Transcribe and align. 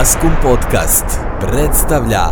Maskum 0.00 0.30
Podcast 0.42 1.04
predstavlja 1.40 2.24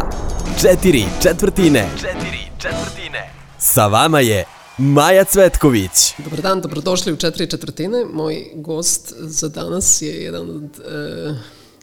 Četiri 0.60 1.04
četvrtine 1.22 1.88
Četiri 1.96 2.38
četvrtine 2.58 3.32
Sa 3.58 3.86
vama 3.86 4.20
je 4.20 4.44
Maja 4.78 5.24
Cvetković 5.24 6.14
Dobar 6.24 6.40
dan, 6.40 6.60
dobrodošli 6.60 7.12
u 7.12 7.16
četiri 7.16 7.50
četvrtine. 7.50 8.04
Moj 8.12 8.46
gost 8.54 9.14
za 9.18 9.48
danas 9.48 10.02
je 10.02 10.24
jedan 10.24 10.50
od, 10.50 10.64
e, 10.64 11.34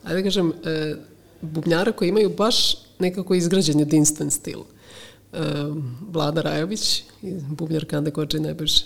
ajde 0.04 0.22
da 0.22 0.24
kažem, 0.24 0.54
e, 0.66 0.96
bubnjara 1.42 1.92
koji 1.92 2.10
imaju 2.10 2.30
baš 2.30 2.76
nekako 3.00 3.36
izgrađen 3.36 3.80
jedinstven 3.80 4.32
stil. 4.32 4.60
E, 4.60 4.66
Vlada 6.12 6.42
Rajović, 6.42 7.04
bubnjar 7.50 7.86
Kande 7.86 8.12
Koče 8.12 8.40
najbrže. 8.40 8.86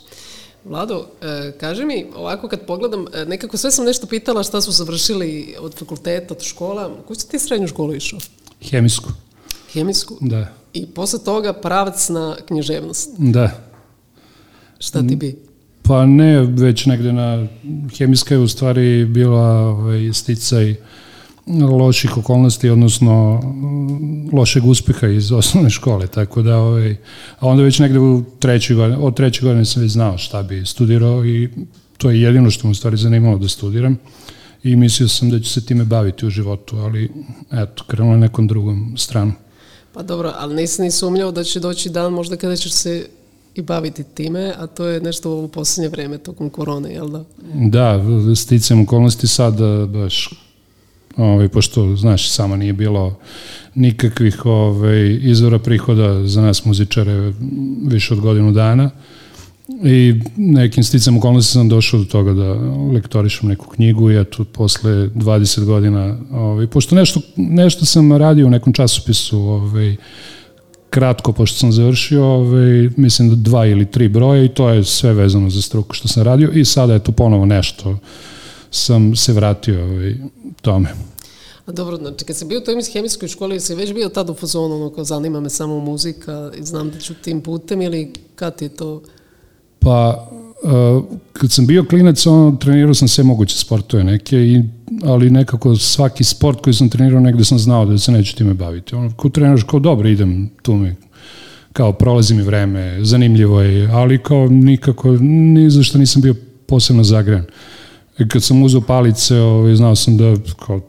Vlado, 0.65 1.05
e, 1.21 1.51
kaži 1.59 1.85
mi, 1.85 2.05
ovako 2.15 2.47
kad 2.47 2.65
pogledam, 2.65 3.05
e, 3.13 3.25
nekako 3.25 3.57
sve 3.57 3.71
sam 3.71 3.85
nešto 3.85 4.07
pitala 4.07 4.43
šta 4.43 4.61
su 4.61 4.71
završili 4.71 5.55
od 5.59 5.75
fakulteta, 5.75 6.33
od 6.33 6.41
škola. 6.43 6.91
Koju 7.07 7.15
si 7.15 7.29
ti 7.29 7.39
srednju 7.39 7.67
školu 7.67 7.95
išao? 7.95 8.19
Hemijsku. 8.61 9.09
Hemijsku? 9.73 10.17
Da. 10.21 10.47
I 10.73 10.85
posle 10.85 11.19
toga 11.23 11.53
pravac 11.53 12.09
na 12.09 12.35
književnost. 12.47 13.09
Da. 13.17 13.51
Šta 14.79 15.07
ti 15.07 15.15
bi? 15.15 15.35
Pa 15.81 16.05
ne, 16.05 16.41
već 16.41 16.85
negde 16.85 17.13
na 17.13 17.47
hemijska 17.97 18.33
je 18.35 18.39
u 18.39 18.47
stvari 18.47 19.05
bila 19.05 19.49
ovaj, 19.49 20.13
sticaj 20.13 20.75
loših 21.47 22.17
okolnosti, 22.17 22.69
odnosno 22.69 23.39
mm, 23.43 24.35
lošeg 24.37 24.65
uspeha 24.65 25.07
iz 25.07 25.31
osnovne 25.41 25.69
škole, 25.69 26.07
tako 26.07 26.41
da, 26.41 26.57
ovaj, 26.57 26.95
a 27.39 27.47
onda 27.47 27.63
već 27.63 27.79
negde 27.79 27.99
u 27.99 28.23
trećoj 28.39 28.75
godine, 28.75 28.97
od 28.97 29.15
trećoj 29.15 29.47
godine 29.47 29.65
sam 29.65 29.81
već 29.81 29.91
znao 29.91 30.17
šta 30.17 30.43
bi 30.43 30.65
studirao 30.65 31.25
i 31.25 31.49
to 31.97 32.09
je 32.09 32.21
jedino 32.21 32.51
što 32.51 32.67
mu 32.67 32.71
u 32.71 32.75
stvari 32.75 32.97
zanimalo 32.97 33.37
da 33.37 33.47
studiram 33.47 33.97
i 34.63 34.75
mislio 34.75 35.07
sam 35.07 35.29
da 35.29 35.39
ću 35.39 35.49
se 35.49 35.65
time 35.65 35.83
baviti 35.83 36.25
u 36.25 36.29
životu, 36.29 36.77
ali 36.77 37.11
eto, 37.51 37.83
krenulo 37.87 38.15
je 38.15 38.19
nekom 38.19 38.47
drugom 38.47 38.93
stranu. 38.97 39.33
Pa 39.93 40.03
dobro, 40.03 40.33
ali 40.35 40.55
nisi 40.55 40.81
ni 40.81 40.91
sumnjao 40.91 41.31
da 41.31 41.43
će 41.43 41.59
doći 41.59 41.89
dan 41.89 42.13
možda 42.13 42.35
kada 42.35 42.55
ćeš 42.55 42.71
se 42.71 43.07
i 43.55 43.61
baviti 43.61 44.03
time, 44.03 44.53
a 44.57 44.67
to 44.67 44.85
je 44.85 45.01
nešto 45.01 45.31
u 45.31 45.47
poslednje 45.47 45.89
vreme 45.89 46.17
tokom 46.17 46.49
korone, 46.49 46.93
jel 46.93 47.09
da? 47.09 47.23
Da, 47.53 48.01
sticam 48.35 48.81
okolnosti 48.81 49.27
sada 49.27 49.85
baš 49.85 50.29
ovaj, 51.17 51.47
pošto, 51.47 51.95
znaš, 51.95 52.29
samo 52.29 52.55
nije 52.55 52.73
bilo 52.73 53.15
nikakvih 53.75 54.45
ovaj, 54.45 55.19
izvora 55.21 55.59
prihoda 55.59 56.27
za 56.27 56.41
nas 56.41 56.65
muzičare 56.65 57.33
više 57.85 58.13
od 58.13 58.19
godinu 58.19 58.51
dana. 58.51 58.89
I 59.83 60.21
nekim 60.37 60.83
sticam 60.83 61.17
okolnosti 61.17 61.53
sam 61.53 61.69
došao 61.69 61.99
do 61.99 62.05
toga 62.05 62.33
da 62.33 62.53
lektorišem 62.93 63.49
neku 63.49 63.67
knjigu 63.69 64.11
i 64.11 64.21
eto 64.21 64.43
posle 64.43 64.91
20 64.91 65.65
godina 65.65 66.17
ovaj, 66.31 66.67
pošto 66.67 66.95
nešto, 66.95 67.21
nešto 67.35 67.85
sam 67.85 68.13
radio 68.13 68.47
u 68.47 68.49
nekom 68.49 68.73
časopisu 68.73 69.39
ovaj, 69.39 69.95
kratko 70.89 71.33
pošto 71.33 71.57
sam 71.57 71.71
završio, 71.71 72.25
ovaj, 72.25 72.89
mislim 72.97 73.29
da 73.29 73.35
dva 73.35 73.65
ili 73.65 73.85
tri 73.85 74.07
broja 74.07 74.43
i 74.43 74.49
to 74.49 74.69
je 74.69 74.83
sve 74.83 75.13
vezano 75.13 75.49
za 75.49 75.61
struku 75.61 75.93
što 75.93 76.07
sam 76.07 76.23
radio 76.23 76.51
i 76.51 76.65
sada 76.65 76.93
je 76.93 77.03
tu 77.03 77.11
ponovo 77.11 77.45
nešto 77.45 77.97
sam 78.71 79.15
se 79.15 79.33
vratio 79.33 79.83
ovaj, 79.83 80.15
tome. 80.61 80.89
A 81.65 81.71
dobro, 81.71 81.97
znači 81.97 82.25
kad 82.25 82.35
si 82.35 82.45
bio 82.45 82.59
u 82.59 82.63
toj 82.63 82.75
hemijskoj 82.93 83.27
školi, 83.27 83.59
si 83.59 83.75
već 83.75 83.93
bio 83.93 84.09
tad 84.09 84.29
u 84.29 84.33
fazonu, 84.33 84.75
ono, 84.75 84.89
kao 84.89 85.03
zanima 85.03 85.39
me 85.39 85.49
samo 85.49 85.79
muzika 85.79 86.51
i 86.59 86.63
znam 86.63 86.89
da 86.89 86.99
ću 86.99 87.13
tim 87.13 87.41
putem 87.41 87.81
ili 87.81 88.13
kad 88.35 88.55
ti 88.55 88.65
je 88.65 88.69
to? 88.69 89.01
Pa, 89.79 90.29
uh, 90.63 91.03
kad 91.33 91.51
sam 91.51 91.67
bio 91.67 91.85
klinac, 91.89 92.25
on, 92.25 92.57
trenirao 92.57 92.93
sam 92.93 93.07
sve 93.07 93.23
moguće 93.23 93.57
sportove 93.57 94.03
neke, 94.03 94.37
i, 94.37 94.63
ali 95.03 95.29
nekako 95.29 95.75
svaki 95.75 96.23
sport 96.23 96.61
koji 96.61 96.73
sam 96.73 96.89
trenirao 96.89 97.19
negde 97.19 97.45
sam 97.45 97.59
znao 97.59 97.85
da 97.85 97.97
se 97.97 98.11
neću 98.11 98.35
time 98.35 98.53
baviti. 98.53 98.95
Ono, 98.95 99.11
ko 99.15 99.29
treniraš, 99.29 99.63
kao 99.63 99.79
dobro, 99.79 100.09
idem 100.09 100.49
tu 100.61 100.75
mi, 100.75 100.95
kao 101.73 101.93
prolazi 101.93 102.33
mi 102.33 102.41
vreme, 102.41 103.05
zanimljivo 103.05 103.61
je, 103.61 103.89
ali 103.91 104.23
kao 104.23 104.47
nikako, 104.47 105.11
ni 105.21 105.69
zašto 105.69 105.97
nisam 105.97 106.21
bio 106.21 106.35
posebno 106.67 107.03
zagrejan. 107.03 107.45
I 108.19 108.27
kad 108.27 108.43
sam 108.43 108.63
uzao 108.63 108.81
palice, 108.81 109.35
ovaj, 109.39 109.75
znao 109.75 109.95
sam 109.95 110.17
da 110.17 110.35
kao, 110.65 110.81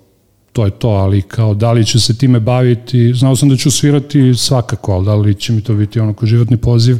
to 0.52 0.64
je 0.64 0.70
to, 0.70 0.88
ali 0.88 1.22
kao 1.22 1.54
da 1.54 1.72
li 1.72 1.86
ću 1.86 2.00
se 2.00 2.18
time 2.18 2.41
baviti, 2.41 3.14
znao 3.14 3.36
sam 3.36 3.48
da 3.48 3.56
ću 3.56 3.70
svirati 3.70 4.34
svakako, 4.34 4.92
ali 4.92 5.04
da 5.04 5.14
li 5.14 5.34
će 5.34 5.52
mi 5.52 5.60
to 5.60 5.74
biti 5.74 6.00
ono 6.00 6.14
kao 6.14 6.26
životni 6.26 6.56
poziv, 6.56 6.98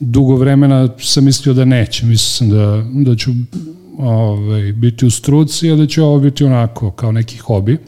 dugo 0.00 0.36
vremena 0.36 0.88
sam 0.98 1.24
mislio 1.24 1.54
da 1.54 1.64
neće, 1.64 2.06
mislio 2.06 2.30
sam 2.30 2.50
da, 2.50 2.84
da 2.92 3.16
ću 3.16 3.30
ovaj, 3.98 4.72
biti 4.72 5.06
u 5.06 5.10
struci, 5.10 5.70
a 5.70 5.76
da 5.76 5.86
će 5.86 6.02
ovo 6.02 6.18
biti 6.18 6.44
onako 6.44 6.90
kao 6.90 7.12
neki 7.12 7.38
hobi. 7.38 7.78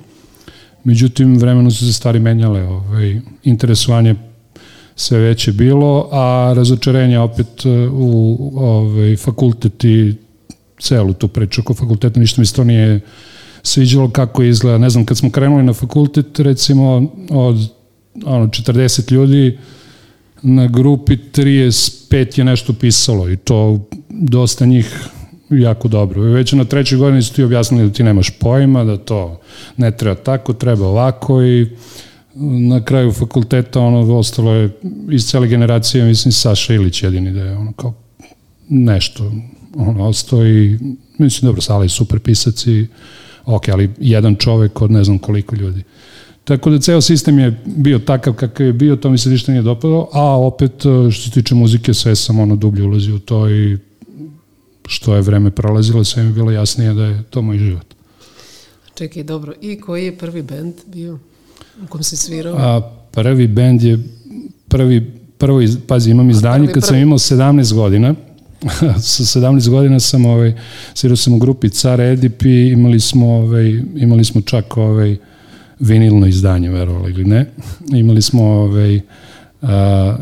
Međutim, 0.85 1.39
vremeno 1.39 1.71
su 1.71 1.87
se 1.87 1.93
stvari 1.93 2.21
menjale, 2.21 2.63
ovaj, 2.63 3.21
interesovanje 3.45 4.15
sve 4.97 5.19
veće 5.19 5.53
bilo, 5.53 6.09
a 6.13 6.53
razočarenje 6.57 7.19
opet 7.19 7.67
u 7.93 8.53
ovaj, 8.57 9.17
fakultet 9.17 9.85
i 9.85 10.15
celu 10.81 11.13
tu 11.13 11.29
priču 11.29 11.61
oko 11.61 11.75
fakulteta, 11.75 12.21
ništa 12.21 12.41
mi 12.41 12.47
se 12.47 12.55
to 12.55 12.65
nije 12.65 13.01
sviđalo 13.63 14.11
kako 14.11 14.43
izgleda. 14.43 14.79
Ne 14.79 14.91
znam, 14.91 15.05
kad 15.05 15.19
smo 15.19 15.31
krenuli 15.31 15.63
na 15.63 15.73
fakultet, 15.73 16.41
recimo 16.41 17.11
od 17.31 17.69
ono, 18.25 18.47
40 18.47 19.13
ljudi, 19.13 19.59
na 20.43 20.67
grupi 20.67 21.17
35 21.17 22.39
je 22.39 22.45
nešto 22.45 22.73
pisalo 22.73 23.31
i 23.31 23.37
to 23.37 23.81
dosta 24.09 24.67
njih 24.67 25.09
jako 25.51 25.89
dobro. 25.89 26.23
Već 26.23 26.53
na 26.53 26.65
trećoj 26.65 26.99
godini 26.99 27.23
su 27.23 27.35
ti 27.35 27.43
objasnili 27.43 27.89
da 27.89 27.93
ti 27.93 28.03
nemaš 28.03 28.31
pojma, 28.39 28.85
da 28.85 28.97
to 28.97 29.41
ne 29.77 29.97
treba 29.97 30.15
tako, 30.15 30.53
treba 30.53 30.87
ovako 30.87 31.43
i 31.43 31.67
na 32.69 32.85
kraju 32.85 33.13
fakulteta 33.13 33.81
ono 33.81 34.17
ostalo 34.17 34.55
je 34.55 34.71
iz 35.11 35.27
cele 35.27 35.49
generacije, 35.49 36.05
mislim 36.05 36.33
Saša 36.33 36.75
Ilić 36.75 37.03
jedini 37.03 37.33
da 37.33 37.41
je 37.41 37.57
ono 37.57 37.73
kao 37.73 37.95
nešto 38.69 39.33
ono 39.77 40.09
ostao 40.09 40.47
i 40.47 40.79
mislim 41.19 41.47
dobro, 41.47 41.63
Sala 41.63 41.83
je 41.83 41.89
super 41.89 42.19
pisac 42.19 42.67
i 42.67 42.87
ok, 43.45 43.69
ali 43.69 43.91
jedan 43.99 44.37
čovek 44.37 44.83
od 44.83 44.91
ne 44.91 45.05
znam 45.05 45.19
koliko 45.19 45.57
ljudi. 45.57 45.83
Tako 46.45 46.71
da 46.71 46.79
ceo 46.79 47.01
sistem 47.01 47.39
je 47.39 47.61
bio 47.65 47.99
takav 47.99 48.35
kakav 48.35 48.67
je 48.67 48.73
bio, 48.73 48.97
to 48.97 49.11
mi 49.11 49.19
se 49.19 49.31
ništa 49.31 49.53
nije 49.53 49.63
dopadalo, 49.63 50.09
a 50.13 50.23
opet 50.23 50.73
što 51.11 51.23
se 51.23 51.31
tiče 51.31 51.55
muzike 51.55 51.95
sve 51.95 52.17
sam 52.17 52.39
ono 52.39 52.57
dublje 52.57 52.85
ulazio 52.85 53.17
u 53.17 53.19
to 53.19 53.51
i 53.51 53.79
što 54.87 55.15
je 55.15 55.23
vreme 55.23 55.51
prolazilo, 55.51 56.05
sve 56.05 56.23
mi 56.23 56.29
je 56.29 56.33
bilo 56.33 56.51
jasnije 56.51 56.95
da 56.95 57.05
je 57.05 57.23
to 57.31 57.43
moj 57.43 57.59
život. 57.59 57.95
Čekaj, 58.95 59.23
dobro. 59.23 59.53
I 59.61 59.81
koji 59.81 60.05
je 60.05 60.19
prvi 60.19 60.43
bend 60.43 60.75
bio 60.87 61.19
u 61.85 61.87
kom 61.89 62.03
si 62.03 62.17
svirao? 62.17 62.57
A, 62.57 62.93
prvi 63.13 63.47
bend 63.47 63.83
je 63.83 63.99
prvi, 64.69 65.13
prvo, 65.39 65.61
pazi, 65.87 66.11
imam 66.11 66.31
izdanje 66.31 66.69
kad 66.73 66.85
sam 66.85 66.97
imao 66.97 67.19
17 67.19 67.75
godina, 67.75 68.15
sa 69.01 69.41
17 69.41 69.69
godina 69.69 70.01
sam 70.01 70.27
ovaj 70.27 70.55
svirao 70.95 71.17
sam 71.17 71.35
u 71.35 71.39
grupi 71.39 71.71
Car 71.71 72.01
Edip 72.01 72.43
i 72.43 72.69
imali 72.69 73.01
smo 73.01 73.35
ovaj 73.35 73.83
imali 73.97 74.25
smo 74.25 74.41
čak 74.41 74.77
ovaj 74.77 75.17
vinilno 75.81 76.27
izdanje 76.27 76.71
verovali 76.71 77.13
ili 77.13 77.25
ne. 77.25 77.47
Imali 77.93 78.23
smo 78.23 78.45
ovaj 78.45 79.01
a, 79.63 80.17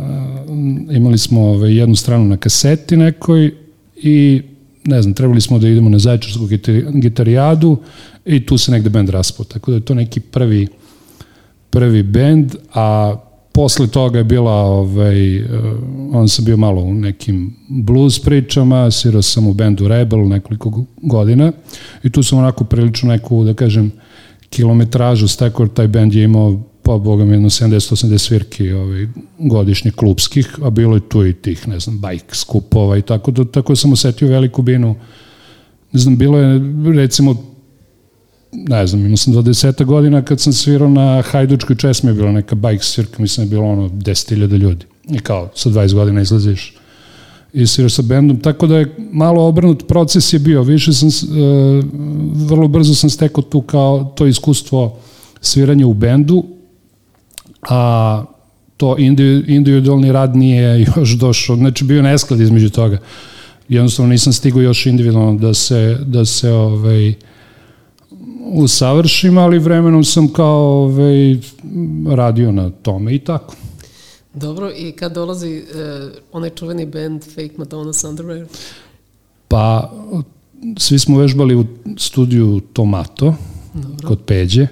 imali 0.91 1.19
smo 1.19 1.41
ovaj 1.41 1.77
jednu 1.77 1.97
stranu 1.97 2.25
na 2.25 2.37
kaseti 2.37 2.97
nekoj 2.97 3.55
i 3.97 4.43
ne 4.85 5.03
znam, 5.03 5.15
trebali 5.15 5.41
smo 5.41 5.59
da 5.59 5.69
idemo 5.69 5.91
na 5.91 5.99
zaječarsku 5.99 6.49
gitarijadu 6.95 7.79
i 8.25 8.47
tu 8.47 8.59
se 8.59 8.73
negde 8.73 8.91
bend 8.91 9.09
raspao, 9.09 9.45
tako 9.45 9.71
da 9.71 9.77
je 9.77 9.85
to 9.85 9.95
neki 9.95 10.21
prvi 10.21 10.69
prvi 11.71 12.03
bend, 12.03 12.55
a 12.75 13.17
posle 13.55 13.87
toga 13.87 14.19
je 14.19 14.25
bila, 14.25 14.53
ovaj, 14.53 15.45
on 16.13 16.29
sam 16.29 16.45
bio 16.45 16.57
malo 16.57 16.83
u 16.83 16.95
nekim 16.95 17.57
blues 17.69 18.19
pričama, 18.19 18.91
svirao 18.91 19.23
sam 19.23 19.47
u 19.47 19.55
bendu 19.55 19.89
Rebel 19.89 20.29
nekoliko 20.29 20.85
godina 21.03 21.53
i 22.03 22.11
tu 22.11 22.23
sam 22.23 22.39
onako 22.39 22.65
prilično 22.65 23.09
neku, 23.09 23.45
da 23.45 23.55
kažem, 23.55 23.93
kilometražu 24.51 25.29
stekao, 25.29 25.69
taj 25.69 25.89
bend 25.89 26.15
je 26.15 26.25
imao 26.25 26.63
pa 26.83 26.99
boga 26.99 27.25
mi 27.25 27.33
jedno 27.33 27.51
70-80 27.51 28.19
svirki 28.19 28.73
ovaj, 28.73 29.07
godišnje 29.39 29.91
klubskih, 29.91 30.59
a 30.63 30.71
bilo 30.71 30.95
je 30.95 31.09
tu 31.09 31.27
i 31.27 31.33
tih, 31.33 31.69
ne 31.69 31.81
znam, 31.81 31.99
bajk 31.99 32.35
skupova 32.35 32.99
i 32.99 33.03
tako, 33.03 33.31
da, 33.31 33.45
tako 33.45 33.77
sam 33.77 33.93
osetio 33.93 34.29
veliku 34.29 34.63
binu. 34.63 34.95
Ne 35.93 36.01
znam, 36.01 36.17
bilo 36.17 36.39
je 36.39 36.61
recimo 36.95 37.54
ne 38.55 38.87
znam, 38.87 39.05
imao 39.05 39.17
sam 39.17 39.33
20 39.33 39.85
godina 39.85 40.23
kad 40.23 40.41
sam 40.41 40.53
svirao 40.53 40.89
na 40.89 41.23
Hajdučkoj 41.23 41.77
česmi, 41.77 42.11
je 42.11 42.15
bila 42.15 42.33
neka 42.33 42.55
bike 42.55 42.85
svirka, 42.85 43.23
mislim 43.23 43.49
da 43.49 43.55
je 43.55 43.61
bilo 43.61 43.73
ono 43.73 43.89
10.000 43.89 44.57
ljudi. 44.59 44.87
I 45.11 45.19
kao, 45.19 45.51
sa 45.55 45.71
20 45.71 45.95
godina 45.95 46.21
izlaziš 46.21 46.75
i 47.53 47.67
sviraš 47.67 47.95
sa 47.95 48.03
bendom, 48.03 48.41
tako 48.41 48.67
da 48.67 48.79
je 48.79 48.95
malo 49.13 49.47
obrnut 49.47 49.87
proces 49.89 50.33
je 50.33 50.39
bio, 50.39 50.63
više 50.63 50.93
sam, 50.93 51.09
uh, 51.09 51.85
vrlo 52.49 52.69
brzo 52.69 52.95
sam 52.95 53.11
stekao 53.11 53.43
tu 53.43 53.61
kao 53.61 54.13
to 54.17 54.27
iskustvo 54.27 54.99
sviranja 55.41 55.87
u 55.87 55.95
bendu, 55.95 56.45
a 57.63 58.25
to 58.77 58.97
individualni 59.47 60.13
rad 60.13 60.37
nije 60.37 60.87
još 60.97 61.11
došao, 61.11 61.57
znači 61.57 61.85
bio 61.85 62.03
nesklad 62.03 62.41
između 62.41 62.71
toga. 62.71 62.99
Jednostavno 63.69 64.11
nisam 64.11 64.33
stigao 64.33 64.63
još 64.63 64.87
individualno 64.87 65.39
da 65.39 65.55
se, 65.55 65.99
da 66.07 66.25
se 66.25 66.53
ovaj, 66.53 67.15
usavršim, 68.45 69.39
ali 69.39 69.59
vremenom 69.59 70.05
sam 70.05 70.29
kao 70.29 70.83
ovaj, 70.85 71.37
radio 72.09 72.53
na 72.53 72.71
tome 72.71 73.15
i 73.15 73.19
tako. 73.19 73.55
Dobro, 74.35 74.71
i 74.77 74.93
kad 74.93 75.13
dolazi 75.13 75.63
uh, 75.63 76.13
onaj 76.33 76.51
čuveni 76.51 76.87
band 76.87 77.25
Fake 77.25 77.53
Madonna 77.57 77.93
Underwear? 77.93 78.47
Pa, 79.49 79.93
svi 80.79 80.99
smo 80.99 81.19
vežbali 81.19 81.55
u 81.57 81.65
studiju 81.99 82.61
Tomato, 82.73 83.35
Dobro. 83.75 84.09
kod 84.09 84.21
Peđe, 84.27 84.67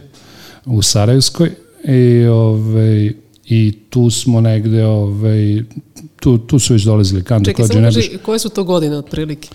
u 0.64 0.82
Sarajevskoj, 0.82 1.50
i, 1.84 2.26
ovaj, 2.26 3.12
i 3.44 3.72
tu 3.90 4.10
smo 4.10 4.40
negde, 4.40 4.84
ovaj, 4.84 5.62
tu, 6.20 6.38
tu 6.38 6.58
su 6.58 6.72
već 6.72 6.82
dolazili 6.82 7.24
Kanda 7.24 7.50
Čekaj, 7.50 7.66
samo 7.66 7.80
kaži, 7.80 8.18
koje 8.22 8.38
su 8.38 8.48
to 8.48 8.64
godine 8.64 8.96
otprilike? 8.96 9.48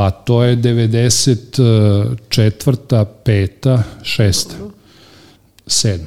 Pa 0.00 0.10
to 0.10 0.42
je 0.42 0.56
94. 0.56 3.04
5. 3.24 3.82
6. 4.02 4.46
7. 5.66 5.98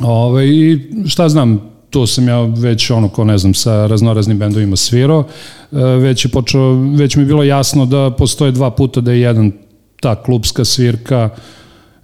Ove, 0.00 0.48
I 0.48 0.80
šta 1.06 1.28
znam, 1.28 1.70
to 1.90 2.06
sam 2.06 2.28
ja 2.28 2.40
već 2.40 2.90
ono 2.90 3.08
ko 3.08 3.24
ne 3.24 3.38
znam 3.38 3.54
sa 3.54 3.86
raznoraznim 3.86 4.38
bendovima 4.38 4.76
svirao, 4.76 5.24
e, 5.72 5.76
već 5.76 6.24
je 6.24 6.30
počeo, 6.30 6.72
već 6.72 7.16
mi 7.16 7.22
je 7.22 7.26
bilo 7.26 7.42
jasno 7.42 7.86
da 7.86 8.10
postoje 8.18 8.52
dva 8.52 8.70
puta 8.70 9.00
da 9.00 9.12
je 9.12 9.20
jedan 9.20 9.52
ta 10.00 10.22
klubska 10.22 10.64
svirka 10.64 11.30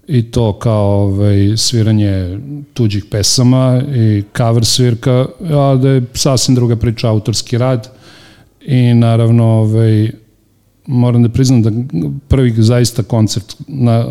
i 0.06 0.31
to 0.31 0.58
kao 0.58 1.02
ovaj, 1.02 1.56
sviranje 1.56 2.38
tuđih 2.75 3.05
pesama 3.11 3.82
i 3.94 4.23
cover 4.37 4.64
svirka, 4.64 5.26
a 5.50 5.76
da 5.82 5.88
je 5.88 6.02
sasvim 6.14 6.55
druga 6.55 6.76
priča 6.76 7.08
autorski 7.08 7.58
rad 7.58 7.90
i 8.61 8.94
naravno 8.94 9.44
ovaj, 9.44 10.11
moram 10.88 11.23
da 11.23 11.29
priznam 11.29 11.62
da 11.62 11.70
prvi 12.29 12.62
zaista 12.62 13.02
koncert 13.02 13.56
na 13.67 14.06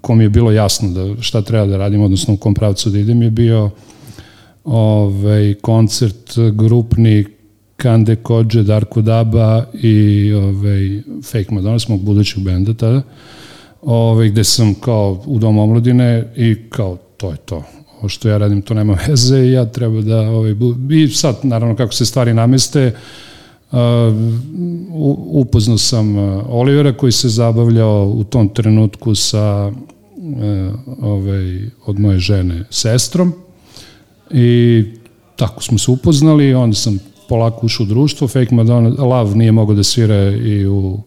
kom 0.00 0.20
je 0.20 0.28
bilo 0.28 0.52
jasno 0.52 0.90
da 0.90 1.22
šta 1.22 1.42
treba 1.42 1.66
da 1.66 1.76
radim, 1.76 2.02
odnosno 2.02 2.34
u 2.34 2.36
kom 2.36 2.54
pravcu 2.54 2.90
da 2.90 2.98
idem 2.98 3.22
je 3.22 3.30
bio 3.30 3.70
ovaj, 4.64 5.54
koncert 5.60 6.38
grupni 6.52 7.24
Kande 7.76 8.16
Kođe, 8.16 8.62
Darko 8.62 9.02
Daba 9.02 9.64
i 9.72 10.32
ovaj, 10.32 11.02
Fake 11.22 11.54
Madonna, 11.54 11.78
smog 11.78 12.00
budućeg 12.00 12.42
benda 12.42 12.74
tada, 12.74 13.02
ovaj, 13.82 14.28
gde 14.28 14.44
sam 14.44 14.74
kao 14.74 15.22
u 15.26 15.38
Domu 15.38 15.62
omladine 15.62 16.32
i 16.36 16.56
kao 16.70 16.96
to 17.16 17.30
je 17.30 17.36
to. 17.36 17.62
Ovo 17.98 18.08
što 18.08 18.28
ja 18.28 18.38
radim 18.38 18.62
to 18.62 18.74
nema 18.74 18.98
veze 19.08 19.38
i 19.38 19.52
ja 19.52 19.66
treba 19.66 20.00
da 20.00 20.20
ovaj, 20.20 20.54
i 20.90 21.08
sad 21.08 21.36
naravno 21.42 21.76
kako 21.76 21.92
se 21.92 22.06
stvari 22.06 22.34
nameste 22.34 22.86
uh, 22.86 23.00
upoznao 25.30 25.78
sam 25.78 26.16
Olivera 26.48 26.92
koji 26.92 27.12
se 27.12 27.28
zabavljao 27.28 28.12
u 28.14 28.24
tom 28.24 28.48
trenutku 28.48 29.14
sa 29.14 29.72
uh, 30.16 31.02
ovaj, 31.02 31.70
od 31.86 31.98
moje 31.98 32.18
žene 32.18 32.64
sestrom. 32.70 33.32
I 34.30 34.84
tako 35.36 35.62
smo 35.62 35.78
se 35.78 35.90
upoznali, 35.90 36.54
onda 36.54 36.76
sam 36.76 36.98
polako 37.28 37.66
ušao 37.66 37.84
u 37.84 37.86
društvo, 37.86 38.28
Fake 38.28 38.54
Madonna, 38.54 38.88
Love 38.98 39.34
nije 39.34 39.52
mogao 39.52 39.74
da 39.74 39.82
svira 39.82 40.30
i 40.30 40.66
u 40.66 40.98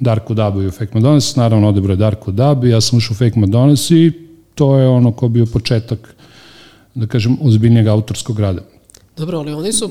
Darko 0.00 0.34
Dabu 0.34 0.62
i 0.62 0.66
u 0.66 0.70
Fake 0.70 0.90
Madonna, 0.94 1.20
naravno 1.36 1.68
odebro 1.68 1.92
je 1.92 1.96
Darko 1.96 2.32
Dab 2.32 2.64
ja 2.64 2.80
sam 2.80 2.96
ušao 2.96 3.14
u 3.14 3.16
Fake 3.16 3.40
Madonna 3.40 3.74
i 3.90 4.12
to 4.54 4.76
je 4.76 4.88
ono 4.88 5.12
ko 5.12 5.28
bio 5.28 5.46
početak, 5.46 6.14
da 6.94 7.06
kažem, 7.06 7.36
ozbiljnijeg 7.42 7.86
autorskog 7.86 8.40
rada. 8.40 8.62
Dobro, 9.16 9.38
ali 9.38 9.52
oni 9.52 9.72
su 9.72 9.90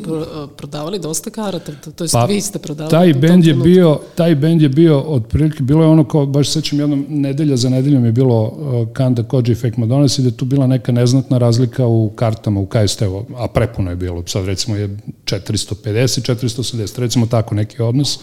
prodavali 0.57 0.99
dosta 0.99 1.29
karata, 1.29 1.71
to 1.95 2.03
jest 2.03 2.13
pa, 2.13 2.25
vi 2.25 2.41
ste 2.41 2.59
prodavali. 2.59 2.91
Taj 2.91 3.13
bend 3.13 3.45
je 3.45 3.53
bio, 3.53 3.99
taj 4.15 4.35
bend 4.35 4.61
je 4.61 4.69
bio 4.69 4.99
otprilike 4.99 5.63
bilo 5.63 5.83
je 5.83 5.89
ono 5.89 6.03
kao 6.03 6.25
baš 6.25 6.49
sećam 6.49 6.79
jednom 6.79 7.05
nedelja 7.09 7.57
za 7.57 7.69
nedeljom 7.69 8.05
je 8.05 8.11
bilo 8.11 8.43
uh, 8.43 8.93
Kanda 8.93 9.23
Koji 9.23 9.55
Fake 9.55 9.75
Madonna 9.77 10.07
i 10.19 10.21
da 10.21 10.31
tu 10.31 10.45
bila 10.45 10.67
neka 10.67 10.91
neznatna 10.91 11.37
razlika 11.37 11.87
u 11.87 12.09
kartama 12.09 12.59
u 12.59 12.65
KST-u, 12.65 13.25
a 13.37 13.47
prepuno 13.47 13.89
je 13.89 13.95
bilo. 13.95 14.23
Sad 14.27 14.45
recimo 14.45 14.75
je 14.75 14.97
450, 15.25 16.33
480, 16.33 16.99
recimo 16.99 17.25
tako 17.25 17.55
neki 17.55 17.81
odnos. 17.81 18.19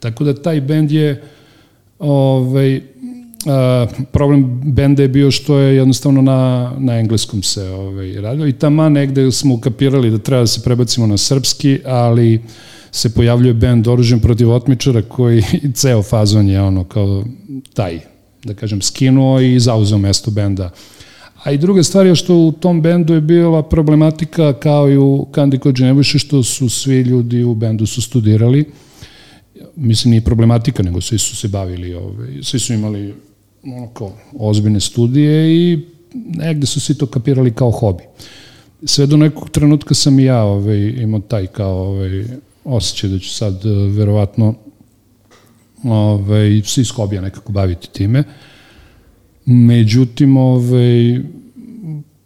Tako 0.00 0.24
da 0.24 0.42
taj 0.42 0.60
bend 0.60 0.92
je 0.92 1.22
ovaj 1.98 2.80
Uh, 3.46 4.06
problem 4.12 4.60
benda 4.64 5.02
je 5.02 5.08
bio 5.08 5.30
što 5.30 5.58
je 5.58 5.76
jednostavno 5.76 6.22
na, 6.22 6.72
na 6.78 6.98
engleskom 6.98 7.42
se 7.42 7.68
ovaj, 7.68 8.20
radio 8.20 8.46
i 8.46 8.52
tamo 8.52 8.88
negde 8.88 9.32
smo 9.32 9.54
ukapirali 9.54 10.10
da 10.10 10.18
treba 10.18 10.40
da 10.40 10.46
se 10.46 10.62
prebacimo 10.62 11.06
na 11.06 11.16
srpski, 11.16 11.78
ali 11.84 12.40
se 12.90 13.14
pojavljuje 13.14 13.54
bend 13.54 13.88
Oružen 13.88 14.20
protiv 14.20 14.50
otmičara 14.50 15.02
koji 15.02 15.42
ceo 15.74 16.02
fazon 16.02 16.48
je 16.48 16.62
ono 16.62 16.84
kao 16.84 17.24
taj, 17.74 18.00
da 18.44 18.54
kažem, 18.54 18.82
skinuo 18.82 19.40
i 19.40 19.60
zauzeo 19.60 19.98
mesto 19.98 20.30
benda. 20.30 20.70
A 21.42 21.52
i 21.52 21.58
druga 21.58 21.82
stvar 21.82 22.06
je 22.06 22.14
što 22.14 22.36
u 22.36 22.52
tom 22.52 22.82
bendu 22.82 23.14
je 23.14 23.20
bila 23.20 23.62
problematika 23.62 24.52
kao 24.52 24.90
i 24.90 24.96
u 24.96 25.26
Kandi 25.30 25.58
Kođe 25.58 25.84
Nebojše 25.84 26.18
što 26.18 26.42
su 26.42 26.68
svi 26.68 27.00
ljudi 27.00 27.42
u 27.42 27.54
bendu 27.54 27.86
su 27.86 28.02
studirali 28.02 28.64
mislim 29.76 30.10
nije 30.10 30.20
problematika, 30.20 30.82
nego 30.82 31.00
svi 31.00 31.18
su 31.18 31.36
se 31.36 31.48
bavili, 31.48 31.94
ovaj, 31.94 32.28
svi 32.42 32.58
su 32.58 32.72
imali 32.72 33.14
ono 33.66 33.88
kao 33.88 34.12
ozbiljne 34.38 34.80
studije 34.80 35.56
i 35.56 35.78
negde 36.14 36.66
su 36.66 36.80
svi 36.80 36.94
to 36.94 37.06
kapirali 37.06 37.54
kao 37.54 37.70
hobi. 37.70 38.02
Sve 38.84 39.06
do 39.06 39.16
nekog 39.16 39.50
trenutka 39.50 39.94
sam 39.94 40.18
i 40.18 40.24
ja 40.24 40.42
ovaj, 40.44 40.78
imao 40.78 41.20
taj 41.20 41.46
kao 41.46 41.76
ovaj, 41.76 42.24
osjećaj 42.64 43.10
da 43.10 43.18
ću 43.18 43.34
sad 43.34 43.66
eh, 43.66 43.68
verovatno 43.68 44.54
ovaj, 45.84 46.62
svi 46.64 46.80
iz 46.80 46.90
hobija 46.90 47.22
nekako 47.22 47.52
baviti 47.52 47.88
time. 47.92 48.24
Međutim, 49.46 50.36
ovaj, 50.36 51.20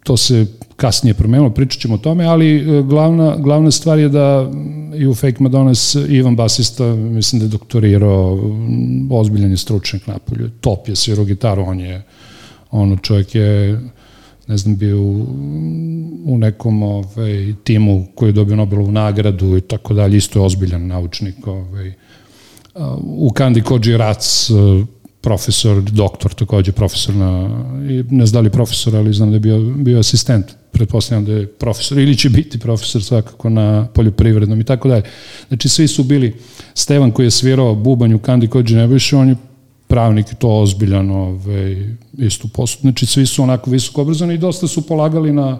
to 0.04 0.16
se 0.16 0.46
kasnije 0.80 1.14
promenilo, 1.14 1.50
pričat 1.50 1.80
ćemo 1.80 1.94
o 1.94 1.98
tome, 1.98 2.24
ali 2.24 2.56
eh, 2.56 2.82
glavna, 2.82 3.36
glavna 3.36 3.70
stvar 3.70 3.98
je 3.98 4.08
da 4.08 4.50
i 4.96 5.06
u 5.06 5.14
Fake 5.14 5.36
Madonnas 5.40 5.96
Ivan 6.08 6.36
Basista, 6.36 6.94
mislim 6.94 7.40
da 7.40 7.44
je 7.46 7.48
doktorirao, 7.48 8.38
ozbiljan 9.10 9.50
je 9.50 9.56
stručnjak 9.56 10.06
napolju, 10.06 10.50
top 10.60 10.88
je 10.88 10.96
svirao 10.96 11.24
gitaru, 11.24 11.62
on 11.62 11.80
je, 11.80 12.02
ono, 12.70 12.96
čovjek 12.96 13.34
je, 13.34 13.80
ne 14.46 14.56
znam, 14.56 14.76
bio 14.76 15.02
u, 15.02 15.26
u 16.24 16.38
nekom 16.38 16.82
ovaj, 16.82 17.54
timu 17.64 18.06
koji 18.14 18.28
je 18.28 18.32
dobio 18.32 18.56
Nobelovu 18.56 18.92
nagradu 18.92 19.56
i 19.56 19.60
tako 19.60 19.94
dalje, 19.94 20.16
isto 20.16 20.38
je 20.38 20.44
ozbiljan 20.44 20.86
naučnik. 20.86 21.46
Ovaj. 21.46 21.92
U 23.02 23.30
Kandi 23.34 23.62
Kođi 23.62 23.96
Rac, 23.96 24.50
profesor, 25.20 25.82
doktor, 25.82 26.34
takođe 26.34 26.72
profesor 26.72 27.14
na, 27.14 27.48
ne 28.10 28.26
znam 28.26 28.32
da 28.32 28.40
li 28.40 28.50
profesor, 28.50 28.96
ali 28.96 29.12
znam 29.12 29.30
da 29.30 29.36
je 29.36 29.40
bio, 29.40 29.60
bio 29.60 29.98
asistent 29.98 30.46
pretpostavljam 30.72 31.24
da 31.24 31.32
je 31.32 31.46
profesor 31.46 31.98
ili 31.98 32.16
će 32.16 32.28
biti 32.28 32.58
profesor 32.58 33.02
svakako 33.02 33.48
na 33.50 33.88
poljoprivrednom 33.94 34.60
i 34.60 34.64
tako 34.64 34.88
dalje. 34.88 35.02
Znači 35.48 35.68
svi 35.68 35.88
su 35.88 36.04
bili, 36.04 36.36
Stevan 36.74 37.10
koji 37.10 37.26
je 37.26 37.30
svirao 37.30 37.74
bubanj 37.74 38.14
u 38.14 38.18
Kandi 38.18 38.48
Kođe 38.48 38.76
Nebojše, 38.76 39.16
on 39.16 39.28
je 39.28 39.36
pravnik 39.86 40.32
i 40.32 40.34
to 40.34 40.48
ozbiljan 40.48 41.10
ovaj, 41.10 41.76
istu 42.18 42.48
poslu. 42.48 42.80
Znači 42.80 43.06
svi 43.06 43.26
su 43.26 43.42
onako 43.42 43.70
visoko 43.70 44.02
obrazovani 44.02 44.34
i 44.34 44.38
dosta 44.38 44.68
su 44.68 44.86
polagali 44.86 45.32
na, 45.32 45.58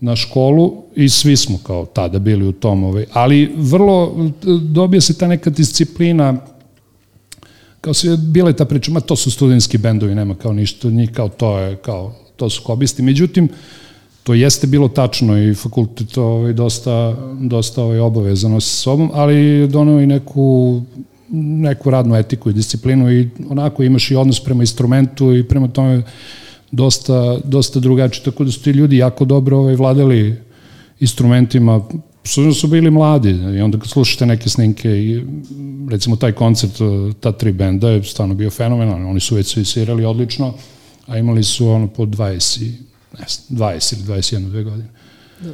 na 0.00 0.16
školu 0.16 0.82
i 0.96 1.08
svi 1.08 1.36
smo 1.36 1.58
kao 1.66 1.86
tada 1.86 2.18
bili 2.18 2.46
u 2.46 2.52
tom. 2.52 2.84
Ovaj. 2.84 3.06
Ali 3.12 3.52
vrlo 3.56 4.30
dobija 4.62 5.00
se 5.00 5.18
ta 5.18 5.26
neka 5.26 5.50
disciplina 5.50 6.36
kao 7.80 7.94
se 7.94 8.16
bila 8.16 8.50
je 8.50 8.56
ta 8.56 8.64
priča, 8.64 8.92
ma 8.92 9.00
to 9.00 9.16
su 9.16 9.30
studentski 9.30 9.78
bendovi, 9.78 10.14
nema 10.14 10.34
kao 10.34 10.52
ništa, 10.52 10.90
njih 10.90 11.10
kao 11.12 11.28
to 11.28 11.58
je, 11.58 11.76
kao 11.76 12.14
to 12.36 12.50
su 12.50 12.62
hobisti. 12.64 13.02
Međutim, 13.02 13.48
to 14.22 14.34
jeste 14.34 14.66
bilo 14.66 14.88
tačno 14.88 15.38
i 15.38 15.54
fakultet 15.54 16.18
ovaj, 16.18 16.52
dosta, 16.52 17.16
dosta 17.40 17.82
ovaj, 17.82 17.98
obavezano 17.98 18.60
sa 18.60 18.76
sobom, 18.76 19.10
ali 19.14 19.68
donao 19.68 20.00
i 20.00 20.06
neku 20.06 20.82
neku 21.30 21.90
radnu 21.90 22.16
etiku 22.16 22.50
i 22.50 22.52
disciplinu 22.52 23.12
i 23.12 23.28
onako 23.50 23.82
imaš 23.82 24.10
i 24.10 24.16
odnos 24.16 24.40
prema 24.44 24.62
instrumentu 24.62 25.34
i 25.34 25.44
prema 25.44 25.68
tome 25.68 26.02
dosta, 26.70 27.38
dosta 27.44 27.80
drugačije, 27.80 28.24
tako 28.24 28.44
da 28.44 28.50
su 28.50 28.62
ti 28.62 28.70
ljudi 28.70 28.96
jako 28.96 29.24
dobro 29.24 29.58
ovaj, 29.58 29.74
vladali 29.74 30.36
instrumentima, 31.00 31.88
su, 32.28 32.54
su 32.54 32.66
bili 32.66 32.90
mladi 32.90 33.30
i 33.30 33.60
onda 33.60 33.78
kad 33.78 33.88
slušate 33.88 34.26
neke 34.26 34.48
snimke 34.48 34.88
i 34.88 35.24
recimo 35.90 36.16
taj 36.16 36.32
koncert 36.32 36.72
ta 37.20 37.32
tri 37.32 37.52
benda 37.52 37.90
je 37.90 38.04
stvarno 38.04 38.34
bio 38.34 38.50
fenomenalan, 38.50 39.06
oni 39.06 39.20
su 39.20 39.34
već 39.34 39.52
svi 39.52 39.64
svirali 39.64 40.04
odlično, 40.04 40.54
a 41.06 41.18
imali 41.18 41.44
su 41.44 41.68
ono 41.68 41.88
po 41.88 42.06
20 42.06 42.72
ne 43.18 43.26
znam, 43.28 43.58
20 43.58 43.94
ili 43.94 44.02
21, 44.02 44.48
dve 44.50 44.62
godine. 44.62 44.88
Da. 45.40 45.50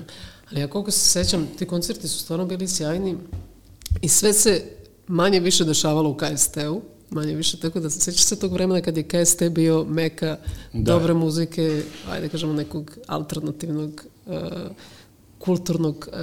Ali 0.50 0.60
ja 0.60 0.68
koliko 0.68 0.90
se 0.90 0.98
sećam, 1.00 1.46
ti 1.58 1.66
koncerti 1.66 2.08
su 2.08 2.18
stvarno 2.18 2.46
bili 2.46 2.68
sjajni 2.68 3.16
i 4.02 4.08
sve 4.08 4.32
se 4.32 4.62
manje 5.06 5.40
više 5.40 5.64
dešavalo 5.64 6.10
u 6.10 6.16
KST-u, 6.16 6.82
manje 7.10 7.34
više, 7.34 7.56
tako 7.56 7.80
da 7.80 7.90
sećaš 7.90 8.24
se 8.24 8.38
tog 8.38 8.52
vremena 8.52 8.80
kad 8.80 8.96
je 8.96 9.02
KST 9.02 9.42
bio 9.50 9.84
meka 9.84 10.36
da. 10.72 10.92
dobre 10.92 11.14
muzike, 11.14 11.82
ajde 12.10 12.28
kažemo 12.28 12.52
nekog 12.52 12.98
alternativnog 13.06 14.04
uh, 14.26 14.34
kulturnog, 15.44 16.08
e, 16.12 16.16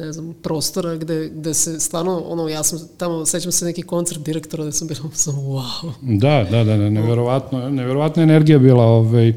ne 0.00 0.12
znam, 0.12 0.34
prostora 0.42 0.96
gde, 0.96 1.28
gde 1.34 1.54
se 1.54 1.80
stvarno, 1.80 2.22
ono, 2.26 2.48
ja 2.48 2.62
sam 2.62 2.78
tamo, 2.96 3.26
sećam 3.26 3.52
se 3.52 3.64
neki 3.64 3.82
koncert 3.82 4.20
direktora 4.20 4.64
da 4.64 4.72
sam 4.72 4.88
bila, 4.88 5.00
sam, 5.14 5.34
wow. 5.34 5.92
Da, 6.02 6.46
da, 6.50 6.64
da, 6.64 6.76
da 6.76 6.90
neverovatno, 6.90 7.70
neverovatna 7.70 8.22
energija 8.22 8.58
bila, 8.58 8.84
ovaj, 8.84 9.32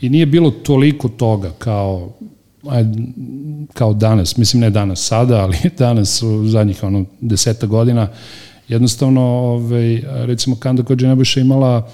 i 0.00 0.08
nije 0.08 0.26
bilo 0.26 0.50
toliko 0.50 1.08
toga 1.08 1.50
kao 1.58 2.12
kao 3.74 3.92
danas, 3.92 4.36
mislim 4.36 4.60
ne 4.60 4.70
danas 4.70 5.06
sada, 5.06 5.36
ali 5.36 5.56
danas 5.78 6.22
u 6.22 6.48
zadnjih 6.48 6.82
ono, 6.82 7.04
deseta 7.20 7.66
godina, 7.66 8.08
jednostavno, 8.68 9.22
ovaj, 9.22 10.02
recimo 10.06 10.56
Kanda 10.56 10.82
Kođe 10.82 11.08
Nebojša 11.08 11.40
imala 11.40 11.90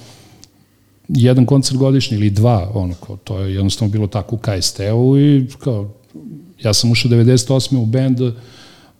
jedan 1.09 1.47
koncert 1.47 1.79
godišnji 1.79 2.17
ili 2.17 2.31
dva, 2.31 2.71
ono, 2.75 2.95
kao, 3.07 3.17
to 3.17 3.39
je 3.39 3.55
jednostavno 3.55 3.93
bilo 3.93 4.07
tako 4.07 4.37
u 4.37 4.39
KST-u 4.39 5.19
i 5.19 5.47
kao, 5.59 5.91
ja 6.64 6.75
sam 6.75 6.90
ušao 6.90 7.11
98. 7.11 7.76
u 7.76 7.87
bend, 7.87 8.21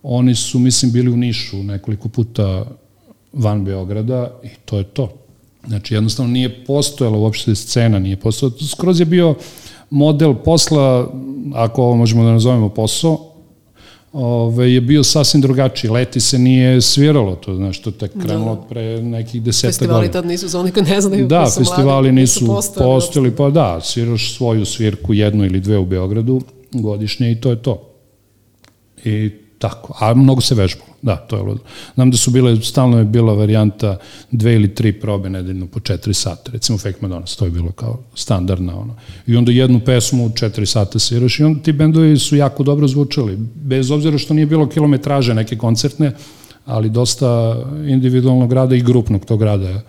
oni 0.03 0.35
su, 0.35 0.59
mislim, 0.59 0.93
bili 0.93 1.11
u 1.11 1.17
Nišu 1.17 1.57
nekoliko 1.57 2.09
puta 2.09 2.65
van 3.33 3.65
Beograda 3.65 4.31
i 4.43 4.49
to 4.65 4.79
je 4.79 4.85
to. 4.85 5.13
Znači, 5.67 5.95
jednostavno 5.95 6.33
nije 6.33 6.65
postojala 6.65 7.19
uopšte 7.19 7.55
scena, 7.55 7.99
nije 7.99 8.17
postojala, 8.17 8.57
skroz 8.71 9.01
je 9.01 9.07
bio 9.07 9.35
model 9.91 10.35
posla, 10.35 11.13
ako 11.55 11.83
ovo 11.83 11.97
možemo 11.97 12.25
da 12.25 12.33
nazovemo 12.33 12.69
posao, 12.69 13.31
ove, 14.13 14.73
je 14.73 14.81
bio 14.81 15.05
sasvim 15.05 15.41
drugačiji. 15.41 15.91
Leti 15.91 16.21
se 16.21 16.39
nije 16.39 16.81
sviralo, 16.81 17.37
to 17.37 17.55
znaš, 17.55 17.83
to 17.83 17.91
tek 17.91 18.13
krenulo 18.23 18.55
da. 18.55 18.61
pre 18.61 19.03
nekih 19.03 19.43
deseta 19.43 19.69
festivali 19.69 19.89
godina. 19.89 20.07
Festivali 20.07 20.23
tad 20.23 20.31
nisu, 20.31 20.49
za 20.49 20.61
oni 20.61 20.73
ne 20.91 21.01
znaju. 21.01 21.27
Da, 21.27 21.47
festivali 21.59 21.85
mladi, 21.85 22.13
nisu, 22.13 22.45
nisu 22.45 22.73
postojali, 22.79 23.37
pa 23.37 23.51
da, 23.51 23.81
sviraš 23.81 24.37
svoju 24.37 24.65
svirku 24.65 25.15
jednu 25.15 25.45
ili 25.45 25.61
dve 25.61 25.79
u 25.79 25.85
Beogradu 25.85 26.41
godišnje 26.83 27.33
i 27.33 27.41
to 27.41 27.51
je 27.51 27.63
to. 27.63 27.91
I 29.05 29.31
tako, 29.59 29.97
a 30.01 30.15
mnogo 30.15 30.41
se 30.41 30.55
vežbalo. 30.55 30.95
Da, 31.03 31.17
to 31.17 31.37
je 31.37 31.45
bilo. 31.45 31.59
Znam 31.95 32.11
da 32.11 32.17
su 32.17 32.31
bile, 32.31 32.57
stalno 32.63 32.99
je 32.99 33.05
bila 33.05 33.35
varijanta 33.35 33.97
dve 34.31 34.55
ili 34.55 34.75
tri 34.75 34.93
probe 34.93 35.31
nedeljno 35.31 35.67
po 35.67 35.81
četiri 35.81 36.15
sata. 36.15 36.53
Recimo 36.53 36.79
Fake 36.79 36.99
Madonna, 37.01 37.27
to 37.39 37.45
je 37.45 37.51
bilo 37.51 37.73
kao 37.73 37.99
standardna 38.15 38.79
ono. 38.81 38.97
I 39.27 39.37
onda 39.37 39.53
jednu 39.53 39.81
pesmu 39.81 40.27
u 40.27 40.31
četiri 40.31 40.67
sata 40.67 40.99
sviraš 40.99 41.41
i 41.41 41.45
onda 41.45 41.63
ti 41.63 41.73
bendovi 41.73 42.19
su 42.19 42.37
jako 42.37 42.63
dobro 42.63 42.89
zvučali. 42.89 43.37
Bez 43.55 43.91
obzira 43.91 44.19
što 44.19 44.35
nije 44.35 44.47
bilo 44.47 44.69
kilometraže 44.69 45.35
neke 45.35 45.59
koncertne, 45.59 46.13
ali 46.65 46.91
dosta 46.91 47.57
individualnog 47.89 48.53
rada 48.53 48.77
i 48.77 48.83
grupnog 48.83 49.25
tog 49.25 49.43
rada 49.43 49.81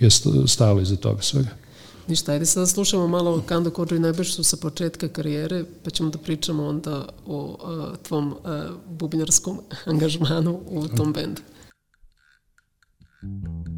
je 0.00 0.10
stajalo 0.46 0.80
iza 0.80 0.96
toga 0.96 1.22
svega. 1.22 1.63
Ništa, 2.08 2.32
ajde 2.32 2.46
sada 2.46 2.66
slušamo 2.66 3.08
malo 3.08 3.42
Kando 3.46 3.70
Kođu 3.70 3.96
i 3.96 3.98
Nebešću 3.98 4.44
sa 4.44 4.56
početka 4.56 5.08
karijere, 5.08 5.64
pa 5.84 5.90
ćemo 5.90 6.10
da 6.10 6.18
pričamo 6.18 6.66
onda 6.66 7.08
o 7.26 7.56
uh, 7.62 7.96
tvom 8.02 8.32
uh, 8.32 8.38
bubnjarskom 8.86 9.60
angažmanu 9.86 10.60
u 10.66 10.88
tom 10.88 11.12
bendu. 11.12 11.42
Još 13.22 13.22
jedan 13.22 13.73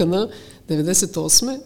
u 0.00 0.28
KKN 0.68 0.74
98 0.74 1.58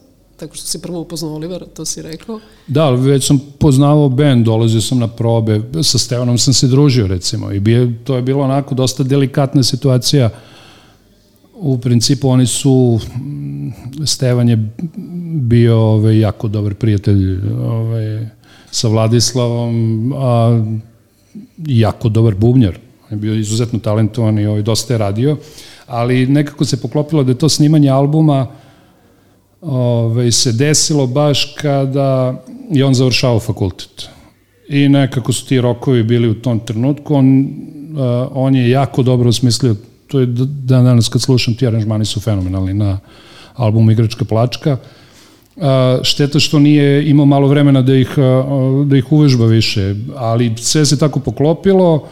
tako 0.43 0.55
što 0.55 0.67
si 0.67 0.83
prvo 0.83 1.01
upoznao 1.01 1.35
Olivera, 1.35 1.67
to 1.67 1.85
si 1.85 2.03
rekao. 2.03 2.41
Da, 2.67 2.85
ali 2.85 3.01
već 3.01 3.27
sam 3.27 3.41
poznavao 3.59 4.09
band, 4.09 4.45
dolazio 4.45 4.81
sam 4.81 4.99
na 4.99 5.09
probe, 5.09 5.61
sa 5.83 5.99
Stevanom 5.99 6.39
sam 6.39 6.55
se 6.55 6.67
družio 6.67 7.07
recimo 7.07 7.53
i 7.53 7.61
bio, 7.61 7.93
to 8.05 8.17
je 8.17 8.23
bilo 8.23 8.45
onako 8.45 8.75
dosta 8.75 9.03
delikatna 9.03 9.63
situacija. 9.63 10.31
U 11.55 11.79
principu 11.79 12.29
oni 12.29 12.47
su, 12.47 13.01
mm, 13.17 14.07
Stevan 14.07 14.49
je 14.49 14.69
bio 15.35 15.79
ovaj, 15.79 16.19
jako 16.19 16.49
dobar 16.49 16.75
prijatelj 16.75 17.41
ovaj, 17.61 18.27
sa 18.71 18.89
Vladislavom, 18.89 20.13
a 20.17 20.65
jako 21.67 22.09
dobar 22.09 22.35
bubnjar. 22.35 22.79
On 23.05 23.11
je 23.11 23.17
bio 23.17 23.35
izuzetno 23.35 23.79
talentovan 23.79 24.39
i 24.39 24.47
ovaj, 24.47 24.63
dosta 24.63 24.95
je 24.95 24.99
radio, 24.99 25.37
ali 25.93 26.27
nekako 26.27 26.65
se 26.65 26.81
poklopilo 26.81 27.25
da 27.25 27.31
je 27.31 27.39
to 27.39 27.49
snimanje 27.49 27.91
albuma 27.91 28.47
ove, 29.61 30.33
se 30.33 30.53
desilo 30.53 31.07
baš 31.07 31.55
kada 31.61 32.35
je 32.71 32.85
on 32.85 32.95
završao 32.95 33.41
fakultet. 33.41 34.09
I 34.69 34.89
nekako 34.89 35.33
su 35.33 35.47
ti 35.47 35.61
rokovi 35.61 36.03
bili 36.03 36.29
u 36.29 36.35
tom 36.35 36.61
trenutku. 36.61 37.15
On, 37.15 37.41
uh, 37.41 38.29
on 38.35 38.57
je 38.57 38.71
jako 38.71 39.03
dobro 39.03 39.29
osmislio, 39.29 39.77
to 40.07 40.21
je 40.21 40.27
dan 40.27 40.85
danas 40.85 41.09
kad 41.09 41.23
slušam, 41.23 41.55
ti 41.55 41.67
aranžmani 41.67 42.05
su 42.05 42.21
fenomenalni 42.21 42.75
na 42.75 42.99
albumu 43.55 43.91
Igračka 43.91 44.25
plačka. 44.25 44.77
Uh, 45.57 45.63
šteta 46.03 46.41
što 46.41 46.59
nije 46.59 47.09
imao 47.11 47.27
malo 47.27 47.49
vremena 47.49 47.83
da 47.83 47.95
ih, 47.95 48.15
uh, 48.17 48.87
da 48.87 48.97
ih 48.97 49.13
uvežba 49.13 49.47
više, 49.47 49.95
ali 50.17 50.53
sve 50.57 50.87
se 50.87 50.99
tako 50.99 51.21
poklopilo, 51.21 51.95
uh, 51.95 52.03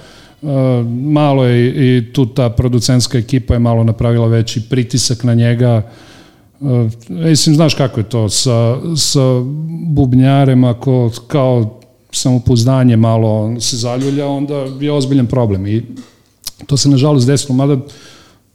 malo 1.04 1.44
je 1.44 1.98
i 1.98 2.12
tu 2.12 2.26
ta 2.26 2.50
producentska 2.50 3.18
ekipa 3.18 3.54
je 3.54 3.60
malo 3.60 3.84
napravila 3.84 4.26
veći 4.26 4.62
pritisak 4.70 5.24
na 5.24 5.34
njega, 5.34 5.82
uh, 5.86 6.10
Uh, 6.60 6.90
mislim, 7.08 7.54
znaš 7.54 7.74
kako 7.74 8.00
je 8.00 8.08
to 8.08 8.28
sa, 8.28 8.78
sa 8.96 9.20
bubnjarem, 9.86 10.64
ako 10.64 11.10
kao 11.26 11.80
samopouzdanje 12.12 12.96
malo 12.96 13.60
se 13.60 13.76
zaljulja, 13.76 14.26
onda 14.26 14.54
je 14.80 14.92
ozbiljan 14.92 15.26
problem 15.26 15.66
i 15.66 15.82
to 16.66 16.76
se 16.76 16.88
nažalost 16.88 17.26
desilo, 17.26 17.54
mada 17.54 17.76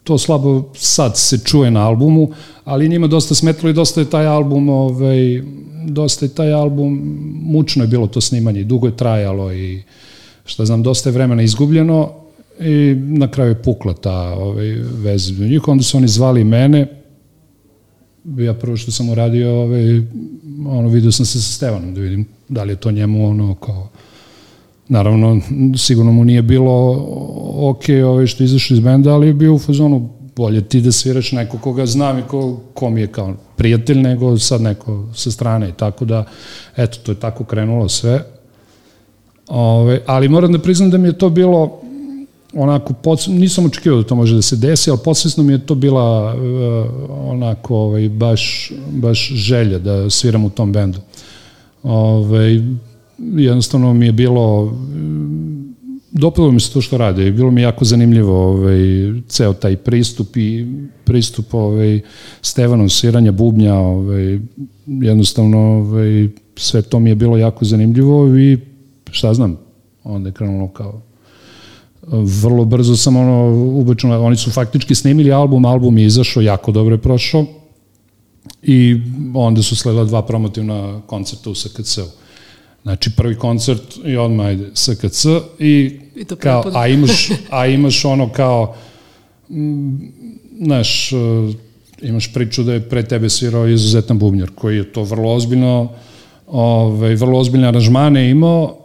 to 0.03 0.17
slabo 0.17 0.63
sad 0.75 1.17
se 1.17 1.37
čuje 1.37 1.71
na 1.71 1.87
albumu, 1.87 2.31
ali 2.63 2.89
njima 2.89 3.07
dosta 3.07 3.35
smetilo 3.35 3.69
i 3.69 3.73
dosta 3.73 3.99
je 3.99 4.09
taj 4.09 4.27
album 4.27 4.69
ovaj, 4.69 5.43
dosta 5.87 6.25
je 6.25 6.35
taj 6.35 6.53
album 6.53 7.01
mučno 7.41 7.83
je 7.83 7.87
bilo 7.87 8.07
to 8.07 8.21
snimanje, 8.21 8.63
dugo 8.63 8.87
je 8.87 8.97
trajalo 8.97 9.53
i 9.53 9.83
šta 10.45 10.65
znam, 10.65 10.83
dosta 10.83 11.09
je 11.09 11.13
vremena 11.13 11.41
izgubljeno 11.41 12.11
i 12.59 12.95
na 12.97 13.31
kraju 13.31 13.49
je 13.49 13.63
pukla 13.63 13.93
ta 13.93 14.33
ovaj, 14.33 14.67
vez. 15.03 15.39
Njih 15.39 15.67
onda 15.67 15.83
su 15.83 15.97
oni 15.97 16.07
zvali 16.07 16.43
mene, 16.43 16.87
ja 18.37 18.53
prvo 18.53 18.77
što 18.77 18.91
sam 18.91 19.09
uradio, 19.09 19.61
ovaj, 19.61 20.01
ono, 20.67 20.89
vidio 20.89 21.11
sam 21.11 21.25
se 21.25 21.41
sa 21.41 21.53
Stevanom 21.53 21.93
da 21.93 22.01
vidim 22.01 22.25
da 22.49 22.63
li 22.63 22.71
je 22.71 22.75
to 22.75 22.91
njemu 22.91 23.29
ono 23.29 23.55
kao 23.55 23.89
naravno 24.87 25.41
sigurno 25.77 26.11
mu 26.11 26.25
nije 26.25 26.41
bilo 26.41 26.91
ok 27.69 27.83
ovaj 28.05 28.27
što 28.27 28.43
izašao 28.43 28.75
iz 28.75 28.79
benda, 28.79 29.13
ali 29.13 29.27
je 29.27 29.33
bio 29.33 29.53
u 29.53 29.59
fazonu 29.59 30.09
bolje 30.35 30.61
ti 30.61 30.81
da 30.81 30.91
sviraš 30.91 31.31
neko 31.31 31.57
koga 31.57 31.85
znam 31.85 32.19
i 32.19 32.23
ko, 32.27 32.59
ko 32.73 32.89
mi 32.89 33.01
je 33.01 33.07
kao 33.07 33.35
prijatelj 33.55 33.97
nego 33.97 34.37
sad 34.37 34.61
neko 34.61 35.07
sa 35.13 35.31
strane 35.31 35.69
i 35.69 35.71
tako 35.71 36.05
da 36.05 36.25
eto 36.77 36.97
to 37.03 37.11
je 37.11 37.19
tako 37.19 37.43
krenulo 37.43 37.89
sve 37.89 38.23
Ove, 39.47 40.01
ali 40.05 40.29
moram 40.29 40.51
da 40.51 40.59
priznam 40.59 40.89
da 40.89 40.97
mi 40.97 41.07
je 41.07 41.17
to 41.17 41.29
bilo 41.29 41.81
onako, 42.53 42.93
pod, 42.93 43.19
nisam 43.27 43.65
očekivao 43.65 44.01
da 44.01 44.07
to 44.07 44.15
može 44.15 44.35
da 44.35 44.41
se 44.41 44.55
desi, 44.55 44.89
ali 44.89 44.99
podsvesno 45.03 45.43
mi 45.43 45.53
je 45.53 45.65
to 45.65 45.75
bila 45.75 46.35
uh, 46.35 46.41
onako 47.09 47.75
ovaj, 47.75 48.09
baš, 48.09 48.71
baš 48.91 49.31
želja 49.33 49.79
da 49.79 50.09
sviram 50.09 50.45
u 50.45 50.49
tom 50.49 50.71
bendu. 50.71 50.99
Ovaj, 51.83 52.61
jednostavno 53.19 53.93
mi 53.93 54.05
je 54.05 54.11
bilo 54.11 54.73
dopalo 56.11 56.51
mi 56.51 56.59
se 56.59 56.73
to 56.73 56.81
što 56.81 56.97
rade 56.97 57.27
i 57.27 57.31
bilo 57.31 57.51
mi 57.51 57.61
jako 57.61 57.85
zanimljivo 57.85 58.49
ovaj, 58.49 58.77
ceo 59.27 59.53
taj 59.53 59.75
pristup 59.75 60.37
i 60.37 60.65
pristup 61.03 61.53
ovaj, 61.53 62.01
Stevanom 62.41 62.89
sviranja 62.89 63.31
bubnja 63.31 63.75
ovaj, 63.75 64.39
jednostavno 64.87 65.57
ovaj, 65.57 66.29
sve 66.55 66.81
to 66.81 66.99
mi 66.99 67.09
je 67.09 67.15
bilo 67.15 67.37
jako 67.37 67.65
zanimljivo 67.65 68.37
i 68.37 68.57
šta 69.15 69.33
znam 69.33 69.57
onda 70.03 70.29
je 70.29 70.33
krenulo 70.33 70.67
kao 70.67 71.01
vrlo 72.11 72.65
brzo 72.65 72.95
sam 72.95 73.15
ono 73.15 73.69
ubačeno, 73.79 74.21
oni 74.21 74.35
su 74.35 74.51
faktički 74.51 74.95
snimili 74.95 75.31
album, 75.31 75.65
album 75.65 75.97
je 75.97 76.05
izašao, 76.05 76.41
jako 76.41 76.71
dobro 76.71 76.95
je 76.95 77.01
prošao 77.01 77.45
i 78.63 79.01
onda 79.33 79.61
su 79.63 79.75
sledila 79.75 80.05
dva 80.05 80.21
promotivna 80.21 81.01
koncerta 81.05 81.49
u 81.49 81.55
SKC-u. 81.55 82.05
Znači 82.83 83.11
prvi 83.15 83.35
koncert 83.35 83.97
i 84.05 84.17
odmah 84.17 84.45
ajde 84.45 84.71
SKC 84.73 85.25
i, 85.59 85.99
I 86.15 86.25
kao, 86.39 86.63
a 86.73 86.87
imaš, 86.87 87.29
a 87.49 87.67
imaš 87.67 88.05
ono 88.05 88.29
kao 88.29 88.75
znaš, 90.61 91.11
imaš 92.01 92.33
priču 92.33 92.63
da 92.63 92.73
je 92.73 92.89
pre 92.89 93.03
tebe 93.03 93.29
svirao 93.29 93.67
izuzetan 93.67 94.19
bubnjar 94.19 94.49
koji 94.55 94.77
je 94.77 94.91
to 94.91 95.03
vrlo 95.03 95.33
ozbiljno 95.33 95.89
ovaj, 96.47 97.15
vrlo 97.15 97.39
ozbiljne 97.39 97.67
aranžmane 97.67 98.29
imao 98.29 98.84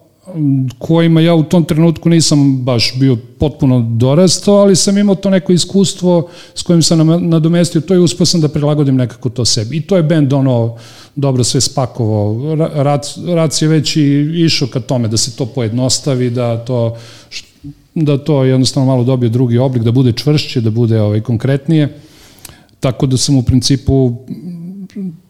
kojima 0.78 1.20
ja 1.20 1.34
u 1.34 1.42
tom 1.42 1.64
trenutku 1.64 2.08
nisam 2.08 2.64
baš 2.64 2.94
bio 2.98 3.16
potpuno 3.38 3.80
dorastao, 3.80 4.54
ali 4.54 4.76
sam 4.76 4.98
imao 4.98 5.14
to 5.14 5.30
neko 5.30 5.52
iskustvo 5.52 6.28
s 6.54 6.62
kojim 6.62 6.82
sam 6.82 7.28
nadomestio 7.28 7.80
to 7.80 7.94
i 7.94 7.98
uspio 7.98 8.26
sam 8.26 8.40
da 8.40 8.48
prilagodim 8.48 8.96
nekako 8.96 9.28
to 9.28 9.44
sebi. 9.44 9.76
I 9.76 9.80
to 9.80 9.96
je 9.96 10.02
bend 10.02 10.32
ono 10.32 10.76
dobro 11.16 11.44
sve 11.44 11.60
spakovao. 11.60 12.54
Rac, 12.74 13.18
Rac 13.26 13.62
je 13.62 13.68
već 13.68 13.96
i 13.96 14.32
išao 14.44 14.68
ka 14.68 14.80
tome 14.80 15.08
da 15.08 15.16
se 15.16 15.36
to 15.36 15.46
pojednostavi, 15.46 16.30
da 16.30 16.64
to 16.64 16.96
da 17.94 18.18
to 18.18 18.44
jednostavno 18.44 18.86
malo 18.86 19.04
dobije 19.04 19.30
drugi 19.30 19.58
oblik, 19.58 19.82
da 19.82 19.92
bude 19.92 20.12
čvršće, 20.12 20.60
da 20.60 20.70
bude 20.70 21.00
ovaj, 21.00 21.20
konkretnije. 21.20 22.00
Tako 22.80 23.06
da 23.06 23.16
sam 23.16 23.36
u 23.36 23.42
principu 23.42 24.16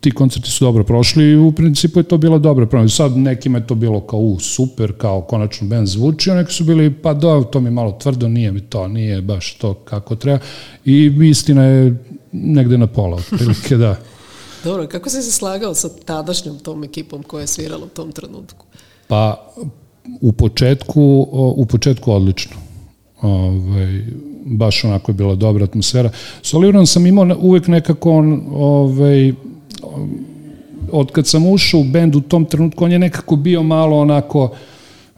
ti 0.01 0.11
koncerti 0.11 0.51
su 0.51 0.64
dobro 0.64 0.85
prošli 0.85 1.25
i 1.25 1.37
u 1.37 1.53
principu 1.53 1.99
je 1.99 2.03
to 2.03 2.18
bila 2.18 2.38
dobra 2.38 2.66
promena. 2.66 2.88
Sad 2.88 3.16
nekima 3.16 3.59
je 3.59 3.66
to 3.66 3.75
bilo 3.75 4.01
kao 4.01 4.20
u, 4.20 4.40
super, 4.40 4.92
kao 4.99 5.23
konačno 5.23 5.68
band 5.68 5.88
zvuči, 5.88 6.31
a 6.31 6.35
neki 6.35 6.53
su 6.53 6.64
bili 6.64 6.94
pa 6.94 7.14
do, 7.14 7.44
to 7.53 7.61
mi 7.61 7.70
malo 7.70 7.92
tvrdo, 7.92 8.29
nije 8.29 8.53
mi 8.53 8.61
to, 8.61 8.88
nije 8.88 9.23
baš 9.23 9.55
to 9.55 9.75
kako 9.75 10.16
treba. 10.16 10.38
I 10.85 11.12
istina 11.31 11.64
je 11.64 12.05
negde 12.33 12.79
na 12.79 12.87
pola, 12.87 13.16
otprilike 13.16 13.77
da. 13.77 13.96
Dobro, 14.64 14.87
kako 14.87 15.11
si 15.11 15.23
se 15.23 15.33
slagao 15.33 15.75
sa 15.75 15.88
tadašnjom 16.05 16.59
tom 16.59 16.85
ekipom 16.85 17.23
koja 17.23 17.40
je 17.40 17.46
svirala 17.46 17.85
u 17.85 17.88
tom 17.88 18.12
trenutku? 18.12 18.66
Pa, 19.09 19.53
u 20.20 20.33
početku, 20.33 21.27
u 21.33 21.66
početku 21.66 22.12
odlično. 22.12 22.57
Ovaj, 23.23 24.05
baš 24.44 24.85
onako 24.85 25.11
je 25.11 25.14
bila 25.14 25.35
dobra 25.35 25.64
atmosfera. 25.64 26.11
S 26.42 26.55
Oliverom 26.55 26.87
sam 26.87 27.07
imao 27.07 27.37
uvek 27.40 27.66
nekako 27.66 28.12
on, 28.12 28.42
ovaj, 28.53 29.33
od 30.92 31.12
kad 31.12 31.26
sam 31.26 31.46
ušao 31.46 31.80
u 31.80 31.84
bend 31.84 32.16
u 32.16 32.20
tom 32.20 32.44
trenutku, 32.44 32.84
on 32.84 32.92
je 32.92 32.98
nekako 32.98 33.36
bio 33.36 33.62
malo 33.62 33.98
onako 33.98 34.44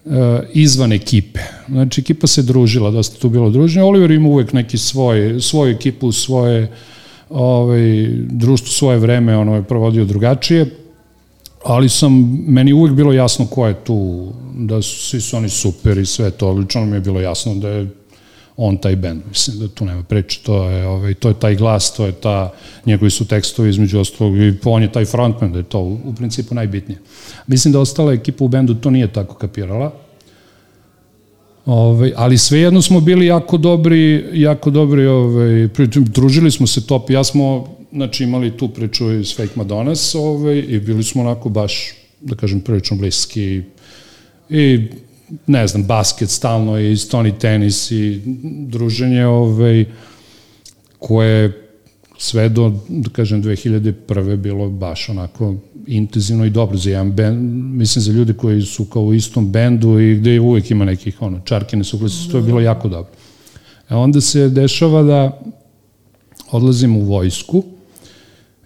uh, 0.05 0.13
izvan 0.53 0.93
ekipe. 0.93 1.41
Znači, 1.69 2.01
ekipa 2.01 2.27
se 2.27 2.43
družila, 2.43 2.91
dosta 2.91 3.21
tu 3.21 3.29
bilo 3.29 3.51
druženje. 3.51 3.85
Oliver 3.85 4.11
ima 4.11 4.29
uvek 4.29 4.53
neki 4.53 4.79
svoj, 4.79 5.41
svoju 5.41 5.75
ekipu, 5.75 6.13
svoje 6.13 6.73
ovaj, 7.31 8.09
društvo, 8.31 8.69
svoje 8.69 8.99
vreme, 8.99 9.37
ono 9.37 9.55
je 9.55 9.63
provodio 9.63 10.05
drugačije, 10.05 10.67
ali 11.65 11.89
sam, 11.89 12.39
meni 12.47 12.73
uvek 12.73 12.93
bilo 12.93 13.13
jasno 13.13 13.47
ko 13.47 13.67
je 13.67 13.75
tu, 13.85 14.29
da 14.57 14.83
su, 14.83 15.09
svi 15.09 15.21
su 15.21 15.37
oni 15.37 15.49
super 15.49 15.99
i 15.99 16.07
sve 16.07 16.31
to, 16.31 16.53
lično 16.53 16.87
mi 16.87 16.97
je 16.97 17.01
bilo 17.01 17.21
jasno 17.21 17.55
da 17.55 17.69
je 17.69 18.02
on 18.57 18.77
taj 18.77 18.97
bend. 18.97 19.23
Mislim 19.29 19.59
da 19.59 19.69
tu 19.69 19.85
nema 19.85 20.03
preče, 20.03 20.41
to 20.43 20.71
je, 20.71 20.87
ovaj, 20.87 21.15
to 21.15 21.29
je 21.29 21.41
taj 21.41 21.57
glas, 21.57 21.95
to 21.95 22.07
je 22.07 22.13
ta, 22.13 22.53
njegovi 22.87 23.11
su 23.11 23.25
tekstovi 23.25 23.71
između 23.71 24.01
ostalog 24.01 24.37
i 24.37 24.55
on 24.65 24.83
je 24.83 24.93
taj 24.93 25.05
frontman, 25.05 25.53
da 25.53 25.59
je 25.59 25.65
to 25.65 25.81
u, 25.81 26.15
principu 26.17 26.55
najbitnije. 26.55 26.99
Mislim 27.47 27.73
da 27.73 27.81
ostala 27.81 28.13
ekipa 28.13 28.45
u 28.45 28.49
bendu 28.49 28.75
to 28.75 28.91
nije 28.91 29.13
tako 29.13 29.35
kapirala, 29.35 29.93
Ovaj, 31.67 32.13
ali 32.17 32.39
svejedno 32.39 32.83
smo 32.83 33.01
bili 33.01 33.27
jako 33.27 33.57
dobri, 33.57 34.25
jako 34.33 34.71
dobri, 34.71 35.07
ovaj, 35.07 35.69
družili 35.95 36.51
smo 36.51 36.67
se 36.67 36.87
top, 36.87 37.11
ja 37.11 37.25
smo, 37.25 37.77
znači 37.93 38.25
imali 38.25 38.57
tu 38.57 38.69
priču 38.69 39.13
iz 39.13 39.37
Fake 39.37 39.53
Madonas, 39.55 40.15
ovaj, 40.15 40.65
i 40.69 40.81
bili 40.81 41.05
smo 41.05 41.23
onako 41.23 41.49
baš, 41.49 41.93
da 42.21 42.37
kažem, 42.37 42.61
prilično 42.61 42.97
bliski 42.97 43.63
i 44.51 44.81
ne 45.47 45.67
znam, 45.67 45.85
basket 45.85 46.31
stalno 46.31 46.79
i 46.79 46.97
stoni 46.97 47.39
tenis 47.39 47.91
i 47.91 48.21
druženje 48.69 49.27
ovaj, 49.27 49.85
koje 50.99 51.69
sve 52.19 52.49
do, 52.49 52.73
da 52.89 53.11
kažem, 53.11 53.43
2001. 53.43 54.37
bilo 54.37 54.71
baš 54.71 55.09
onako 55.09 55.55
intenzivno 55.87 56.45
i 56.45 56.51
dobro 56.51 56.77
za 56.77 56.91
jedan 56.91 57.13
band, 57.13 57.39
mislim 57.79 58.03
za 58.03 58.13
ljude 58.13 58.33
koji 58.33 58.63
su 58.63 58.85
kao 58.85 59.03
u 59.03 59.15
istom 59.15 59.53
bendu 59.53 60.01
i 60.01 60.17
gde 60.17 60.41
uvek 60.41 60.71
ima 60.71 60.85
nekih 60.85 61.23
ono, 61.23 61.41
čarkine 61.45 61.85
suglasice, 61.85 62.31
to 62.31 62.37
je 62.37 62.43
bilo 62.43 62.61
jako 62.61 62.89
dobro. 62.89 63.13
E 63.91 63.95
onda 63.95 64.21
se 64.21 64.49
dešava 64.49 65.03
da 65.03 65.41
odlazim 66.51 66.97
u 66.97 67.05
vojsku 67.05 67.63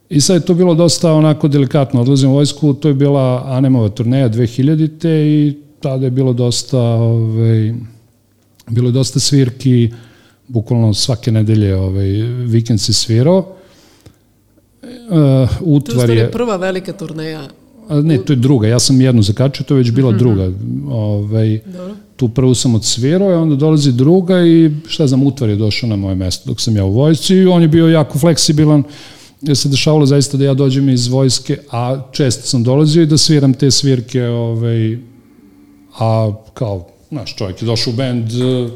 i 0.08 0.20
sad 0.20 0.36
je 0.36 0.46
to 0.46 0.54
bilo 0.54 0.74
dosta 0.74 1.12
onako 1.12 1.48
delikatno, 1.48 2.00
odlazim 2.00 2.30
u 2.30 2.34
vojsku, 2.34 2.74
to 2.74 2.88
je 2.88 2.94
bila 2.94 3.42
Anemova 3.46 3.88
turneja 3.88 4.28
2000-te 4.28 5.10
i 5.10 5.65
tada 5.86 6.04
je 6.04 6.10
bilo 6.10 6.32
dosta, 6.32 6.80
ovaj, 6.80 7.74
bilo 8.70 8.88
je 8.88 8.92
dosta 8.92 9.20
svirki, 9.20 9.92
bukvalno 10.48 10.94
svake 10.94 11.32
nedelje 11.32 11.76
ovaj, 11.76 12.08
vikend 12.46 12.80
se 12.80 12.92
svirao. 12.92 13.38
Uh, 14.82 15.50
utvar 15.60 16.06
To 16.06 16.12
je... 16.12 16.18
je 16.18 16.30
prva 16.30 16.56
velika 16.56 16.92
turneja. 16.92 17.48
A 17.88 18.00
ne, 18.00 18.18
to 18.18 18.32
je 18.32 18.36
druga, 18.36 18.68
ja 18.68 18.78
sam 18.78 19.00
jednu 19.00 19.22
zakačio, 19.22 19.64
to 19.64 19.74
je 19.74 19.78
već 19.78 19.90
bila 19.90 20.12
druga. 20.12 20.50
Ovaj, 20.88 21.60
Dobro. 21.66 21.94
tu 22.16 22.28
prvu 22.28 22.54
sam 22.54 22.74
odsvirao 22.74 23.30
i 23.30 23.34
onda 23.34 23.56
dolazi 23.56 23.92
druga 23.92 24.40
i 24.46 24.70
šta 24.88 25.06
znam, 25.06 25.22
utvar 25.22 25.50
je 25.50 25.56
došao 25.56 25.88
na 25.88 25.96
moje 25.96 26.14
mesto 26.14 26.50
dok 26.50 26.60
sam 26.60 26.76
ja 26.76 26.84
u 26.84 26.92
vojsci 26.92 27.34
i 27.34 27.46
on 27.46 27.62
je 27.62 27.68
bio 27.68 27.88
jako 27.88 28.18
fleksibilan 28.18 28.82
jer 29.42 29.56
se 29.56 29.68
dešavalo 29.68 30.06
zaista 30.06 30.36
da 30.36 30.44
ja 30.44 30.54
dođem 30.54 30.88
iz 30.88 31.08
vojske, 31.08 31.58
a 31.70 32.02
često 32.12 32.42
sam 32.42 32.62
dolazio 32.62 33.02
i 33.02 33.06
da 33.06 33.18
sviram 33.18 33.54
te 33.54 33.70
svirke, 33.70 34.24
ovaj, 34.26 34.98
a 35.98 36.32
kao, 36.54 36.86
znaš, 37.08 37.36
čovjek 37.36 37.62
je 37.62 37.66
došao 37.66 37.92
u 37.92 37.96
bend, 37.96 38.30
eh, 38.32 38.70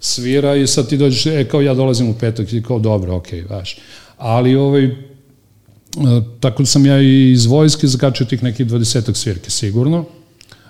svira 0.00 0.56
i 0.56 0.66
sad 0.66 0.88
ti 0.88 0.96
dođeš, 0.96 1.26
e, 1.26 1.48
kao 1.50 1.60
ja 1.60 1.74
dolazim 1.74 2.08
u 2.08 2.14
petak 2.14 2.52
i 2.52 2.62
kao 2.62 2.78
dobro, 2.78 3.16
okej, 3.16 3.42
okay, 3.42 3.50
vaš. 3.50 3.76
Ali 4.18 4.56
ovaj, 4.56 4.84
e, 4.84 4.92
tako 6.40 6.62
da 6.62 6.66
sam 6.66 6.86
ja 6.86 7.00
i 7.02 7.30
iz 7.32 7.46
vojske 7.46 7.86
zakačio 7.86 8.26
tih 8.26 8.42
nekih 8.42 8.66
20 8.66 9.14
svirke 9.14 9.50
sigurno, 9.50 10.04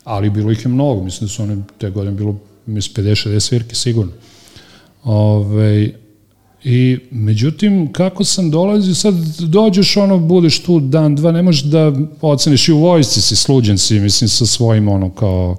ali 0.05 0.31
bilo 0.31 0.53
ih 0.53 0.65
je 0.65 0.69
mnogo, 0.69 1.03
mislim 1.03 1.27
da 1.27 1.33
su 1.33 1.43
one 1.43 1.57
te 1.79 1.91
godine 1.91 2.17
bilo 2.17 2.37
mislim 2.67 3.07
50-60 3.07 3.41
svirke 3.41 3.75
sigurno. 3.75 4.13
Ove, 5.05 5.91
I 6.65 6.99
međutim, 7.11 7.93
kako 7.93 8.25
sam 8.25 8.51
dolazio, 8.51 8.95
sad 8.95 9.15
dođeš, 9.39 9.97
ono, 9.97 10.19
budeš 10.19 10.63
tu 10.63 10.81
dan, 10.81 11.15
dva, 11.15 11.33
ne 11.33 11.43
možeš 11.43 11.63
da 11.63 11.93
oceniš 12.21 12.69
i 12.69 12.73
u 12.73 12.79
vojsci 12.79 13.21
si, 13.23 13.37
sluđen 13.37 13.79
si, 13.79 14.01
mislim, 14.01 14.29
sa 14.29 14.47
svojim, 14.47 14.89
ono, 14.89 15.11
kao, 15.11 15.57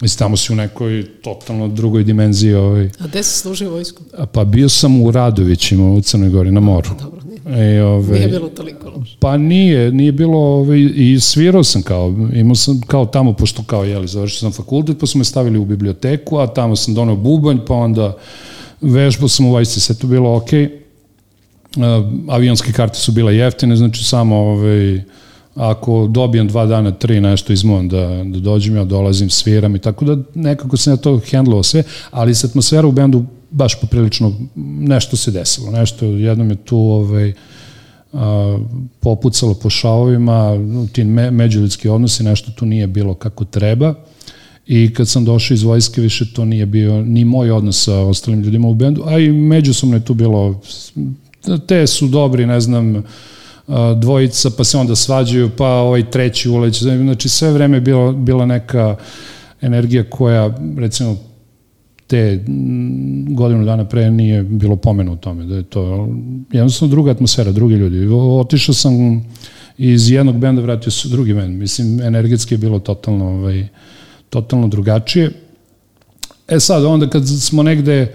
mislim, 0.00 0.18
tamo 0.18 0.36
si 0.36 0.52
u 0.52 0.56
nekoj 0.56 1.06
totalno 1.22 1.68
drugoj 1.68 2.04
dimenziji, 2.04 2.54
ovaj, 2.54 2.90
A 2.98 3.06
gde 3.06 3.22
si 3.22 3.38
služio 3.38 3.70
vojsku? 3.70 4.02
A 4.18 4.26
Pa 4.26 4.44
bio 4.44 4.68
sam 4.68 5.02
u 5.02 5.10
Radovićima 5.10 5.92
u 5.92 6.00
Crnoj 6.00 6.28
Gori 6.28 6.50
na 6.50 6.60
moru. 6.60 6.90
Dobro, 7.02 7.20
nije. 7.24 7.76
E, 7.76 7.82
ove, 7.82 8.18
Nije 8.18 8.28
bilo 8.28 8.48
toliko 8.48 8.90
loše. 8.90 9.16
Pa 9.20 9.36
nije, 9.36 9.92
nije 9.92 10.12
bilo, 10.12 10.38
ove, 10.38 10.82
i 10.82 11.20
svirao 11.20 11.64
sam 11.64 11.82
kao, 11.82 12.14
imao 12.34 12.54
sam 12.54 12.80
kao 12.80 13.06
tamo, 13.06 13.32
pošto 13.32 13.62
kao, 13.62 13.84
jeli, 13.84 14.08
završio 14.08 14.38
sam 14.38 14.52
fakultet, 14.52 14.98
pa 15.00 15.06
su 15.06 15.18
me 15.18 15.24
stavili 15.24 15.58
u 15.58 15.64
biblioteku, 15.64 16.38
a 16.38 16.46
tamo 16.46 16.76
sam 16.76 16.94
doneo 16.94 17.16
bubanj, 17.16 17.58
pa 17.66 17.74
onda 17.74 18.16
vežbao 18.80 19.28
sam 19.28 19.46
u 19.46 19.50
vojsci, 19.50 19.80
sve 19.80 19.94
to 19.94 20.06
bilo 20.06 20.36
okej. 20.36 20.68
Okay. 20.68 20.84
avionske 22.28 22.72
karte 22.72 22.98
su 22.98 23.12
bile 23.12 23.36
jeftine, 23.36 23.76
znači 23.76 24.04
samo 24.04 24.36
ovaj, 24.36 25.02
ako 25.54 26.06
dobijem 26.10 26.48
dva 26.48 26.66
dana, 26.66 26.90
tri 26.90 27.20
nešto 27.20 27.52
izmon 27.52 27.88
da, 27.88 28.24
da 28.24 28.40
dođem, 28.40 28.76
ja 28.76 28.84
dolazim, 28.84 29.30
sviram 29.30 29.76
i 29.76 29.78
tako 29.78 30.04
da 30.04 30.16
nekako 30.34 30.76
sam 30.76 30.92
ja 30.92 30.96
to 30.96 31.20
hendlovao 31.30 31.62
sve, 31.62 31.82
ali 32.10 32.34
se 32.34 32.46
atmosfera 32.46 32.86
u 32.88 32.92
bendu 32.92 33.24
baš 33.50 33.80
poprilično 33.80 34.32
nešto 34.80 35.16
se 35.16 35.30
desilo, 35.30 35.70
nešto 35.70 36.06
jednom 36.06 36.50
je 36.50 36.56
tu 36.56 36.78
ovaj, 36.78 37.32
a, 38.12 38.58
popucalo 39.00 39.54
po 39.54 39.70
šavovima, 39.70 40.50
ti 40.92 41.04
me, 41.04 41.30
međuljudski 41.30 41.88
odnosi, 41.88 42.24
nešto 42.24 42.50
tu 42.50 42.66
nije 42.66 42.86
bilo 42.86 43.14
kako 43.14 43.44
treba 43.44 43.94
i 44.66 44.94
kad 44.94 45.08
sam 45.08 45.24
došao 45.24 45.54
iz 45.54 45.62
vojske 45.62 46.00
više 46.00 46.32
to 46.32 46.44
nije 46.44 46.66
bio 46.66 47.02
ni 47.02 47.24
moj 47.24 47.50
odnos 47.50 47.84
sa 47.84 47.98
ostalim 47.98 48.40
ljudima 48.40 48.68
u 48.68 48.74
bendu, 48.74 49.02
a 49.06 49.18
i 49.18 49.32
međusobno 49.32 49.96
je 49.96 50.04
tu 50.04 50.14
bilo 50.14 50.60
te 51.66 51.86
su 51.86 52.08
dobri, 52.08 52.46
ne 52.46 52.60
znam, 52.60 53.04
dvojica, 53.96 54.50
pa 54.56 54.64
se 54.64 54.78
onda 54.78 54.96
svađaju, 54.96 55.50
pa 55.56 55.66
ovaj 55.66 56.10
treći 56.10 56.48
uleć, 56.48 56.82
znači 56.82 57.28
sve 57.28 57.52
vreme 57.52 57.76
je 57.76 57.80
bila, 57.80 58.12
bila 58.12 58.46
neka 58.46 58.96
energija 59.60 60.04
koja, 60.10 60.58
recimo, 60.78 61.16
te 62.06 62.44
godinu 63.28 63.64
dana 63.64 63.84
pre 63.84 64.10
nije 64.10 64.42
bilo 64.42 64.76
pomenu 64.76 65.12
u 65.12 65.16
tome, 65.16 65.44
da 65.44 65.56
je 65.56 65.62
to 65.62 66.08
jednostavno 66.52 66.90
druga 66.90 67.10
atmosfera, 67.10 67.52
drugi 67.52 67.74
ljudi. 67.74 68.08
Otišao 68.40 68.74
sam 68.74 69.24
iz 69.78 70.10
jednog 70.10 70.38
benda, 70.38 70.62
vratio 70.62 70.90
se 70.90 71.08
drugi 71.08 71.34
bend. 71.34 71.58
Mislim, 71.58 72.00
energetski 72.00 72.54
je 72.54 72.58
bilo 72.58 72.78
totalno, 72.78 73.24
ovaj, 73.24 73.68
totalno 74.30 74.68
drugačije. 74.68 75.30
E 76.48 76.60
sad, 76.60 76.84
onda 76.84 77.10
kad 77.10 77.28
smo 77.28 77.62
negde, 77.62 78.14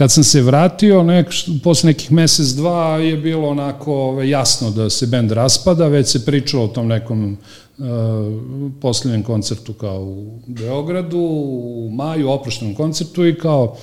kad 0.00 0.12
sam 0.12 0.24
se 0.24 0.42
vratio, 0.42 1.02
nek, 1.02 1.26
posle 1.64 1.86
nekih 1.86 2.12
mesec, 2.12 2.46
dva 2.46 2.96
je 2.96 3.16
bilo 3.16 3.48
onako 3.48 3.94
ovaj, 3.94 4.30
jasno 4.30 4.70
da 4.70 4.90
se 4.90 5.06
bend 5.06 5.32
raspada, 5.32 5.88
već 5.88 6.08
se 6.08 6.24
pričalo 6.24 6.64
o 6.64 6.68
tom 6.68 6.88
nekom 6.88 7.36
uh, 7.78 7.86
posljednjem 8.80 9.22
koncertu 9.22 9.72
kao 9.72 10.00
u 10.00 10.40
Beogradu, 10.46 11.18
u 11.18 11.90
maju, 11.92 12.30
oproštenom 12.30 12.74
koncertu 12.74 13.26
i 13.26 13.34
kao 13.34 13.76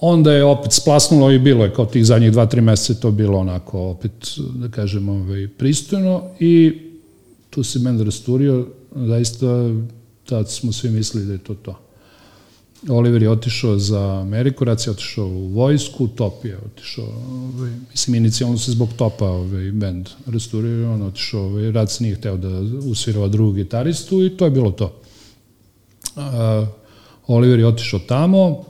onda 0.00 0.32
je 0.32 0.44
opet 0.44 0.72
splasnulo 0.72 1.30
i 1.30 1.38
bilo 1.38 1.64
je 1.64 1.74
kao 1.74 1.86
tih 1.86 2.06
zadnjih 2.06 2.32
dva, 2.32 2.46
tri 2.46 2.60
meseca 2.60 3.00
to 3.00 3.10
bilo 3.10 3.38
onako 3.38 3.80
opet, 3.80 4.38
da 4.54 4.68
kažem, 4.68 5.08
ovaj, 5.08 5.48
pristojno 5.48 6.22
i 6.40 6.78
tu 7.50 7.62
se 7.62 7.78
bend 7.78 8.00
rasturio, 8.00 8.66
zaista 8.94 9.46
tad 10.24 10.50
smo 10.50 10.72
svi 10.72 10.90
mislili 10.90 11.26
da 11.26 11.32
je 11.32 11.38
to 11.38 11.54
to. 11.54 11.87
Oliver 12.88 13.22
je 13.22 13.30
otišao 13.30 13.78
za 13.78 14.20
Ameriku, 14.20 14.64
Rac 14.64 14.86
je 14.86 14.90
otišao 14.90 15.26
u 15.26 15.48
vojsku, 15.48 16.08
Top 16.08 16.44
je 16.44 16.58
otišao, 16.58 17.04
ovaj, 17.04 17.70
mislim, 17.90 18.14
inicijalno 18.14 18.58
se 18.58 18.72
zbog 18.72 18.88
Topa 18.96 19.26
ovaj, 19.26 19.72
band 19.72 20.08
restaurirao, 20.26 20.94
on 20.94 21.02
otišao, 21.02 21.42
ovaj, 21.42 21.72
Rac 21.72 22.00
nije 22.00 22.14
hteo 22.14 22.36
da 22.36 22.48
usvirava 22.90 23.28
drugu 23.28 23.52
gitaristu 23.52 24.24
i 24.24 24.36
to 24.36 24.44
je 24.44 24.50
bilo 24.50 24.70
to. 24.70 25.00
Uh, 26.16 26.22
Oliver 27.26 27.58
je 27.58 27.66
otišao 27.66 28.00
tamo, 28.00 28.64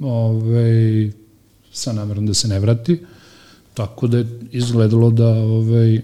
ovaj, 0.00 1.10
sa 1.72 1.92
namerom 1.92 2.26
da 2.26 2.34
se 2.34 2.48
ne 2.48 2.60
vrati, 2.60 3.00
tako 3.74 4.06
da 4.06 4.18
je 4.18 4.26
izgledalo 4.50 5.10
da 5.10 5.28
ovaj, 5.28 6.00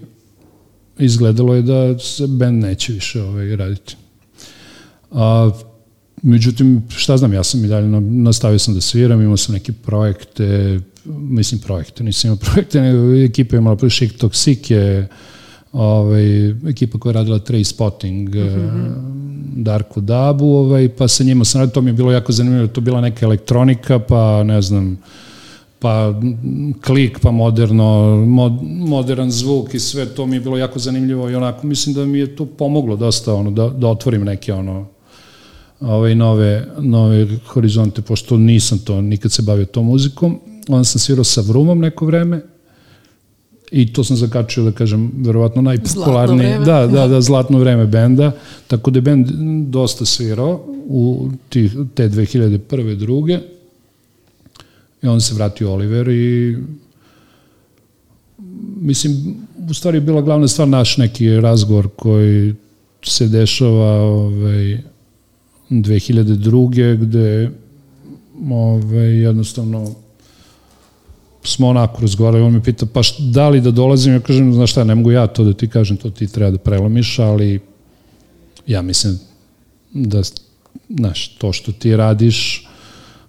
izgledalo 0.97 1.55
je 1.55 1.61
da 1.61 1.99
se 1.99 2.27
band 2.27 2.63
neće 2.63 2.93
više 2.93 3.23
ovaj, 3.23 3.55
raditi. 3.55 3.95
A, 5.11 5.51
međutim, 6.21 6.83
šta 6.89 7.17
znam, 7.17 7.33
ja 7.33 7.43
sam 7.43 7.65
i 7.65 7.67
dalje 7.67 7.87
nastavio 8.01 8.59
sam 8.59 8.73
da 8.73 8.81
sviram, 8.81 9.21
imao 9.21 9.37
sam 9.37 9.53
neke 9.53 9.71
projekte, 9.71 10.79
mislim 11.05 11.61
projekte, 11.61 12.03
nisam 12.03 12.27
imao 12.27 12.37
projekte, 12.45 12.81
nego 12.81 13.15
ekipa 13.15 13.55
je 13.55 13.57
imala 13.57 13.77
Chic 13.89 14.11
Toxic 14.11 14.71
je 14.71 15.07
ovaj, 15.71 16.49
ekipa 16.49 16.99
koja 16.99 17.09
je 17.09 17.13
radila 17.13 17.39
Trace 17.39 17.63
Spotting, 17.63 18.35
mm 18.35 18.39
-hmm. 18.39 19.19
Darko 19.55 20.01
Dabu, 20.01 20.45
ovaj, 20.45 20.89
pa 20.89 21.07
sa 21.07 21.23
njima 21.23 21.45
sam 21.45 21.61
radio, 21.61 21.73
to 21.73 21.81
mi 21.81 21.89
je 21.89 21.93
bilo 21.93 22.11
jako 22.11 22.31
zanimljivo, 22.31 22.67
to 22.67 22.81
bila 22.81 23.01
neka 23.01 23.25
elektronika, 23.25 23.99
pa 23.99 24.43
ne 24.43 24.61
znam, 24.61 24.97
pa 25.79 26.13
klik, 26.81 27.19
pa 27.19 27.31
moderno, 27.31 28.15
mod, 28.27 28.53
modern 28.63 29.31
zvuk 29.31 29.73
i 29.73 29.79
sve 29.79 30.05
to 30.05 30.25
mi 30.25 30.35
je 30.35 30.39
bilo 30.39 30.57
jako 30.57 30.79
zanimljivo 30.79 31.29
i 31.29 31.35
onako 31.35 31.67
mislim 31.67 31.95
da 31.95 32.05
mi 32.05 32.19
je 32.19 32.35
to 32.35 32.45
pomoglo 32.45 32.95
dosta 32.95 33.33
ono, 33.33 33.51
da, 33.51 33.69
da 33.69 33.87
otvorim 33.87 34.23
neke 34.23 34.53
ono 34.53 34.87
ovaj, 35.81 36.15
nove, 36.15 36.67
nove 36.79 37.27
horizonte, 37.47 38.01
pošto 38.01 38.37
nisam 38.37 38.79
to, 38.79 39.01
nikad 39.01 39.31
se 39.31 39.41
bavio 39.41 39.65
tom 39.65 39.85
muzikom. 39.85 40.39
Onda 40.67 40.83
sam 40.83 40.99
svirao 40.99 41.23
sa 41.23 41.41
Vrumom 41.41 41.79
neko 41.79 42.05
vreme, 42.05 42.41
i 43.71 43.93
to 43.93 44.03
sam 44.03 44.17
zakačio 44.17 44.63
da 44.63 44.71
kažem 44.71 45.11
verovatno 45.17 45.61
najpopularniji 45.61 46.59
da 46.65 46.87
da 46.87 47.07
da 47.07 47.21
zlatno 47.21 47.59
vreme 47.59 47.85
benda 47.85 48.31
tako 48.67 48.91
da 48.91 48.97
je 48.97 49.01
bend 49.01 49.27
dosta 49.69 50.05
svirao 50.05 50.65
u 50.87 51.29
tih 51.49 51.75
te 51.93 52.09
2001. 52.09 52.95
druge 52.95 53.39
i 55.01 55.07
onda 55.07 55.19
se 55.19 55.35
vratio 55.35 55.73
Oliver 55.73 56.07
i 56.07 56.57
mislim 58.77 59.35
u 59.69 59.73
stvari 59.73 59.97
je 59.97 60.01
bila 60.01 60.21
glavna 60.21 60.47
stvar 60.47 60.67
naš 60.67 60.97
neki 60.97 61.39
razgovor 61.39 61.87
koji 61.95 62.55
se 63.03 63.27
dešava 63.27 64.01
ovaj 64.01 64.77
2002. 65.69 66.97
gde 66.97 67.51
ovaj, 68.51 69.21
jednostavno 69.21 69.95
smo 71.43 71.67
onako 71.67 72.01
razgovarali, 72.01 72.43
on 72.43 72.53
me 72.53 72.63
pita, 72.63 72.85
pa 72.85 73.03
šta, 73.03 73.23
da 73.23 73.49
li 73.49 73.61
da 73.61 73.71
dolazim, 73.71 74.13
ja 74.13 74.19
kažem, 74.19 74.53
znaš 74.53 74.71
šta, 74.71 74.83
ne 74.83 74.95
mogu 74.95 75.11
ja 75.11 75.27
to 75.27 75.43
da 75.43 75.53
ti 75.53 75.67
kažem, 75.67 75.97
to 75.97 76.09
ti 76.09 76.27
treba 76.27 76.51
da 76.51 76.57
prelomiš, 76.57 77.19
ali 77.19 77.59
ja 78.67 78.81
mislim 78.81 79.19
da, 79.93 80.21
znaš, 80.89 81.27
to 81.27 81.53
što 81.53 81.71
ti 81.71 81.95
radiš, 81.95 82.67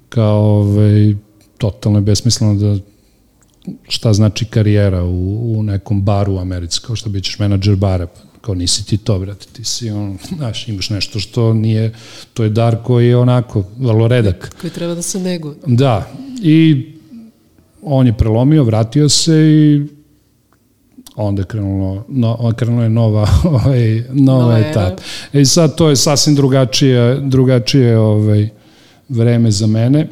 kao, 0.09 0.43
ovaj, 0.43 1.15
totalno 1.59 1.99
je 1.99 2.03
besmisleno 2.03 2.55
da 2.55 2.79
šta 3.89 4.13
znači 4.13 4.45
karijera 4.45 5.05
u, 5.05 5.59
u 5.59 5.63
nekom 5.63 6.03
baru 6.03 6.35
u 6.35 6.39
Americi, 6.39 6.81
kao 6.87 6.97
što 6.97 7.11
bićeš 7.11 7.39
menadžer 7.39 7.77
bara, 7.77 8.07
pa 8.07 8.21
kao 8.41 8.55
nisi 8.55 8.87
ti 8.87 8.97
to, 8.97 9.19
brate, 9.19 9.47
ti 9.53 9.65
si 9.65 9.91
on, 9.91 10.19
znaš, 10.37 10.69
imaš 10.69 10.91
nešto 10.91 11.21
što 11.21 11.55
nije, 11.55 11.93
to 12.35 12.45
je 12.45 12.51
dar 12.51 12.77
koji 12.85 13.09
je 13.09 13.17
onako, 13.17 13.65
vrlo 13.79 14.09
redak. 14.09 14.57
Koji 14.61 14.71
treba 14.71 14.95
da 14.95 15.03
se 15.03 15.21
neguje. 15.21 15.57
Da, 15.67 16.11
i 16.43 16.87
on 17.83 18.07
je 18.07 18.13
prelomio, 18.13 18.65
vratio 18.65 19.09
se 19.09 19.35
i 19.35 19.87
onda 21.17 21.43
je 21.43 21.47
krenulo, 21.47 22.05
no, 22.09 22.53
krenulo 22.57 22.83
je 22.83 22.91
nova, 22.91 23.29
ovaj, 23.45 24.05
nova, 24.13 24.43
nova 24.43 24.59
etapa. 24.59 25.03
E 25.33 25.45
sad 25.45 25.77
to 25.77 25.89
je 25.89 25.97
sasvim 25.97 26.35
drugačije, 26.35 27.21
drugačije 27.21 27.99
ovaj, 27.99 28.49
vreme 29.09 29.51
za 29.51 29.67
mene. 29.67 30.09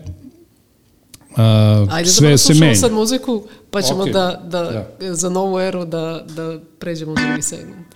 Uh, 1.30 1.94
Ajde 1.94 2.10
sve 2.10 2.30
da 2.30 2.38
se 2.38 2.54
menja. 2.54 2.74
sad 2.74 2.92
muziku, 2.92 3.42
pa 3.70 3.82
ćemo 3.82 4.04
okay. 4.04 4.12
da, 4.12 4.42
da, 4.44 4.86
da, 5.00 5.14
za 5.14 5.30
novu 5.30 5.60
eru 5.60 5.84
da, 5.84 6.24
da 6.36 6.58
pređemo 6.78 7.12
u 7.12 7.14
drugi 7.14 7.42
segment. 7.42 7.86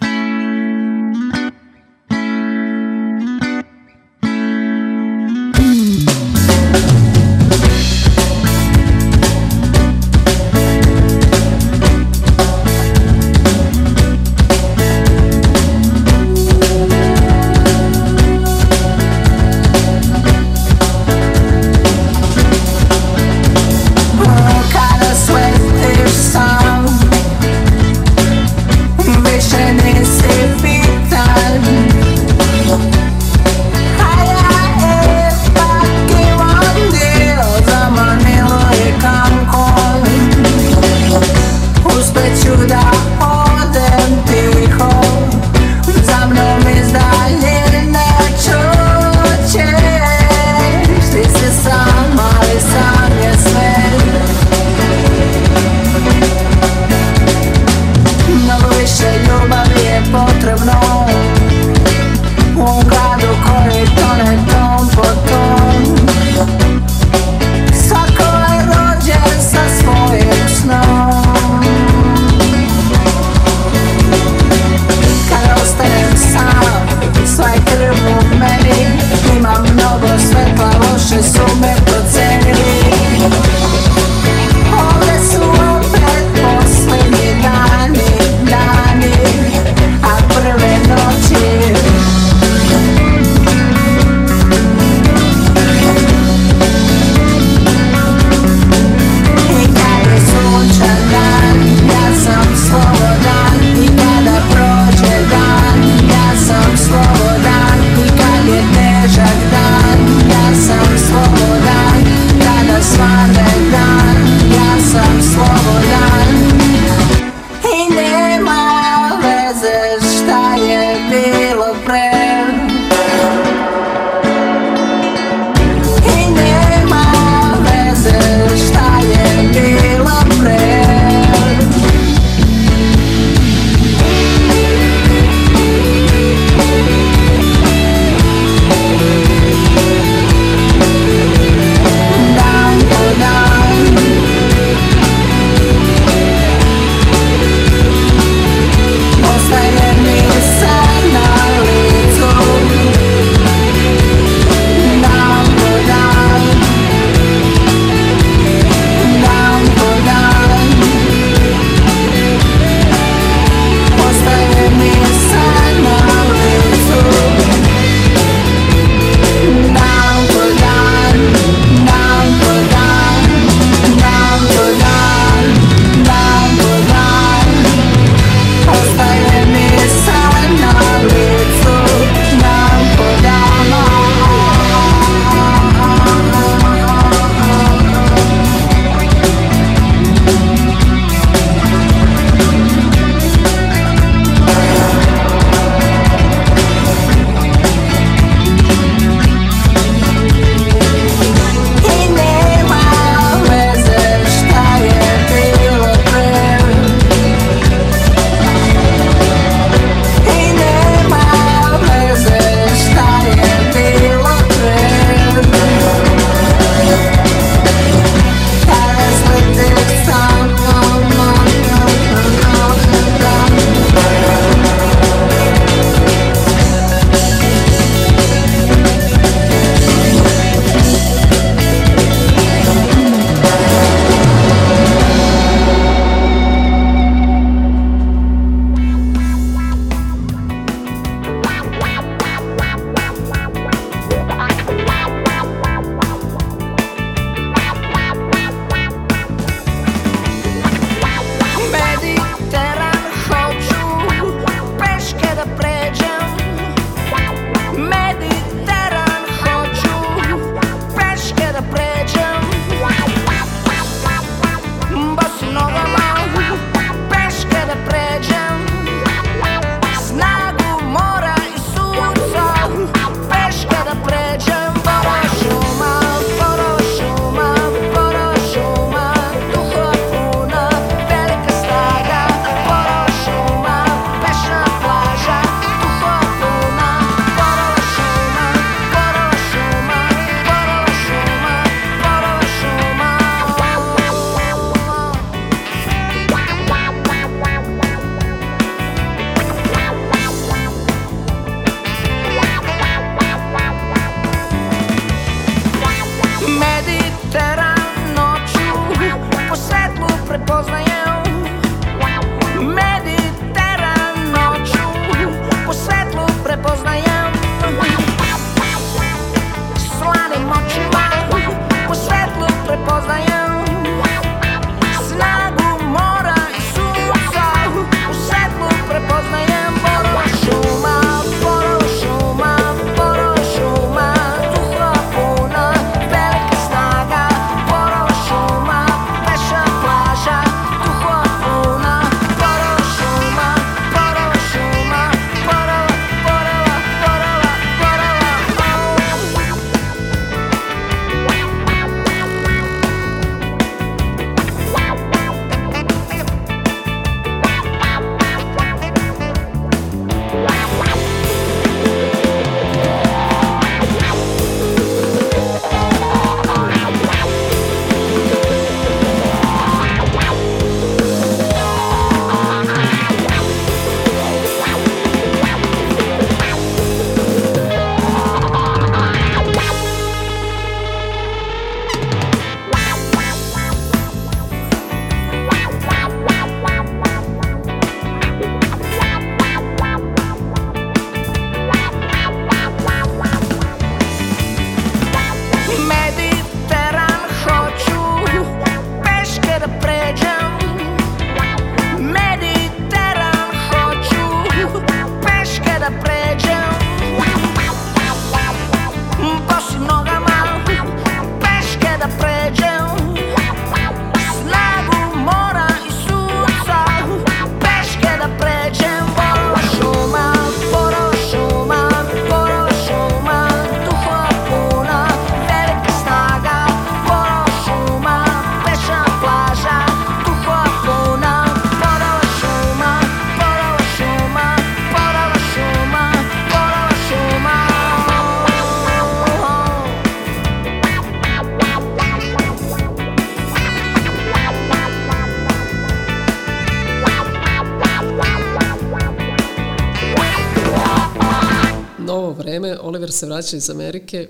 Oliver 453.03 453.13
se 453.13 453.27
vraća 453.27 453.57
iz 453.57 453.71
Amerike 453.71 454.29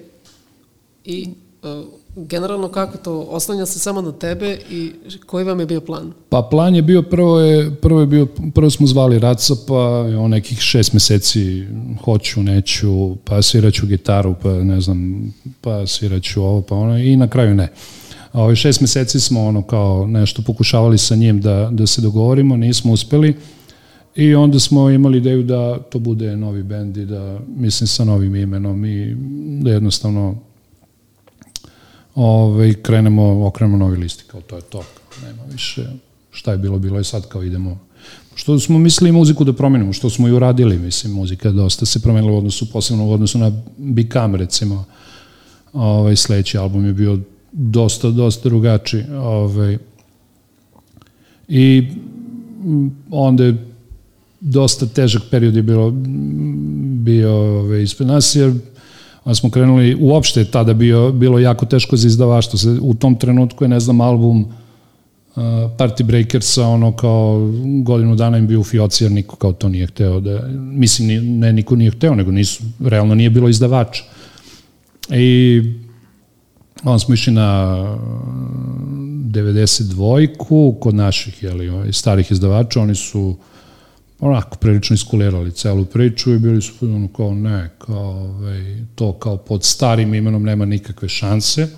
i 1.04 1.28
uh, 1.62 1.84
generalno 2.16 2.68
kako 2.68 2.98
to, 2.98 3.20
oslanja 3.20 3.66
se 3.66 3.78
samo 3.78 4.00
na 4.00 4.12
tebe 4.12 4.58
i 4.70 4.92
koji 5.26 5.44
vam 5.44 5.60
je 5.60 5.66
bio 5.66 5.80
plan? 5.80 6.12
Pa 6.28 6.48
plan 6.50 6.74
je 6.74 6.82
bio, 6.82 7.02
prvo 7.02 7.40
je, 7.40 7.74
prvo 7.74 8.00
je 8.00 8.06
bio, 8.06 8.26
prvo 8.54 8.70
smo 8.70 8.86
zvali 8.86 9.18
Raca, 9.18 9.54
pa 9.68 9.74
on 10.18 10.30
nekih 10.30 10.58
šest 10.58 10.92
meseci 10.92 11.66
hoću, 12.04 12.42
neću, 12.42 13.16
pa 13.24 13.42
sviraću 13.42 13.86
gitaru, 13.86 14.34
pa 14.42 14.52
ne 14.52 14.80
znam, 14.80 15.32
pa 15.60 15.86
sviraću 15.86 16.42
ovo, 16.42 16.62
pa 16.62 16.74
ono, 16.74 16.98
i 16.98 17.16
na 17.16 17.28
kraju 17.28 17.54
ne. 17.54 17.72
A 18.32 18.42
ove 18.42 18.56
šest 18.56 18.80
meseci 18.80 19.20
smo 19.20 19.44
ono 19.44 19.62
kao 19.62 20.06
nešto 20.06 20.42
pokušavali 20.42 20.98
sa 20.98 21.14
njim 21.14 21.40
da, 21.40 21.68
da 21.72 21.86
se 21.86 22.00
dogovorimo, 22.00 22.56
nismo 22.56 22.92
uspeli 22.92 23.36
i 24.14 24.34
onda 24.34 24.58
smo 24.58 24.90
imali 24.90 25.18
ideju 25.18 25.42
da 25.42 25.78
to 25.78 25.98
bude 25.98 26.36
novi 26.36 26.62
bend 26.62 26.96
i 26.96 27.04
da, 27.04 27.40
mislim, 27.56 27.88
sa 27.88 28.04
novim 28.04 28.36
imenom 28.36 28.84
i 28.84 29.16
da 29.62 29.70
jednostavno 29.70 30.36
ovaj, 32.14 32.74
krenemo, 32.74 33.46
okrenemo 33.46 33.76
novi 33.76 33.96
listi, 33.96 34.24
kao 34.26 34.40
to 34.40 34.56
je 34.56 34.62
to, 34.62 34.82
nema 35.22 35.42
više 35.52 35.84
šta 36.30 36.52
je 36.52 36.58
bilo, 36.58 36.78
bilo 36.78 36.98
je 36.98 37.04
sad 37.04 37.28
kao 37.28 37.42
idemo. 37.42 37.78
Što 38.34 38.58
smo 38.58 38.78
mislili 38.78 39.12
muziku 39.12 39.44
da 39.44 39.52
promenimo, 39.52 39.92
što 39.92 40.10
smo 40.10 40.28
i 40.28 40.32
uradili, 40.32 40.78
mislim, 40.78 41.12
muzika 41.12 41.50
dosta 41.50 41.86
se 41.86 42.02
promenila 42.02 42.32
u 42.32 42.38
odnosu, 42.38 42.72
posebno 42.72 43.06
u 43.06 43.12
odnosu 43.12 43.38
na 43.38 43.52
Become, 43.76 44.38
recimo, 44.38 44.84
ovaj, 45.72 46.16
sledeći 46.16 46.58
album 46.58 46.86
je 46.86 46.92
bio 46.92 47.18
dosta, 47.52 48.10
dosta 48.10 48.48
drugačiji, 48.48 49.04
ovaj, 49.10 49.78
i 51.48 51.88
onda 53.10 53.44
je 53.44 53.71
dosta 54.42 54.86
težak 54.86 55.22
period 55.30 55.56
je 55.56 55.62
bilo 55.62 55.90
bio 57.04 57.32
ovaj, 57.32 57.82
ispred 57.82 58.08
nas, 58.08 58.34
jer 58.34 58.52
onda 59.24 59.34
smo 59.34 59.50
krenuli, 59.50 59.96
uopšte 60.00 60.44
tada 60.44 60.74
bio, 60.74 61.12
bilo 61.12 61.38
jako 61.38 61.66
teško 61.66 61.96
za 61.96 62.06
izdavaštvo. 62.06 62.58
U 62.80 62.94
tom 62.94 63.14
trenutku 63.14 63.64
je, 63.64 63.68
ne 63.68 63.80
znam, 63.80 64.00
album 64.00 64.40
uh, 64.40 65.42
Party 65.78 66.02
Breakersa, 66.02 66.66
ono 66.66 66.92
kao 66.96 67.50
godinu 67.84 68.16
dana 68.16 68.38
im 68.38 68.46
bio 68.46 68.60
u 68.60 68.64
fioci, 68.64 69.04
jer 69.04 69.12
niko 69.12 69.36
kao 69.36 69.52
to 69.52 69.68
nije 69.68 69.86
hteo 69.86 70.20
da, 70.20 70.48
mislim, 70.56 71.38
ne, 71.38 71.52
niko 71.52 71.76
nije 71.76 71.90
hteo, 71.90 72.14
nego 72.14 72.30
nisu, 72.30 72.64
realno 72.80 73.14
nije 73.14 73.30
bilo 73.30 73.48
izdavača. 73.48 74.02
I 75.10 75.62
onda 76.84 76.98
smo 76.98 77.14
išli 77.14 77.32
na 77.32 77.76
92-ku 79.30 80.76
kod 80.80 80.94
naših, 80.94 81.42
jeli, 81.42 81.92
starih 81.92 82.30
izdavača, 82.30 82.80
oni 82.80 82.94
su 82.94 83.20
uh, 83.20 83.36
onako 84.22 84.56
prilično 84.56 84.94
iskulirali 84.94 85.52
celu 85.52 85.84
priču 85.84 86.34
i 86.34 86.38
bili 86.38 86.62
su 86.62 86.72
ono 86.82 87.08
kao 87.08 87.34
ne, 87.34 87.70
kao 87.78 88.10
ovaj, 88.10 88.76
to 88.94 89.12
kao 89.12 89.36
pod 89.36 89.64
starim 89.64 90.14
imenom 90.14 90.42
nema 90.42 90.64
nikakve 90.64 91.08
šanse. 91.08 91.68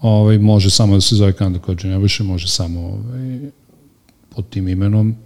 Ovaj, 0.00 0.38
može 0.38 0.70
samo 0.70 0.94
da 0.94 1.00
se 1.00 1.16
zove 1.16 1.32
Kanda 1.32 1.58
Kođe 1.58 1.88
Nebojše, 1.88 2.22
može 2.22 2.48
samo 2.48 2.80
ovaj, 2.80 3.40
pod 4.34 4.48
tim 4.48 4.68
imenom. 4.68 5.16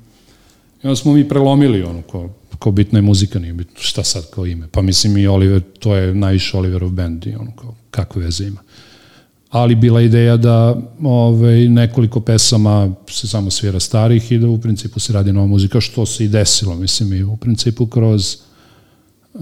I 0.82 0.86
onda 0.86 0.96
smo 0.96 1.12
mi 1.12 1.28
prelomili 1.28 1.82
ono 1.82 2.02
kao, 2.02 2.30
kao 2.58 2.72
bitna 2.72 2.98
je 2.98 3.02
muzika, 3.02 3.38
nije 3.38 3.52
bitno 3.52 3.80
šta 3.80 4.04
sad 4.04 4.30
kao 4.30 4.46
ime. 4.46 4.68
Pa 4.72 4.82
mislim 4.82 5.16
i 5.16 5.26
Oliver, 5.26 5.62
to 5.78 5.96
je 5.96 6.14
najviše 6.14 6.56
Oliverov 6.56 6.90
band 6.90 7.26
i 7.26 7.34
ono 7.34 7.56
kao 7.56 7.74
kakve 7.90 8.24
veze 8.24 8.46
ima 8.46 8.60
ali 9.50 9.74
bila 9.74 10.00
ideja 10.00 10.36
da 10.36 10.76
ovaj, 11.02 11.68
nekoliko 11.68 12.20
pesama 12.20 12.94
se 13.08 13.28
samo 13.28 13.50
svira 13.50 13.80
starih 13.80 14.32
i 14.32 14.38
da 14.38 14.48
u 14.48 14.60
principu 14.60 15.00
se 15.00 15.12
radi 15.12 15.32
nova 15.32 15.46
muzika, 15.46 15.80
što 15.80 16.06
se 16.06 16.24
i 16.24 16.28
desilo, 16.28 16.76
mislim, 16.76 17.12
i 17.12 17.22
u 17.22 17.36
principu 17.36 17.86
kroz 17.86 18.36
uh, 19.34 19.40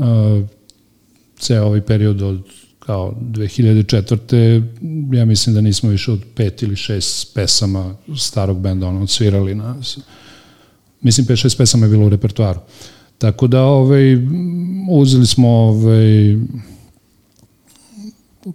ceo 1.38 1.66
ovaj 1.66 1.80
period 1.80 2.22
od 2.22 2.42
kao 2.78 3.14
2004. 3.20 5.16
ja 5.16 5.24
mislim 5.24 5.54
da 5.54 5.60
nismo 5.60 5.90
više 5.90 6.12
od 6.12 6.20
pet 6.34 6.62
ili 6.62 6.76
šest 6.76 7.34
pesama 7.34 7.96
starog 8.16 8.60
benda 8.60 8.86
ono, 8.86 9.02
odsvirali 9.02 9.54
na 9.54 9.76
mislim 11.00 11.26
pet, 11.26 11.38
šest 11.38 11.58
pesama 11.58 11.86
je 11.86 11.90
bilo 11.90 12.06
u 12.06 12.08
repertoaru. 12.08 12.60
Tako 13.18 13.46
da 13.46 13.62
ovaj, 13.62 14.18
uzeli 14.90 15.26
smo 15.26 15.48
ovaj, 15.48 16.36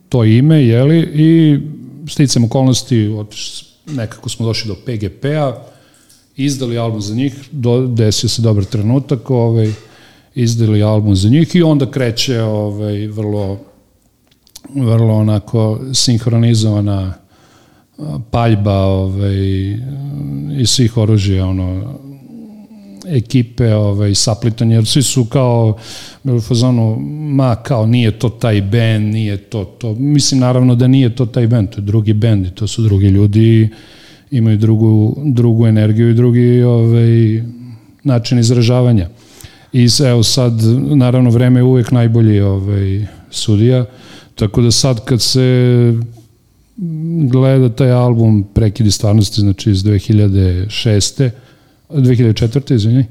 to 0.10 0.24
ime, 0.24 0.64
jeli, 0.64 1.00
i 1.00 1.60
sticam 2.10 2.44
okolnosti, 2.44 3.10
nekako 3.86 4.30
smo 4.30 4.46
došli 4.46 4.68
do 4.68 4.76
PGP-a, 4.76 5.64
izdali 6.36 6.78
album 6.78 7.02
za 7.02 7.16
njih, 7.16 7.50
do, 7.52 7.88
desio 7.88 8.30
se 8.30 8.42
dobar 8.42 8.66
trenutak, 8.66 9.30
ovaj, 9.30 9.72
izdali 10.36 10.84
album 10.84 11.16
za 11.16 11.30
njih 11.30 11.56
i 11.56 11.64
onda 11.64 11.92
kreće 11.92 12.42
ovaj, 12.42 13.08
vrlo, 13.08 13.60
vrlo 14.76 15.14
onako 15.14 15.80
sinhronizovana 15.94 17.14
paljba 18.32 18.78
ovaj, 18.78 19.36
iz 20.60 20.70
svih 20.70 20.98
oružja, 20.98 21.46
ono, 21.46 22.00
ekipe 23.06 23.76
ovaj, 23.76 24.16
saplitanje, 24.16 24.76
jer 24.76 24.86
svi 24.86 25.04
su 25.04 25.26
kao 25.26 25.78
u 26.24 26.42
fazonu, 26.42 26.98
ma 27.10 27.56
kao 27.56 27.86
nije 27.86 28.20
to 28.20 28.30
taj 28.30 28.62
band, 28.62 29.14
nije 29.14 29.38
to 29.38 29.66
to. 29.66 29.94
Mislim 29.94 30.40
naravno 30.40 30.76
da 30.76 30.88
nije 30.88 31.16
to 31.16 31.26
taj 31.26 31.48
band, 31.48 31.70
to 31.70 31.78
je 31.78 31.86
drugi 31.86 32.14
band 32.14 32.46
i 32.46 32.50
to 32.50 32.68
su 32.68 32.82
drugi 32.82 33.08
ljudi 33.08 33.70
imaju 34.32 34.58
drugu, 34.58 35.18
drugu 35.26 35.68
energiju 35.68 36.10
i 36.10 36.14
drugi 36.14 36.62
ovaj, 36.62 37.44
način 38.04 38.40
izražavanja. 38.40 39.10
I 39.74 39.88
evo 40.06 40.24
sad, 40.24 40.54
naravno 40.96 41.30
vreme 41.30 41.60
je 41.60 41.64
uvek 41.64 41.92
najbolji 41.92 42.42
ovaj, 42.42 43.06
sudija, 43.32 43.86
tako 44.36 44.62
da 44.62 44.72
sad 44.72 45.06
kad 45.06 45.22
se 45.22 45.94
gleda 47.30 47.70
taj 47.70 47.92
album 47.92 48.46
Prekidi 48.54 48.92
stvarnosti, 48.92 49.42
znači 49.42 49.72
iz 49.72 49.84
2006 49.84 51.30
2004. 51.90 52.76
izvini, 52.76 53.06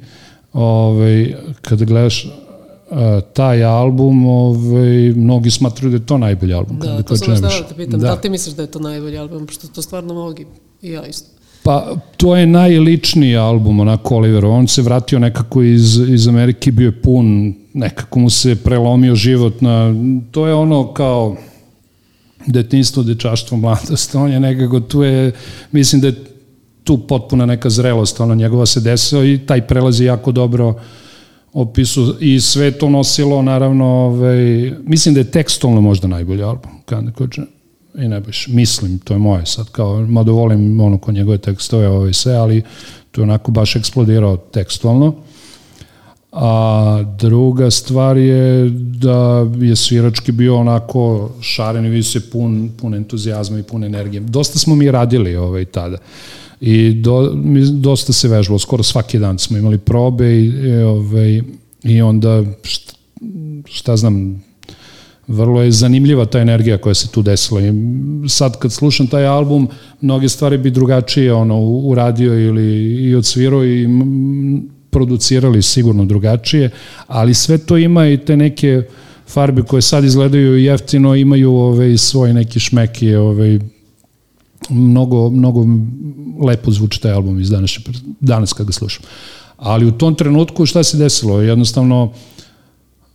ovaj, 0.53 1.35
kada 1.63 1.85
gledaš 1.85 2.27
a, 2.93 3.21
taj 3.33 3.65
album, 3.65 4.27
ovaj, 4.27 5.13
mnogi 5.17 5.51
smatruju 5.51 5.91
da 5.91 5.97
je 5.97 6.07
to 6.07 6.19
najbolji 6.19 6.55
album. 6.55 6.79
Da, 6.79 7.03
to 7.03 7.17
sam 7.17 7.41
da 7.41 7.49
te 7.69 7.75
pitam, 7.77 8.01
da. 8.01 8.07
da 8.07 8.15
li 8.15 8.21
ti 8.21 8.31
misliš 8.31 8.55
da 8.55 8.63
je 8.63 8.71
to 8.71 8.79
najbolji 8.79 9.19
album, 9.19 9.47
pošto 9.47 9.69
to 9.69 9.83
stvarno 9.83 10.15
mnogi, 10.15 10.47
i 10.83 10.91
ja 10.91 11.07
isto. 11.07 11.29
Pa, 11.63 11.95
to 12.17 12.37
je 12.37 12.47
najličniji 12.47 13.37
album, 13.37 13.81
onako, 13.81 14.17
Oliver. 14.17 14.45
On 14.45 14.69
se 14.69 14.83
vratio 14.83 15.19
nekako 15.19 15.63
iz, 15.63 15.97
iz 16.09 16.29
Amerike, 16.29 16.73
bio 16.73 16.87
je 16.87 17.03
pun, 17.03 17.55
nekako 17.75 18.19
mu 18.19 18.31
se 18.31 18.57
prelomio 18.57 19.15
život 19.15 19.61
na... 19.61 19.95
To 20.31 20.47
je 20.47 20.55
ono 20.55 20.93
kao 20.93 21.37
detinstvo, 22.47 23.03
dečaštvo, 23.03 23.57
mladost. 23.57 24.15
On 24.15 24.33
je 24.33 24.41
nekako, 24.41 24.81
tu 24.81 25.03
je, 25.03 25.33
mislim 25.73 26.01
da 26.01 26.07
je 26.07 26.25
tu 26.85 26.99
potpuna 27.07 27.47
neka 27.47 27.71
zrelost, 27.71 28.21
ono 28.21 28.35
njegova 28.35 28.67
se 28.67 28.81
desila 28.81 29.25
i 29.25 29.39
taj 29.47 29.67
prelaz 29.67 30.01
je 30.01 30.07
jako 30.07 30.33
dobro 30.33 30.75
opisu 31.53 32.17
i 32.21 32.41
sve 32.41 32.71
to 32.71 32.91
nosilo 32.91 33.43
naravno 33.43 33.87
ovaj, 33.87 34.73
mislim 34.85 35.15
da 35.15 35.21
je 35.21 35.31
tekstualno 35.31 35.81
možda 35.81 36.09
najbolji 36.09 36.43
album 36.43 36.71
kada 36.85 37.11
kođe 37.11 37.43
i 37.95 38.09
ne 38.09 38.21
baš 38.21 38.49
mislim, 38.49 38.99
to 38.99 39.15
je 39.15 39.19
moje 39.19 39.47
sad 39.47 39.71
kao, 39.71 40.07
mada 40.07 40.33
volim 40.33 40.81
ono 40.81 40.99
ko 40.99 41.13
njegove 41.13 41.39
tekstove 41.39 41.89
ovaj, 41.89 42.13
sve, 42.13 42.35
ali 42.35 42.63
to 43.11 43.21
je 43.21 43.23
onako 43.23 43.51
baš 43.51 43.77
eksplodirao 43.77 44.37
tekstualno 44.37 45.15
a 46.33 47.05
druga 47.19 47.71
stvar 47.71 48.17
je 48.17 48.71
da 48.71 49.47
je 49.61 49.77
svirački 49.77 50.33
bio 50.33 50.57
onako 50.57 51.31
šaren 51.41 51.87
i 51.87 51.89
vi 51.89 52.03
se 52.03 52.31
pun, 52.31 52.71
pun 52.81 52.95
entuzijazma 52.95 53.59
i 53.59 53.63
pun 53.63 53.85
energije. 53.85 54.21
Dosta 54.21 54.59
smo 54.59 54.75
mi 54.75 54.91
radili 54.91 55.37
ovaj, 55.37 55.65
tada. 55.65 55.97
Uh, 55.97 56.42
i 56.65 56.93
do, 56.93 57.33
mi, 57.35 57.61
dosta 57.81 58.13
se 58.13 58.29
vežbalo, 58.29 58.59
skoro 58.59 58.83
svaki 58.83 59.19
dan 59.19 59.39
smo 59.39 59.59
imali 59.59 59.79
probe 59.79 60.27
i, 60.33 60.45
i, 60.45 60.83
ovaj, 60.83 61.43
i 61.83 62.03
onda 62.03 62.45
šta, 62.63 62.93
šta 63.65 63.97
znam, 63.97 64.43
vrlo 65.27 65.63
je 65.63 65.73
zanimljiva 65.73 66.27
ta 66.27 66.41
energija 66.41 66.79
koja 66.79 66.95
se 66.95 67.09
tu 67.09 67.23
desila. 67.23 67.61
I 67.61 67.73
sad 68.29 68.59
kad 68.59 68.73
slušam 68.73 69.07
taj 69.07 69.27
album 69.27 69.69
mnoge 70.01 70.29
stvari 70.29 70.59
bi 70.59 70.71
drugačije 70.71 71.35
ono 71.35 71.61
uradio 71.61 72.49
ili 72.49 72.95
i 73.03 73.15
odsvirao 73.15 73.65
i 73.67 73.89
producirali 74.91 75.63
sigurno 75.63 76.05
drugačije 76.05 76.71
ali 77.07 77.35
sve 77.35 77.59
to 77.59 77.77
ima 77.77 78.09
i 78.09 78.17
te 78.17 78.37
neke 78.37 78.83
farbe 79.27 79.63
koje 79.63 79.83
sad 79.83 80.05
izgledaju 80.05 80.59
jeftino 80.59 81.15
imaju 81.15 81.53
ovaj 81.53 81.99
svoj 81.99 82.35
neki 82.35 82.61
šmek 82.61 83.03
i 83.03 83.15
ovaj 83.15 83.59
mnogo, 84.71 85.31
mnogo 85.31 85.67
lepo 86.47 86.71
zvuči 86.71 87.01
taj 87.01 87.13
album 87.13 87.41
iz 87.41 87.51
današnje, 87.51 87.85
danas 88.21 88.53
kad 88.53 88.67
ga 88.67 88.73
slušam. 88.73 89.03
Ali 89.57 89.87
u 89.87 89.93
tom 89.93 90.15
trenutku 90.15 90.67
šta 90.67 90.83
se 90.83 90.97
desilo? 90.97 91.41
Jednostavno 91.41 92.13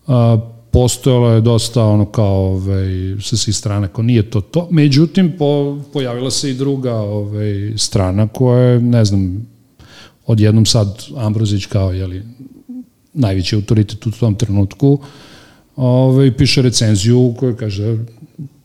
a, 0.07 0.37
postojalo 0.71 1.29
je 1.31 1.41
dosta 1.41 1.83
ono 1.83 2.05
kao 2.05 2.53
ovaj, 2.53 2.87
sa 3.21 3.37
svih 3.37 3.55
strana 3.55 3.87
ko 3.87 4.01
nije 4.03 4.29
to 4.29 4.41
to. 4.41 4.67
Međutim, 4.71 5.33
po, 5.37 5.79
pojavila 5.93 6.31
se 6.31 6.51
i 6.51 6.53
druga 6.53 6.93
ovaj, 6.93 7.73
strana 7.77 8.27
koja 8.27 8.61
je, 8.61 8.81
ne 8.81 9.05
znam, 9.05 9.47
odjednom 10.25 10.65
sad 10.65 11.05
Ambrozić 11.17 11.65
kao, 11.65 11.91
jeli, 11.91 12.23
najveći 13.13 13.55
autoritet 13.55 14.05
u 14.05 14.11
tom 14.11 14.35
trenutku, 14.35 14.99
ovaj, 15.75 16.37
piše 16.37 16.61
recenziju 16.61 17.19
u 17.19 17.33
kojoj 17.33 17.57
kaže 17.57 17.97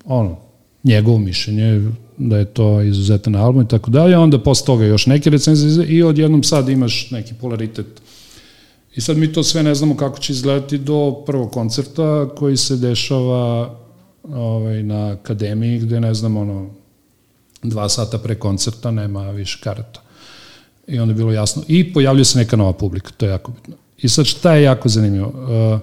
ono, 0.05 0.37
njegovo 0.85 1.19
mišljenje 1.19 1.93
da 2.19 2.39
je 2.39 2.45
to 2.45 2.83
izuzetan 2.83 3.37
album 3.37 3.63
i 3.63 3.69
tako 3.69 3.91
dalje, 3.91 4.19
onda 4.19 4.39
posle 4.39 4.67
toga 4.67 4.85
još 4.85 5.07
neke 5.07 5.31
recenzije 5.31 5.87
i 5.87 6.03
odjednom 6.03 6.43
sad 6.43 6.69
imaš 6.69 7.11
neki 7.11 7.35
polaritet. 7.35 7.87
I 8.95 9.01
sad 9.01 9.17
mi 9.17 9.33
to 9.33 9.43
sve 9.43 9.63
ne 9.63 9.75
znamo 9.75 9.97
kako 9.97 10.19
će 10.19 10.33
izgledati 10.33 10.79
do 10.79 11.23
prvog 11.27 11.51
koncerta 11.51 12.29
koji 12.37 12.57
se 12.57 12.77
dešava 12.77 13.75
ovaj, 14.23 14.83
na 14.83 15.09
akademiji 15.09 15.79
gde 15.79 16.01
ne 16.01 16.15
znam 16.15 16.37
ono 16.37 16.71
dva 17.63 17.89
sata 17.89 18.19
pre 18.19 18.35
koncerta 18.35 18.91
nema 18.91 19.31
više 19.31 19.59
karata. 19.63 20.01
I 20.87 20.99
onda 20.99 21.13
je 21.13 21.17
bilo 21.17 21.33
jasno. 21.33 21.63
I 21.69 21.93
pojavljuje 21.93 22.25
se 22.25 22.39
neka 22.39 22.57
nova 22.57 22.73
publika, 22.73 23.11
to 23.17 23.27
je 23.27 23.31
jako 23.31 23.53
bitno. 23.53 23.75
I 23.99 24.09
sad 24.09 24.27
šta 24.27 24.55
je 24.55 24.63
jako 24.63 24.89
zanimljivo? 24.89 25.29
Uh, 25.29 25.81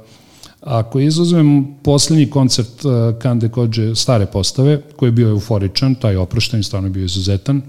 Ako 0.61 0.99
izuzmem 0.99 1.67
poslednji 1.83 2.29
koncert 2.29 2.81
Kande 3.19 3.49
Kođe 3.49 3.95
stare 3.95 4.25
postave, 4.25 4.81
koji 4.95 5.07
je 5.07 5.11
bio 5.11 5.29
euforičan, 5.29 5.95
taj 5.95 6.15
oprošten, 6.15 6.63
stvarno 6.63 6.87
je 6.87 6.91
bio 6.91 7.05
izuzetan, 7.05 7.61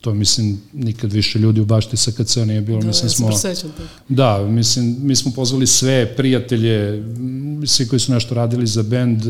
to 0.00 0.14
mislim 0.14 0.60
nikad 0.72 1.12
više 1.12 1.38
ljudi 1.38 1.60
u 1.60 1.64
bašti 1.64 1.96
sa 1.96 2.10
KC 2.10 2.36
nije 2.36 2.60
bilo, 2.60 2.80
Da, 2.80 2.86
mislim 2.86 3.06
ja 3.06 3.10
smo 3.10 3.26
to. 3.28 3.82
Da, 4.08 4.44
mislim 4.44 4.96
mi 5.00 5.16
smo 5.16 5.32
pozvali 5.32 5.66
sve 5.66 6.16
prijatelje, 6.16 7.04
svi 7.66 7.88
koji 7.88 8.00
su 8.00 8.12
nešto 8.12 8.34
radili 8.34 8.66
za 8.66 8.82
bend, 8.82 9.22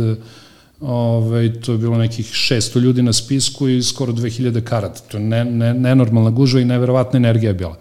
ovaj 0.80 1.60
to 1.60 1.72
je 1.72 1.78
bilo 1.78 1.98
nekih 1.98 2.26
600 2.26 2.80
ljudi 2.80 3.02
na 3.02 3.12
spisku 3.12 3.68
i 3.68 3.82
skoro 3.82 4.12
2000 4.12 4.60
karata. 4.60 5.00
To 5.00 5.16
je 5.16 5.24
ne, 5.24 5.44
ne, 5.44 5.74
nenormalna 5.74 6.30
gužva 6.30 6.60
i 6.60 6.64
neverovatna 6.64 7.16
energija 7.16 7.50
je 7.50 7.54
bila. 7.54 7.76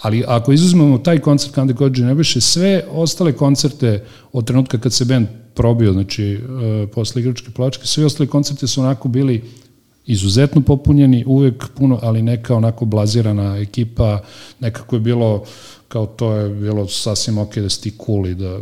Ali 0.00 0.24
ako 0.26 0.52
izuzmemo 0.52 0.98
taj 0.98 1.18
koncert 1.18 1.54
Kande 1.54 1.74
Kođe 1.74 2.04
Nebeše, 2.04 2.40
sve 2.40 2.84
ostale 2.90 3.32
koncerte 3.32 4.04
od 4.32 4.46
trenutka 4.46 4.78
kad 4.78 4.92
se 4.92 5.04
band 5.04 5.26
probio, 5.54 5.92
znači 5.92 6.34
uh, 6.36 6.90
posle 6.94 7.22
igračke 7.22 7.50
plačke, 7.50 7.86
sve 7.86 8.04
ostale 8.04 8.26
koncerte 8.26 8.66
su 8.66 8.80
onako 8.80 9.08
bili 9.08 9.42
izuzetno 10.06 10.60
popunjeni, 10.60 11.24
uvek 11.26 11.68
puno, 11.74 11.98
ali 12.02 12.22
neka 12.22 12.56
onako 12.56 12.84
blazirana 12.84 13.58
ekipa, 13.58 14.20
nekako 14.60 14.96
je 14.96 15.00
bilo 15.00 15.44
kao 15.88 16.06
to 16.06 16.32
je 16.32 16.50
bilo 16.50 16.88
sasvim 16.88 17.38
ok 17.38 17.56
da 17.56 17.68
si 17.68 17.82
ti 17.82 17.92
cool 18.06 18.26
i 18.26 18.34
da 18.34 18.58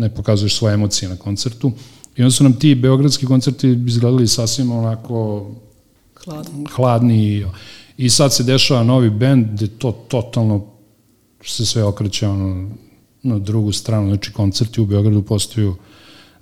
ne 0.00 0.14
pokazuješ 0.14 0.56
svoje 0.56 0.74
emocije 0.74 1.08
na 1.08 1.16
koncertu. 1.16 1.72
I 2.16 2.22
onda 2.22 2.30
su 2.30 2.44
nam 2.44 2.58
ti 2.58 2.74
beogradski 2.74 3.26
koncerti 3.26 3.78
izgledali 3.86 4.28
sasvim 4.28 4.72
onako 4.72 5.50
hladni 6.76 7.24
i, 7.24 7.44
i 7.96 8.10
sad 8.10 8.34
se 8.34 8.42
dešava 8.42 8.82
novi 8.82 9.10
bend 9.10 9.46
gde 9.52 9.66
to 9.66 9.92
totalno 10.08 10.73
se 11.46 11.66
sve 11.66 11.84
okreće 11.84 12.28
ono, 12.28 12.70
na 13.22 13.38
drugu 13.38 13.72
stranu, 13.72 14.08
znači 14.08 14.32
koncerti 14.32 14.80
u 14.80 14.86
Beogradu 14.86 15.22
postaju 15.22 15.76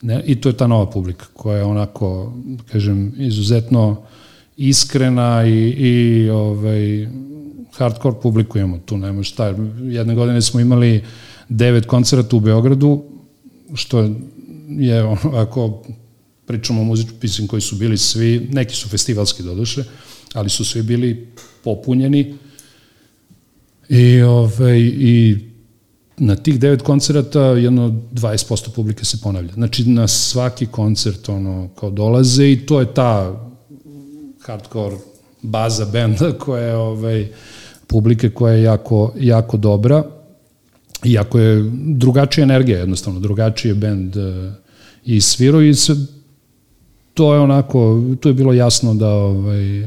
ne, 0.03 0.23
i 0.27 0.41
to 0.41 0.49
je 0.49 0.57
ta 0.57 0.67
nova 0.67 0.91
publika 0.91 1.27
koja 1.33 1.59
je 1.59 1.65
onako, 1.65 2.33
kažem, 2.73 3.15
izuzetno 3.19 4.03
iskrena 4.57 5.47
i, 5.47 5.69
i 5.69 6.31
ovaj, 6.31 7.09
hardcore 7.73 8.17
publiku 8.23 8.59
imamo, 8.59 8.79
tu 8.79 8.99
nema 8.99 9.23
šta. 9.23 9.55
Jedne 9.83 10.15
godine 10.15 10.43
smo 10.43 10.61
imali 10.61 11.05
devet 11.49 11.87
koncerata 11.87 12.37
u 12.37 12.41
Beogradu, 12.41 13.03
što 13.75 14.11
je, 14.69 15.05
ono, 15.05 15.37
ako 15.37 15.83
pričamo 16.47 16.81
o 16.81 16.85
muzičkim 16.85 17.17
pisim 17.21 17.47
koji 17.47 17.63
su 17.63 17.77
bili 17.77 17.99
svi, 17.99 18.49
neki 18.53 18.75
su 18.75 18.89
festivalski 18.89 19.43
doduše, 19.43 19.85
ali 20.35 20.51
su 20.51 20.65
svi 20.65 20.83
bili 20.83 21.29
popunjeni 21.65 22.35
i, 23.89 24.23
ovaj, 24.23 24.79
i 24.81 25.39
na 26.17 26.37
tih 26.37 26.61
devet 26.61 26.83
koncerata 26.83 27.41
jedno 27.41 27.89
20% 28.13 28.75
publike 28.75 29.05
se 29.05 29.21
ponavlja. 29.23 29.53
Znači 29.53 29.85
na 29.85 30.09
svaki 30.09 30.67
koncert 30.67 31.29
ono 31.29 31.69
kao 31.69 31.91
dolaze 31.91 32.53
i 32.53 32.67
to 32.67 32.81
je 32.81 32.95
ta 32.95 33.41
hardcore 34.41 34.97
baza 35.43 35.85
benda 35.85 36.33
koja 36.45 36.65
je 36.65 36.77
ovaj, 36.77 37.29
publike 37.87 38.31
koja 38.31 38.55
je 38.55 38.63
jako, 38.63 39.13
jako 39.21 39.57
dobra 39.57 40.05
iako 41.05 41.39
je 41.39 41.71
drugačija 41.87 42.43
energija 42.43 42.79
jednostavno, 42.79 43.21
drugačiji 43.21 43.71
je 43.71 43.75
bend 43.75 44.17
uh, 44.17 44.53
i 45.05 45.21
svirao 45.21 45.63
i 45.63 45.75
se, 45.75 45.97
to 47.15 47.35
je 47.35 47.41
onako, 47.41 48.03
tu 48.21 48.29
je 48.29 48.35
bilo 48.35 48.53
jasno 48.53 48.95
da, 48.95 49.09
ovaj, 49.09 49.81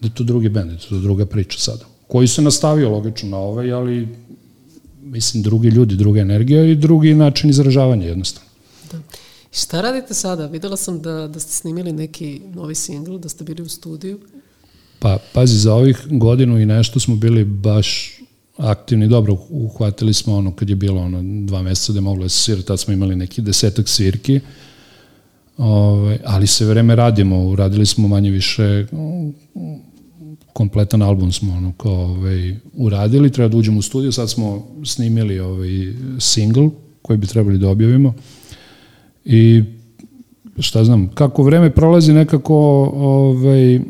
da 0.00 0.06
je 0.06 0.14
to 0.14 0.24
drugi 0.24 0.48
bend, 0.48 0.66
da 0.68 0.72
je 0.72 0.88
to 0.88 0.98
druga 0.98 1.26
priča 1.26 1.58
sada. 1.58 1.84
Koji 2.08 2.28
se 2.28 2.42
nastavio 2.42 2.90
logično 2.90 3.28
na 3.28 3.38
ovaj, 3.38 3.72
ali 3.72 4.08
mislim 5.02 5.42
drugi 5.42 5.68
ljudi, 5.68 5.96
druga 5.96 6.20
energija 6.20 6.64
i 6.64 6.74
drugi 6.74 7.14
način 7.14 7.50
izražavanja 7.50 8.06
jednostavno. 8.06 8.48
Da. 8.92 8.98
I 9.52 9.56
šta 9.56 9.80
radite 9.80 10.14
sada? 10.14 10.46
Videla 10.46 10.76
sam 10.76 11.02
da, 11.02 11.28
da 11.28 11.40
ste 11.40 11.52
snimili 11.52 11.92
neki 11.92 12.40
novi 12.54 12.74
singl, 12.74 13.16
da 13.16 13.28
ste 13.28 13.44
bili 13.44 13.62
u 13.62 13.68
studiju. 13.68 14.20
Pa, 14.98 15.18
pazi, 15.32 15.58
za 15.58 15.74
ovih 15.74 16.06
godinu 16.10 16.60
i 16.60 16.66
nešto 16.66 17.00
smo 17.00 17.16
bili 17.16 17.44
baš 17.44 18.18
aktivni, 18.56 19.08
dobro, 19.08 19.36
uhvatili 19.50 20.14
smo 20.14 20.36
ono 20.36 20.52
kad 20.54 20.70
je 20.70 20.76
bilo 20.76 21.00
ono 21.00 21.46
dva 21.46 21.62
meseca 21.62 21.92
da 21.92 21.96
je 21.96 22.00
moglo 22.00 22.22
da 22.22 22.28
se 22.28 22.38
svira, 22.38 22.62
tad 22.62 22.80
smo 22.80 22.94
imali 22.94 23.16
neki 23.16 23.42
desetak 23.42 23.88
svirki, 23.88 24.40
Ove, 25.58 25.70
ovaj, 25.70 26.18
ali 26.24 26.46
se 26.46 26.64
vreme 26.64 26.96
radimo, 26.96 27.44
uradili 27.44 27.86
smo 27.86 28.08
manje 28.08 28.30
više 28.30 28.86
kompletan 30.54 31.02
album 31.02 31.32
smo 31.32 31.52
ono 31.52 31.72
kao 31.72 31.92
ovaj, 31.92 32.56
uradili, 32.74 33.30
treba 33.30 33.48
da 33.48 33.56
uđemo 33.56 33.78
u 33.78 33.82
studiju, 33.82 34.12
sad 34.12 34.30
smo 34.30 34.66
snimili 34.84 35.40
ovaj 35.40 35.68
single 36.18 36.70
koji 37.02 37.16
bi 37.16 37.26
trebali 37.26 37.58
da 37.58 37.68
objavimo. 37.68 38.14
I 39.24 39.62
šta 40.58 40.84
znam, 40.84 41.08
kako 41.14 41.42
vreme 41.42 41.70
prolazi 41.70 42.12
nekako 42.12 42.54
ovaj, 42.94 43.80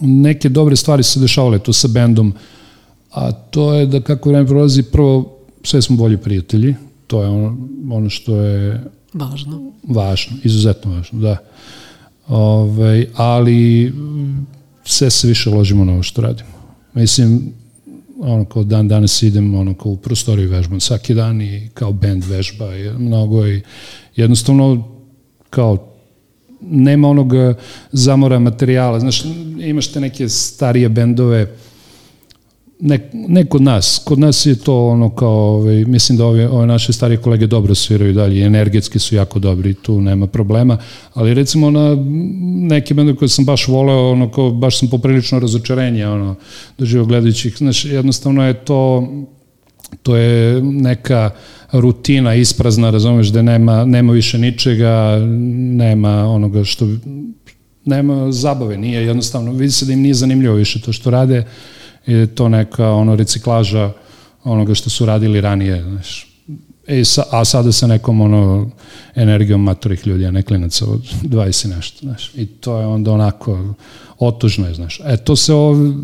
neke 0.00 0.48
dobre 0.48 0.76
stvari 0.76 1.02
se 1.02 1.20
dešavale 1.20 1.58
tu 1.58 1.72
sa 1.72 1.88
bendom, 1.88 2.32
a 3.10 3.32
to 3.32 3.74
je 3.74 3.86
da 3.86 4.00
kako 4.00 4.28
vreme 4.28 4.46
prolazi, 4.46 4.82
prvo 4.82 5.38
sve 5.62 5.82
smo 5.82 5.96
bolji 5.96 6.16
prijatelji, 6.16 6.74
to 7.06 7.22
je 7.22 7.28
ono, 7.28 7.56
ono 7.90 8.10
što 8.10 8.36
je 8.36 8.84
Važno. 9.14 9.72
važno, 9.82 10.36
izuzetno 10.44 10.90
važno, 10.90 11.18
da. 11.18 11.36
Ovaj, 12.28 13.06
ali 13.16 13.92
sve 14.84 15.10
se 15.10 15.28
više 15.28 15.50
ložimo 15.50 15.84
na 15.84 15.92
ovo 15.92 16.02
što 16.02 16.22
radimo. 16.22 16.50
Mislim, 16.94 17.52
ono 18.20 18.44
kao 18.44 18.64
dan 18.64 18.88
danas 18.88 19.22
idem 19.22 19.54
ono 19.54 19.74
kao 19.74 19.92
u 19.92 19.96
prostoriju 19.96 20.50
vežbam 20.50 20.80
svaki 20.80 21.14
dan 21.14 21.42
i 21.42 21.70
kao 21.74 21.92
band 21.92 22.24
vežba 22.24 22.66
je 22.66 22.92
mnogo 22.92 23.46
i 23.46 23.62
jednostavno 24.16 24.88
kao 25.50 25.88
nema 26.60 27.08
onog 27.08 27.32
zamora 27.92 28.38
materijala. 28.38 29.00
Znaš, 29.00 29.24
imaš 29.58 29.92
te 29.92 30.00
neke 30.00 30.28
starije 30.28 30.88
bendove 30.88 31.56
ne, 32.84 33.10
ne 33.12 33.44
kod 33.44 33.62
nas. 33.62 34.02
Kod 34.04 34.18
nas 34.18 34.46
je 34.46 34.54
to 34.54 34.86
ono 34.86 35.10
kao, 35.10 35.54
ovaj, 35.54 35.84
mislim 35.84 36.18
da 36.18 36.26
ove, 36.26 36.48
ove 36.48 36.66
naše 36.66 36.92
starije 36.92 37.16
kolege 37.16 37.46
dobro 37.46 37.74
sviraju 37.74 38.12
dalje, 38.12 38.44
energetski 38.44 38.98
su 38.98 39.14
jako 39.14 39.38
dobri, 39.38 39.74
tu 39.74 40.00
nema 40.00 40.26
problema, 40.26 40.78
ali 41.14 41.34
recimo 41.34 41.70
na 41.70 41.96
neke 42.68 42.94
bende 42.94 43.14
koje 43.14 43.28
sam 43.28 43.44
baš 43.44 43.68
voleo, 43.68 44.10
ono 44.10 44.30
kao, 44.30 44.50
baš 44.50 44.78
sam 44.78 44.88
poprilično 44.88 45.38
razočarenje, 45.38 46.06
ono, 46.08 46.34
doživio 46.78 47.04
gledajući 47.04 47.48
ih, 47.48 47.56
znaš, 47.58 47.84
jednostavno 47.84 48.46
je 48.46 48.54
to, 48.54 49.08
to 50.02 50.16
je 50.16 50.62
neka 50.62 51.30
rutina 51.72 52.34
isprazna, 52.34 52.90
razumeš, 52.90 53.28
da 53.28 53.42
nema, 53.42 53.84
nema 53.84 54.12
više 54.12 54.38
ničega, 54.38 55.18
nema 55.76 56.26
onoga 56.26 56.64
što 56.64 56.86
nema 57.84 58.32
zabave, 58.32 58.76
nije 58.76 59.06
jednostavno, 59.06 59.52
vidi 59.52 59.72
se 59.72 59.86
da 59.86 59.92
im 59.92 60.00
nije 60.00 60.14
zanimljivo 60.14 60.54
više 60.54 60.80
to 60.80 60.92
što 60.92 61.10
rade, 61.10 61.44
je 62.06 62.26
to 62.26 62.48
neka 62.48 62.90
ono 62.90 63.16
reciklaža 63.16 63.92
onoga 64.44 64.74
što 64.74 64.90
su 64.90 65.06
radili 65.06 65.40
ranije, 65.40 65.82
znaš. 65.82 66.26
E, 66.86 67.04
sa, 67.04 67.22
a 67.30 67.44
sada 67.44 67.72
sa 67.72 67.86
nekom 67.86 68.20
ono 68.20 68.70
energijom 69.14 69.62
matorih 69.62 70.06
ljudi, 70.06 70.26
a 70.26 70.30
ne 70.30 70.42
klinaca 70.42 70.86
od 70.86 71.00
20 71.22 71.66
i 71.66 71.68
nešto, 71.68 71.98
znaš. 72.02 72.30
I 72.34 72.46
to 72.46 72.78
je 72.78 72.86
onda 72.86 73.12
onako 73.12 73.74
otužno 74.18 74.68
je, 74.68 74.74
znaš. 74.74 75.00
E, 75.04 75.16
to 75.16 75.36
se 75.36 75.52
ovde, 75.52 75.94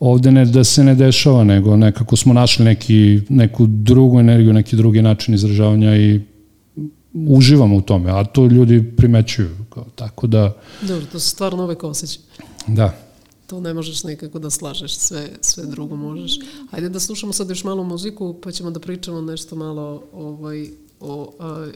ovde 0.00 0.32
ne 0.32 0.44
da 0.44 0.64
se 0.64 0.84
ne 0.84 0.94
dešava, 0.94 1.44
nego 1.44 1.76
nekako 1.76 2.16
smo 2.16 2.32
našli 2.32 2.64
neki, 2.64 3.20
neku 3.28 3.66
drugu 3.66 4.20
energiju, 4.20 4.52
neki 4.52 4.76
drugi 4.76 5.02
način 5.02 5.34
izražavanja 5.34 5.96
i 5.96 6.20
uživamo 7.14 7.76
u 7.76 7.80
tome, 7.80 8.10
a 8.10 8.24
to 8.24 8.46
ljudi 8.46 8.96
primećuju. 8.96 9.56
Kao, 9.70 9.84
tako 9.94 10.26
da... 10.26 10.56
Dobro, 10.82 11.06
to 11.12 11.18
se 11.18 11.28
stvarno 11.28 11.64
uvek 11.64 11.84
osjeća. 11.84 12.20
Da 12.66 13.09
to 13.50 13.60
ne 13.60 13.74
možeš 13.74 14.04
nekako 14.04 14.38
da 14.38 14.50
slažeš, 14.50 14.94
sve, 14.96 15.30
sve 15.40 15.66
drugo 15.66 15.96
možeš. 15.96 16.38
Hajde 16.70 16.88
da 16.88 17.00
slušamo 17.00 17.32
sad 17.32 17.48
još 17.48 17.64
malo 17.64 17.84
muziku, 17.84 18.36
pa 18.42 18.52
ćemo 18.52 18.70
da 18.70 18.80
pričamo 18.80 19.20
nešto 19.20 19.56
malo 19.56 20.02
ovaj, 20.12 20.68
o 21.00 21.32
a, 21.38 21.66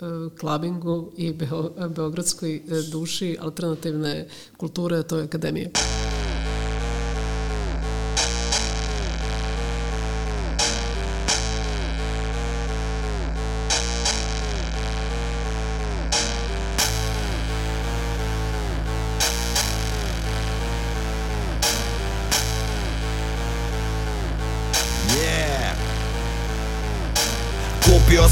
a, 0.00 0.28
klabingu 0.40 1.10
i 1.16 1.32
beo, 1.32 1.70
beogradskoj 1.88 2.56
e, 2.56 2.60
duši 2.92 3.36
alternativne 3.40 4.28
kulture, 4.56 5.02
to 5.02 5.18
je 5.18 5.24
akademija. 5.24 5.68
Kupio 5.74 6.23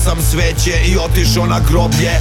sam 0.05 0.19
sveće 0.31 0.75
i 0.87 0.97
otišao 0.97 1.47
na 1.47 1.61
groblje. 1.61 2.13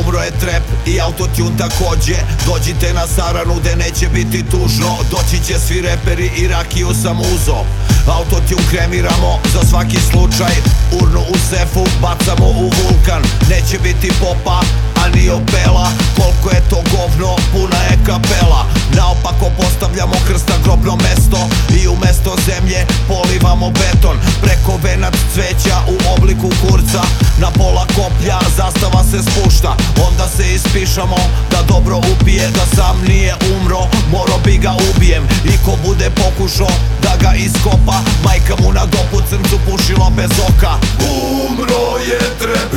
Umro 0.00 0.18
je 0.18 0.30
trep 0.30 0.62
i 0.86 1.00
autotune 1.00 1.56
takođe. 1.58 2.16
Dođite 2.46 2.94
na 2.94 3.06
saranu 3.06 3.54
gde 3.60 3.76
neće 3.76 4.08
biti 4.08 4.44
tužno. 4.50 4.96
Doći 5.10 5.44
će 5.46 5.58
svi 5.58 5.80
reperi 5.80 6.30
i 6.36 6.48
rakiju 6.48 6.88
sam 7.02 7.20
uzo. 7.20 7.58
Autotune 8.06 8.68
kremiramo 8.70 9.40
za 9.52 9.68
svaki 9.70 9.98
slučaj. 10.10 10.54
Urnu 11.02 11.20
u 11.20 11.36
sefu 11.50 11.86
bacamo 12.02 12.46
u 12.48 12.62
vulkan. 12.62 13.22
Neće 13.50 13.78
biti 13.82 14.12
popa, 14.20 14.60
a 15.00 15.08
ni 15.14 15.30
opela. 15.30 15.88
Koliko 16.16 16.50
je 16.50 16.60
to 16.70 16.82
govno, 16.92 17.36
puna 17.52 17.80
je 17.90 17.98
kapela. 18.06 18.66
Naopako 18.96 19.50
postavljamo 19.56 20.14
krst 20.26 20.48
na 20.48 20.54
grobno 20.64 20.96
mesto 20.96 21.38
I 21.82 21.88
umesto 21.88 22.36
zemlje 22.46 22.86
polivamo 23.08 23.70
beton. 23.70 24.16
Preko 24.42 24.72
venac 24.82 25.14
cveća 25.34 25.76
u 25.88 25.96
obliku 26.14 26.50
kurca. 26.62 27.02
Na 27.40 27.50
pola 27.50 27.86
koplja 27.96 28.38
zastava 28.56 29.04
se 29.10 29.18
spušta. 29.22 29.76
Onda 30.08 30.28
se 30.36 30.54
ispišamo 30.54 31.16
da 31.50 31.62
dobro 31.68 31.96
upije 32.12 32.48
Da 32.50 32.76
sam 32.76 33.02
nije 33.08 33.34
umro, 33.56 33.80
moro 34.10 34.38
bi 34.44 34.58
ga 34.58 34.72
ubijem 34.90 35.24
I 35.44 35.64
ko 35.64 35.72
bude 35.86 36.10
pokušao 36.10 36.70
da 37.02 37.16
ga 37.22 37.34
iskopa 37.34 37.98
Majka 38.24 38.54
mu 38.62 38.72
na 38.72 38.86
dopu 38.86 39.22
crncu 39.30 39.58
pušila 39.66 40.10
bez 40.16 40.30
oka. 40.48 40.72
Umro 41.00 41.98
je 42.08 42.18
trep 42.38 42.72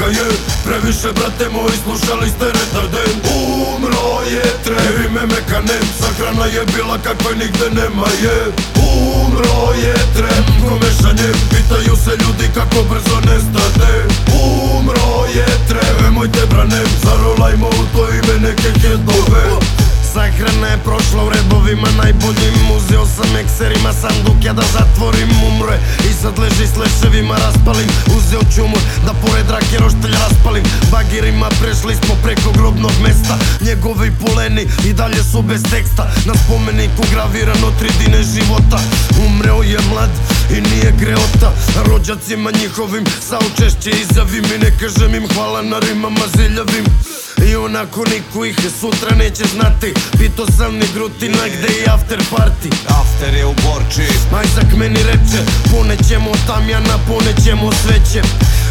neka 0.00 0.12
je 0.12 0.28
Previše 0.64 1.12
brate 1.12 1.48
moji 1.52 1.76
slušali 1.84 2.28
ste 2.30 2.44
retarden 2.44 3.14
Umro 3.36 4.20
je 4.32 4.42
trep 4.64 5.06
i 5.06 5.14
me 5.14 5.26
mekanem 5.26 5.84
Sahrana 6.00 6.46
je 6.46 6.64
bila 6.76 6.98
kakva 6.98 7.30
nigde 7.30 7.70
nema 7.70 8.08
je. 8.22 8.52
Umro 8.76 9.72
je 9.84 9.94
trep 10.16 10.46
ko 10.68 10.74
mešanjem 10.82 11.36
Pitaju 11.50 11.96
se 12.04 12.10
ljudi 12.10 12.50
kako 12.54 12.82
brzo 12.90 13.16
nestane 13.20 13.94
Umro 14.42 15.26
je 15.34 15.46
trep 15.68 16.02
Nemojte 16.02 16.46
branem 16.50 16.88
Zarolajmo 17.04 17.68
u 17.68 17.96
to 17.96 18.08
ime 18.08 18.48
neke 18.48 18.80
hedove 18.80 19.59
Sahrana 20.14 20.66
je 20.66 20.78
prošla 20.84 21.24
u 21.24 21.30
redovima 21.30 21.88
najboljim 22.02 22.56
Uzeo 22.76 23.06
sam 23.06 23.36
ekserima 23.36 23.92
sanduk 23.92 24.44
ja 24.44 24.52
da 24.52 24.62
zatvorim 24.72 25.30
umre. 25.48 25.78
I 26.10 26.12
sad 26.22 26.38
leži 26.38 26.66
s 26.72 26.76
leševima 26.76 27.36
raspalim 27.44 27.88
Uzeo 28.16 28.42
čumur 28.54 28.82
da 29.06 29.12
pored 29.22 29.50
rake 29.50 29.76
roštelj 29.78 30.14
raspalim. 30.24 30.64
Bagirima 30.92 31.48
prešli 31.60 31.94
smo 32.02 32.14
preko 32.22 32.50
grobnog 32.58 32.92
mesta 33.02 33.38
Njegovi 33.66 34.10
poleni 34.20 34.64
i 34.88 34.92
dalje 34.92 35.22
su 35.32 35.42
bez 35.42 35.62
teksta. 35.72 36.04
Na 36.26 36.34
spomeniku 36.40 37.02
gravirano 37.12 37.68
tri 37.78 37.90
dine 38.00 38.22
života. 38.22 38.78
Umreo 39.26 39.62
je 39.62 39.78
mlad 39.90 40.10
i 40.56 40.60
nije 40.70 40.90
greota. 41.00 41.50
Rođacima 41.86 42.50
njihovim 42.50 43.04
saučešće 43.28 43.90
izjavim 43.90 44.44
I 44.54 44.58
ne 44.58 44.70
kažem 44.80 45.14
im 45.14 45.28
hvala 45.34 45.62
na 45.62 45.78
rimama 45.78 46.24
ziljavim 46.36 46.84
i 47.48 47.56
onako 47.56 48.04
niko 48.04 48.44
ih 48.44 48.56
sutra 48.80 49.16
neće 49.16 49.44
znati. 49.44 49.94
Pito 50.18 50.46
sam 50.46 50.74
ni 50.74 50.86
grutina 50.94 51.48
gde 51.48 51.72
je 51.80 51.86
after 51.90 52.18
party. 52.18 52.70
After 52.88 53.34
je 53.34 53.46
u 53.46 53.54
Borči. 53.54 54.12
Majzak 54.32 54.76
meni 54.76 55.02
reče 55.02 55.40
Ponećemo 55.70 56.30
tamjana, 56.46 56.98
ponećemo 57.08 57.72
sveće 57.72 58.22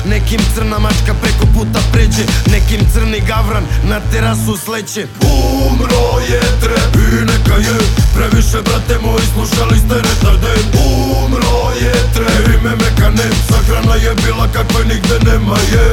Nekim 0.06 0.42
crna 0.56 0.80
mačka 0.80 1.14
preko 1.22 1.46
puta 1.54 1.80
pređe 1.92 2.24
Nekim 2.52 2.82
crni 2.94 3.20
gavran 3.28 3.64
na 3.84 4.00
terasu 4.12 4.58
sleće. 4.66 5.08
Umro 5.22 6.08
je 6.32 6.42
trep 6.62 6.94
i 6.96 7.26
neka 7.32 7.56
je 7.68 7.78
Previše 8.16 8.60
brate 8.68 8.96
moji 9.06 9.26
slušali 9.34 9.78
ste 9.80 9.96
retarden 9.96 10.64
Umro 10.74 11.62
je 11.82 11.94
trep 12.14 12.64
me 12.64 12.74
mekanem 12.84 13.34
Sahrana 13.50 13.96
je 13.96 14.12
bila 14.26 14.48
kakva 14.54 14.82
nigde 14.84 15.18
nema 15.32 15.58
je. 15.74 15.88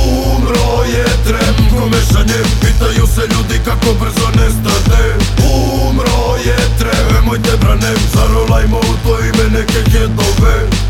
Umro 0.00 0.84
je 0.94 1.04
trep 1.26 1.56
ko 1.70 1.86
mešanjem 1.86 2.46
Pitaju 2.60 3.06
se 3.14 3.22
ljudi 3.32 3.60
kako 3.64 3.90
brzo 4.00 4.28
nestane 4.38 5.04
Umro 5.54 6.36
je 6.46 6.58
trep 6.78 7.06
Nemojte 7.14 7.56
branem 7.60 7.98
Zarolajmo 8.14 8.78
u 8.78 8.94
to 9.04 9.18
ime 9.20 9.58
neke 9.58 9.90
hedove 9.90 10.89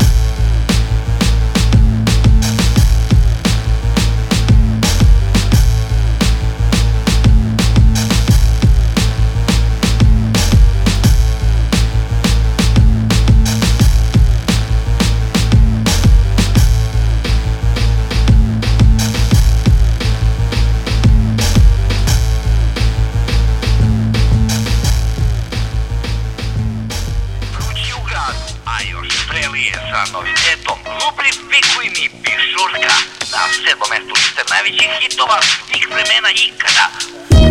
najvećih 34.49 34.89
hitova 35.01 35.41
svih 35.41 35.87
vremena 35.89 36.29
ikada 36.31 36.85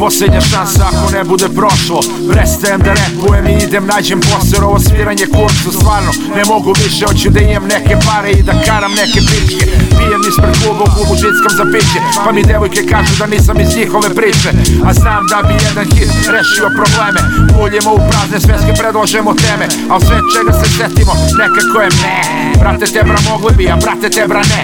Posljednja 0.00 0.40
šansa 0.40 0.84
ako 0.90 1.10
ne 1.16 1.24
bude 1.24 1.48
prošlo. 1.48 2.00
Prestajem 2.32 2.80
da 2.86 2.92
repujem 3.00 3.46
i 3.46 3.64
idem 3.64 3.84
nađem 3.86 4.20
posao 4.20 4.68
Ovo 4.68 4.78
sviranje 4.80 5.26
kurcu 5.36 5.68
stvarno 5.78 6.12
ne 6.36 6.42
mogu 6.52 6.70
više. 6.84 7.04
Hoću 7.06 7.28
da 7.30 7.40
imam 7.40 7.64
neke 7.76 7.94
pare 8.06 8.30
i 8.30 8.42
da 8.42 8.54
karam 8.66 8.92
neke 9.02 9.20
pičke. 9.28 9.64
Pijem 9.98 10.22
ispred 10.30 10.54
kluba 10.60 10.82
u 10.88 10.92
klubu 10.94 11.14
žickam 11.22 11.52
za 11.58 11.64
piće 11.72 11.98
Pa 12.24 12.32
mi 12.32 12.42
devojke 12.50 12.82
kažu 12.92 13.12
da 13.20 13.26
nisam 13.26 13.56
iz 13.60 13.70
njihove 13.76 14.08
priče. 14.18 14.50
A 14.86 14.90
znam 15.00 15.22
da 15.30 15.38
bi 15.46 15.54
jedan 15.66 15.86
hit 15.94 16.10
rešio 16.34 16.68
probleme. 16.78 17.20
Uljemo 17.62 17.90
u 17.94 18.00
prazne 18.08 18.38
sveske 18.44 18.72
predlažemo 18.80 19.32
teme 19.42 19.66
A 19.92 19.94
sve 20.06 20.16
čega 20.34 20.52
se 20.60 20.66
setimo 20.76 21.12
nekako 21.40 21.76
je 21.84 21.90
me 22.00 22.16
Brate 22.60 22.86
te 22.94 23.02
bra 23.08 23.18
mogli 23.30 23.52
bi, 23.58 23.64
a 23.74 23.76
brate 23.84 24.08
te 24.16 24.24
bra 24.30 24.42
ne. 24.52 24.62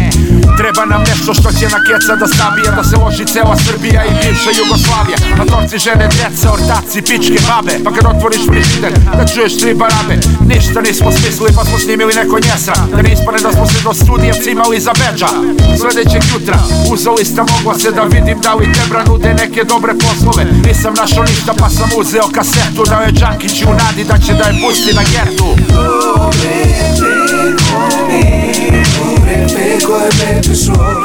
Treba 0.61 0.84
nam 0.93 1.03
nešto 1.11 1.30
što 1.39 1.49
će 1.59 1.66
na 1.74 1.80
keca 1.87 2.12
da 2.20 2.26
stabija 2.34 2.70
Da 2.78 2.84
se 2.89 2.97
loži 3.03 3.24
cela 3.34 3.57
Srbija 3.66 4.01
i 4.05 4.12
bivša 4.20 4.51
Jugoslavija 4.61 5.18
Na 5.39 5.45
torci 5.45 5.79
žene, 5.79 6.09
djeca, 6.09 6.53
ortaci, 6.53 7.03
pičke, 7.03 7.39
babe. 7.49 7.85
Pa 7.85 7.91
kad 7.93 8.16
otvoriš 8.16 8.41
frižider, 8.49 8.93
da 9.16 9.27
čuješ 9.27 9.59
tri 9.59 9.74
barabe. 9.74 10.14
Ništa 10.49 10.81
nismo 10.81 11.12
smislili 11.12 11.51
pa 11.57 11.64
smo 11.64 11.79
snimili 11.79 12.14
neko 12.14 12.37
njesra 12.39 12.74
Da 12.91 13.03
ne 13.03 13.14
da 13.43 13.53
smo 13.53 13.66
se 13.66 13.79
do 13.85 13.95
studija 13.95 14.35
cimali 14.35 14.81
za 14.81 14.93
beđa. 15.01 15.29
Sledećeg 15.81 16.22
jutra, 16.33 16.59
uza 16.93 17.11
lista 17.11 17.45
mogla 17.53 17.79
se 17.79 17.91
da 17.91 18.03
vidim 18.03 18.41
da 18.41 18.55
li 18.55 18.72
Tebra 18.72 19.05
nude 19.05 19.35
neke 19.35 19.64
dobre 19.64 19.93
poslove. 19.95 20.45
Nisam 20.66 20.95
našao 20.95 21.24
ništa 21.24 21.53
pa 21.59 21.68
sam 21.68 21.91
uzeo 22.01 22.29
kasetu. 22.35 22.83
Da 22.89 22.97
je 22.97 23.12
Đankić 23.12 23.62
u 23.62 23.72
nadi 23.81 24.05
da 24.05 24.18
će 24.18 24.33
da 24.33 24.45
je 24.45 24.61
pusti 24.62 24.95
na 24.95 25.03
gertu. 25.12 25.49
Samo 30.55 30.97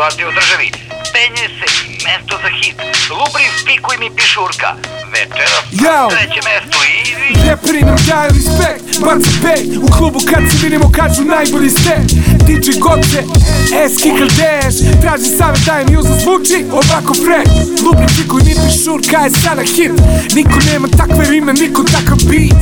situacije 0.00 0.28
u 0.28 0.32
državi. 0.32 0.70
Penje 1.14 1.44
se 1.58 1.66
i 1.88 1.92
mesto 2.06 2.34
za 2.42 2.50
hit. 2.58 2.76
Lubriv 3.10 3.52
Pikuj 3.66 3.96
mi 4.02 4.08
pišurka 4.16 4.68
Večeras 5.12 5.64
Yo! 5.84 5.96
na 6.00 6.08
trećem 6.08 6.44
mestu 6.50 6.78
i... 6.92 6.96
Reperi 7.48 7.80
nam 7.88 7.98
daju 8.08 8.30
respekt, 8.38 8.84
pej 9.44 9.62
U 9.86 9.88
klubu 9.96 10.20
kad 10.30 10.42
se 10.50 10.56
vidimo 10.64 10.92
kažu 10.98 11.22
najbolji 11.24 11.70
ste 11.70 11.94
DJ 12.50 12.78
Goce, 12.80 13.22
Eski 13.84 14.10
Kaldeš 14.18 14.74
Traži 15.00 15.24
savjet 15.38 15.64
dajem 15.66 15.92
i 15.92 15.96
uzno 15.96 16.14
zvuči 16.22 16.64
ovako 16.72 17.14
fresh 17.14 17.52
Lubri 17.84 18.06
pikuj 18.16 18.42
mi 18.46 18.54
pišurka 18.64 19.18
je 19.24 19.30
sada 19.30 19.62
hit? 19.62 19.92
Niko 20.34 20.58
nema 20.72 20.88
takve 21.00 21.24
rime, 21.30 21.52
niko 21.52 21.82
takav 21.94 22.18
beat. 22.30 22.60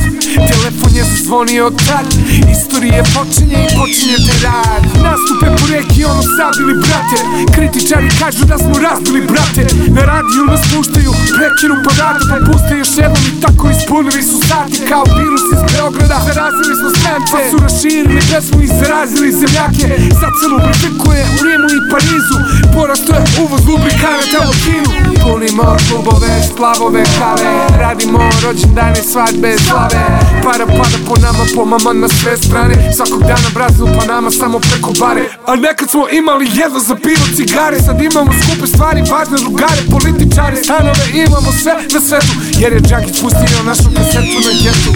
Telefon 0.51 0.91
je 0.97 1.03
zazvonio 1.11 1.65
tad 1.87 2.07
Istorije 2.53 3.03
počinje 3.15 3.57
i 3.65 3.67
počinje 3.79 4.17
te 4.25 4.33
rad. 4.45 4.83
Nastupe 5.07 5.47
po 5.57 5.65
regionu 5.75 6.21
zabili 6.37 6.73
brate. 6.83 7.19
Kritičari 7.55 8.09
kažu 8.21 8.43
da 8.51 8.57
smo 8.63 8.73
razbili 8.87 9.21
brate. 9.31 9.63
Na 9.95 10.01
radiju 10.11 10.43
nas 10.51 10.63
puštaju, 10.71 11.11
prekinu 11.35 11.75
pa 11.83 11.91
vrate 11.97 12.23
Pa 12.31 12.37
puste 12.47 12.73
još 12.81 12.91
jednom 13.01 13.23
i 13.31 13.33
tako 13.43 13.63
ispunili 13.75 14.23
su 14.29 14.37
sati. 14.49 14.77
Kao 14.89 15.03
virus 15.19 15.45
iz 15.53 15.61
Beograda, 15.71 16.17
zarazili 16.27 16.73
smo 16.79 16.89
strance 16.99 17.31
Pa 17.33 17.39
su 17.49 17.57
raširili 17.65 18.21
pesmu 18.31 18.59
i 18.65 18.67
zarazili 18.79 19.37
zemljake 19.41 19.78
Sad 20.19 20.33
se 20.39 20.47
lubrifikuje 20.53 21.21
u 21.35 21.43
Rimu 21.45 21.69
i 21.77 21.81
Parizu. 21.91 22.37
Porasto 22.75 23.13
je 23.13 23.23
uvoz 23.43 23.61
lubrikanata 23.67 24.39
u 24.49 24.53
Kinu. 24.63 24.91
Punimo 25.23 25.77
klubove, 25.87 26.31
splavove, 26.49 27.03
kale 27.19 27.49
Radimo 27.79 28.19
rođendane, 28.43 29.01
svadbe, 29.11 29.57
slave 29.57 29.99
Para 30.43 30.65
pada 30.65 30.97
po 31.07 31.15
nama, 31.25 31.43
po 31.55 31.65
mama 31.65 31.93
na 31.93 32.07
sve 32.07 32.37
strane. 32.37 32.75
Svakog 32.95 33.21
dana 33.21 33.49
Brazil 33.53 33.85
pa 33.97 34.05
nama 34.13 34.31
samo 34.31 34.59
preko 34.59 34.91
bare. 34.99 35.23
A 35.47 35.55
nekad 35.55 35.89
smo 35.89 36.09
imali 36.09 36.45
jedno 36.53 36.79
za 36.79 36.95
pivo 36.95 37.25
cigare. 37.35 37.79
Sad 37.85 38.01
imamo 38.01 38.31
skupe 38.41 38.67
stvari, 38.67 39.01
važne 39.11 39.37
drugare 39.37 39.81
Političare, 39.91 40.55
stanove, 40.63 41.03
imamo 41.13 41.51
sve 41.61 41.73
na 41.93 41.99
svetu 42.07 42.33
Jer 42.61 42.73
je 42.73 42.79
Džakić 42.79 43.21
pustio 43.21 43.63
našu 43.65 43.89
kasetu 43.95 44.39
na 44.45 44.53
getu 44.63 44.91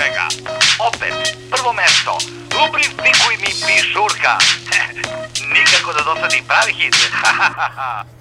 čega. 0.00 0.26
Opet, 0.78 1.36
prvo 1.50 1.72
mesto, 1.72 2.16
lubrifikuj 2.56 3.36
mi 3.36 3.52
pišurka. 3.66 4.38
Nikako 5.54 5.92
da 5.92 6.02
dosadi 6.02 6.42
pravi 6.48 6.72
hit. 6.72 6.96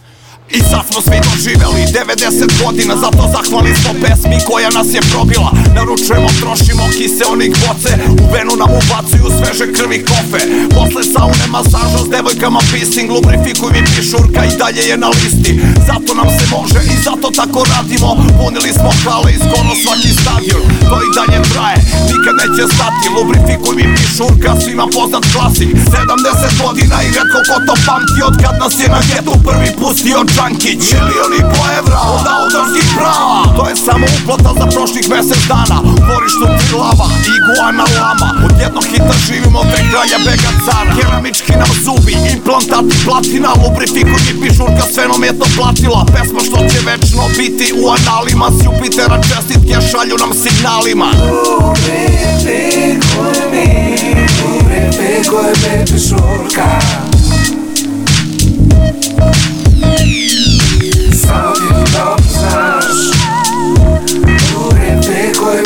I 0.52 0.60
sad 0.70 0.84
smo 0.92 1.02
svi 1.02 1.18
doživeli 1.28 1.82
90 2.00 2.64
godina 2.64 2.94
Zato 3.04 3.24
zahvali 3.36 3.72
smo 3.82 3.92
pesmi 4.04 4.38
koja 4.50 4.70
nas 4.78 4.88
je 4.98 5.02
probila. 5.12 5.52
Naručujemo, 5.76 6.30
trošimo 6.42 6.84
kiseonik 6.98 7.54
boce 7.64 7.92
U 8.24 8.26
venu 8.34 8.54
nam 8.62 8.72
ubacuju 8.80 9.28
sveže 9.38 9.66
krvi 9.76 10.00
kofe. 10.10 10.42
Posle 10.76 11.04
saune 11.14 11.46
masaža 11.56 12.00
s 12.06 12.10
devojkama 12.16 12.62
pising 12.72 13.08
Lubrifikuj 13.12 13.72
mi 13.76 13.82
pišurka 13.96 14.42
i 14.46 14.58
dalje 14.62 14.84
je 14.90 14.98
na 15.04 15.10
listi. 15.18 15.54
Zato 15.88 16.12
nam 16.20 16.30
se 16.38 16.46
može 16.56 16.80
i 16.94 16.96
zato 17.08 17.28
tako 17.40 17.60
radimo. 17.74 18.10
Punili 18.40 18.72
smo 18.80 18.92
hale 19.04 19.30
i 19.34 19.42
skoro 19.44 19.72
svaki 19.84 20.12
stadion 20.22 20.64
To 20.90 20.96
i 21.06 21.10
dalje 21.18 21.40
traje, 21.52 21.80
nikad 22.12 22.34
neće 22.42 22.64
stati 22.76 23.06
Lubrifikuj 23.16 23.74
mi 23.80 23.86
pišurka, 23.98 24.52
svima 24.64 24.86
poznat 24.96 25.26
klasik. 25.34 25.72
70 25.96 26.52
godina 26.64 26.98
i 27.06 27.14
redko 27.18 27.40
ko 27.48 27.56
to 27.68 27.76
pamti 27.88 28.20
Od 28.28 28.36
kad 28.44 28.56
nas 28.62 28.76
je 28.84 28.88
na 28.96 29.02
getu 29.10 29.34
prvi 29.48 29.70
pustio 29.80 30.20
Džankić 30.40 30.84
Milioni 30.94 31.42
po 31.52 31.62
evra 31.80 32.00
od 32.16 32.26
autorskih 32.38 32.86
prava 32.98 33.42
To 33.58 33.64
je 33.70 33.76
samo 33.76 34.06
uplata 34.18 34.52
za 34.60 34.66
prošlih 34.74 35.06
mesec 35.14 35.42
dana 35.52 35.78
U 35.90 35.92
dvorištu 36.04 36.46
tri 36.60 36.70
lava, 36.82 37.08
iguana 37.38 37.86
lama 37.98 38.30
Od 38.46 38.56
jednog 38.64 38.86
hita 38.92 39.16
živimo 39.28 39.60
tri 39.72 39.84
kraja 39.92 40.20
bega 40.28 40.52
cara 40.66 40.92
Keramički 40.98 41.54
nam 41.62 41.72
zubi, 41.86 42.14
implantati 42.34 42.94
platina 43.06 43.50
Lubrifikuj 43.62 44.22
mi 44.26 44.34
pišurka, 44.42 44.84
sve 44.94 45.04
nam 45.12 45.24
je 45.24 45.34
to 45.40 45.46
platila 45.58 46.02
Pesma 46.14 46.42
što 46.48 46.58
će 46.70 46.80
večno 46.90 47.24
biti 47.40 47.68
u 47.82 47.84
analima 47.98 48.48
S 48.56 48.60
Jupitera 48.66 49.18
čestitke 49.30 49.76
šalju 49.90 50.16
nam 50.24 50.32
signalima 50.44 51.10
Samo 51.14 51.74
ti 51.74 51.86
to 55.26 55.40
znaš 59.32 59.59
Lubrifikuj 64.54 65.60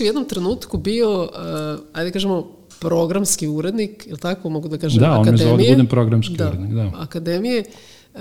si 0.00 0.04
u 0.04 0.06
jednom 0.06 0.24
trenutku 0.24 0.78
bio, 0.78 1.22
uh, 1.22 1.28
ajde 1.92 2.10
kažemo, 2.10 2.46
programski 2.80 3.48
urednik, 3.48 4.06
ili 4.06 4.18
tako 4.18 4.48
mogu 4.50 4.68
da 4.68 4.78
kažem, 4.78 5.00
Da, 5.00 5.10
on 5.10 5.20
me 5.20 5.24
zove 5.26 5.38
da 5.38 5.44
akademije. 5.44 5.70
budem 5.70 5.86
programski 5.86 6.34
urednik, 6.36 6.70
da. 6.70 6.90
Akademije. 6.96 7.64
Uh, 8.14 8.20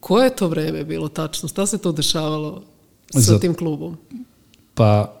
koje 0.00 0.26
je 0.26 0.36
to 0.36 0.48
vreme 0.48 0.84
bilo 0.84 1.08
tačno? 1.08 1.48
Šta 1.48 1.66
se 1.66 1.78
to 1.78 1.92
dešavalo 1.92 2.62
sa 3.10 3.20
Za- 3.20 3.38
tim 3.38 3.54
klubom? 3.54 3.96
Pa, 4.74 5.12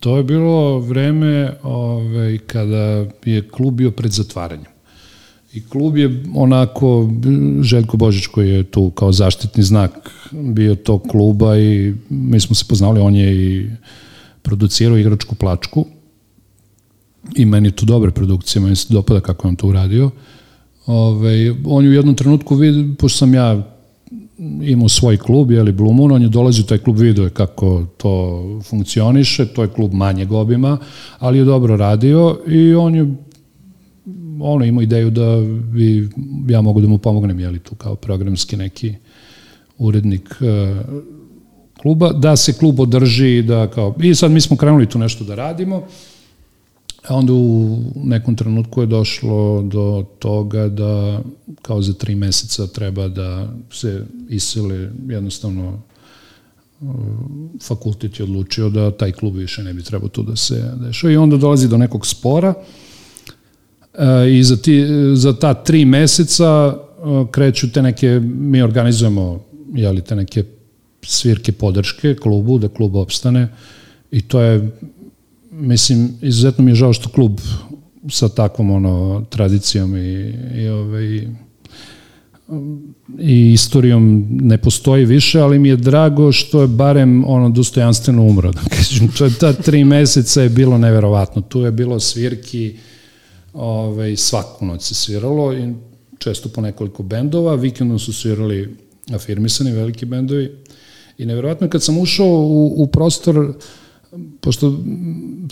to 0.00 0.16
je 0.16 0.24
bilo 0.24 0.78
vreme 0.78 1.56
ovaj, 1.62 2.38
kada 2.38 2.84
je 3.24 3.48
klub 3.48 3.74
bio 3.74 3.90
pred 3.90 4.12
zatvaranjem. 4.12 4.72
I 5.52 5.68
klub 5.68 5.96
je 5.96 6.08
onako, 6.34 7.08
Željko 7.62 7.96
Božić 7.96 8.26
koji 8.26 8.50
je 8.50 8.64
tu 8.64 8.90
kao 8.90 9.12
zaštitni 9.12 9.62
znak 9.62 10.10
bio 10.32 10.74
tog 10.74 11.02
kluba 11.02 11.58
i 11.58 11.94
mi 12.08 12.40
smo 12.40 12.54
se 12.54 12.64
poznali, 12.68 13.00
on 13.00 13.14
je 13.14 13.34
i 13.36 13.66
producirao 14.48 14.98
igračku 14.98 15.34
plačku 15.34 15.84
i 17.36 17.44
meni 17.44 17.68
je 17.68 17.76
to 17.76 17.86
dobra 17.86 18.10
produkcija, 18.10 18.62
meni 18.62 18.76
se 18.76 18.94
dopada 18.94 19.20
kako 19.20 19.48
on 19.48 19.56
to 19.56 19.68
uradio. 19.68 20.10
Ove, 20.86 21.54
on 21.66 21.84
je 21.84 21.90
u 21.90 21.92
jednom 21.92 22.14
trenutku 22.14 22.54
vidio, 22.54 22.94
pošto 22.98 23.18
sam 23.18 23.34
ja 23.34 23.62
imao 24.62 24.88
svoj 24.88 25.16
klub, 25.16 25.50
jeli 25.50 25.72
Blue 25.72 25.92
Moon, 25.94 26.12
on 26.12 26.22
je 26.22 26.28
dolazio 26.28 26.64
u 26.64 26.66
taj 26.66 26.78
klub, 26.78 26.98
vidio 26.98 27.24
je 27.24 27.30
kako 27.30 27.84
to 27.96 28.42
funkcioniše, 28.64 29.46
to 29.46 29.62
je 29.62 29.68
klub 29.68 29.92
manjeg 29.92 30.32
obima, 30.32 30.78
ali 31.18 31.38
je 31.38 31.44
dobro 31.44 31.76
radio 31.76 32.38
i 32.46 32.74
on 32.74 32.94
je 32.94 33.06
ono 34.40 34.64
imao 34.64 34.82
ideju 34.82 35.10
da 35.10 35.42
bi 35.72 36.08
ja 36.48 36.60
mogu 36.60 36.80
da 36.80 36.88
mu 36.88 36.98
pomognem, 36.98 37.40
jeli 37.40 37.58
tu 37.58 37.74
kao 37.74 37.94
programski 37.94 38.56
neki 38.56 38.94
urednik 39.78 40.34
e, 40.40 40.82
kluba, 41.82 42.12
da 42.12 42.36
se 42.36 42.52
klub 42.52 42.80
održi, 42.80 43.42
da 43.42 43.66
kao, 43.70 43.94
i 44.02 44.14
sad 44.14 44.30
mi 44.30 44.40
smo 44.40 44.56
krenuli 44.56 44.88
tu 44.88 44.98
nešto 44.98 45.24
da 45.24 45.34
radimo, 45.34 45.82
a 47.08 47.14
onda 47.14 47.32
u 47.32 47.78
nekom 48.04 48.36
trenutku 48.36 48.80
je 48.80 48.86
došlo 48.86 49.62
do 49.62 50.04
toga 50.18 50.68
da 50.68 51.20
kao 51.62 51.82
za 51.82 51.92
tri 51.92 52.14
meseca 52.14 52.66
treba 52.66 53.08
da 53.08 53.52
se 53.70 54.04
isele 54.28 54.90
jednostavno 55.08 55.68
uh, 55.68 55.78
fakultet 57.62 58.18
je 58.18 58.24
odlučio 58.24 58.68
da 58.68 58.90
taj 58.90 59.12
klub 59.12 59.36
više 59.36 59.62
ne 59.62 59.74
bi 59.74 59.82
trebao 59.82 60.08
tu 60.08 60.22
da 60.22 60.36
se 60.36 60.72
dešava. 60.86 61.12
I 61.12 61.16
onda 61.16 61.36
dolazi 61.36 61.68
do 61.68 61.76
nekog 61.76 62.06
spora 62.06 62.54
e, 63.94 64.38
i 64.38 64.44
za, 64.44 64.56
ti, 64.56 64.86
za 65.14 65.32
ta 65.32 65.54
tri 65.54 65.84
meseca 65.84 66.74
e, 66.74 66.82
kreću 67.30 67.72
te 67.72 67.82
neke, 67.82 68.20
mi 68.24 68.62
organizujemo 68.62 69.44
jeli, 69.74 70.02
te 70.02 70.16
neke 70.16 70.44
svirke 71.02 71.52
podrške 71.52 72.14
klubu, 72.14 72.58
da 72.58 72.68
klub 72.68 72.96
opstane 72.96 73.48
I 74.10 74.22
to 74.22 74.40
je, 74.40 74.70
mislim, 75.50 76.14
izuzetno 76.22 76.64
mi 76.64 76.70
je 76.70 76.74
žao 76.74 76.92
što 76.92 77.08
klub 77.08 77.40
sa 78.10 78.28
takvom 78.28 78.70
ono 78.70 79.24
tradicijom 79.30 79.96
i, 79.96 80.34
i 80.54 80.68
ovaj 80.68 81.28
i 83.18 83.52
istorijom 83.52 84.26
ne 84.30 84.58
postoji 84.58 85.04
više, 85.04 85.40
ali 85.40 85.58
mi 85.58 85.68
je 85.68 85.76
drago 85.76 86.32
što 86.32 86.62
je 86.62 86.68
barem 86.68 87.24
ono 87.26 87.50
dostojanstveno 87.50 88.22
umro. 88.22 88.52
Da 88.52 88.60
kažem, 88.76 89.08
to 89.08 89.24
je 89.24 89.34
ta 89.40 89.52
tri 89.52 89.84
meseca 89.84 90.42
je 90.42 90.48
bilo 90.48 90.78
neverovatno. 90.78 91.42
Tu 91.42 91.60
je 91.60 91.72
bilo 91.72 92.00
svirki, 92.00 92.76
ovaj, 93.52 94.16
svaku 94.16 94.66
noć 94.66 94.82
se 94.82 94.94
sviralo 94.94 95.52
i 95.52 95.74
često 96.18 96.48
po 96.48 96.60
nekoliko 96.60 97.02
bendova, 97.02 97.54
vikendom 97.54 97.98
su 97.98 98.12
svirali 98.12 98.76
afirmisani 99.12 99.72
veliki 99.72 100.06
bendovi 100.06 100.50
i 101.18 101.26
neverovatno 101.26 101.66
je 101.66 101.70
kad 101.70 101.82
sam 101.82 101.98
ušao 101.98 102.26
u, 102.26 102.74
u 102.82 102.86
prostor 102.86 103.52
pošto 104.40 104.78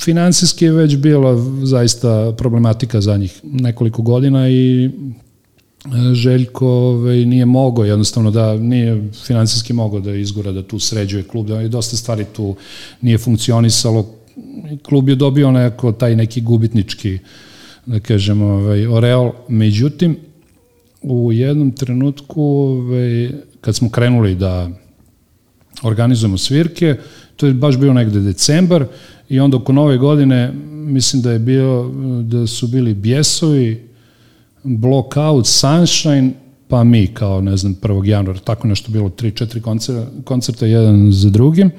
finansijski 0.01 0.65
je 0.65 0.73
već 0.73 0.97
bila 0.97 1.37
zaista 1.63 2.35
problematika 2.39 3.01
za 3.01 3.17
njih 3.17 3.41
nekoliko 3.43 4.03
godina 4.03 4.49
i 4.49 4.91
Željko 6.13 6.69
ovaj, 6.69 7.17
nije 7.17 7.45
mogao 7.47 7.85
jednostavno 7.85 8.31
da 8.31 8.57
nije 8.57 9.09
finansijski 9.27 9.73
mogao 9.73 10.01
da 10.01 10.15
izgura 10.15 10.53
da 10.53 10.63
tu 10.63 10.79
sređuje 10.79 11.23
klub, 11.23 11.47
da 11.47 11.61
je 11.61 11.69
dosta 11.69 11.97
stvari 11.97 12.25
tu 12.33 12.55
nije 13.01 13.19
funkcionisalo. 13.19 14.07
Klub 14.83 15.09
je 15.09 15.15
dobio 15.15 15.51
neko 15.51 15.93
taj 15.93 16.17
neki 16.17 16.41
gubitnički 16.41 17.19
da 17.87 18.01
kažem, 18.01 18.43
ovaj, 18.43 18.87
oreal. 18.87 19.33
Međutim, 19.49 20.17
u 21.03 21.33
jednom 21.33 21.71
trenutku 21.71 22.43
ovaj, 22.43 23.31
kad 23.61 23.77
smo 23.77 23.91
krenuli 23.91 24.35
da 24.35 24.71
organizujemo 25.83 26.39
svirke, 26.39 26.97
to 27.37 27.47
je 27.47 27.55
baš 27.55 27.77
bio 27.77 27.93
negde 27.93 28.21
decembar 28.21 28.87
i 29.29 29.41
onda 29.41 29.57
oko 29.57 29.73
nove 29.73 29.99
godine 29.99 30.53
mislim 30.73 31.23
da 31.23 31.33
je 31.33 31.39
bio 31.39 31.91
da 32.23 32.47
su 32.47 32.67
bili 32.67 32.95
bjesovi 32.95 33.89
Blockout, 34.63 35.47
Sunshine, 35.47 36.33
pa 36.69 36.85
mi 36.85 37.07
kao, 37.07 37.41
ne 37.41 37.57
znam, 37.57 37.77
1. 37.83 38.07
januara, 38.07 38.39
tako 38.39 38.69
nešto 38.69 38.93
bilo, 38.93 39.09
3-4 39.09 39.61
koncerta, 39.61 40.11
koncerta 40.25 40.67
jedan 40.67 41.13
za 41.13 41.31
drugim. 41.31 41.71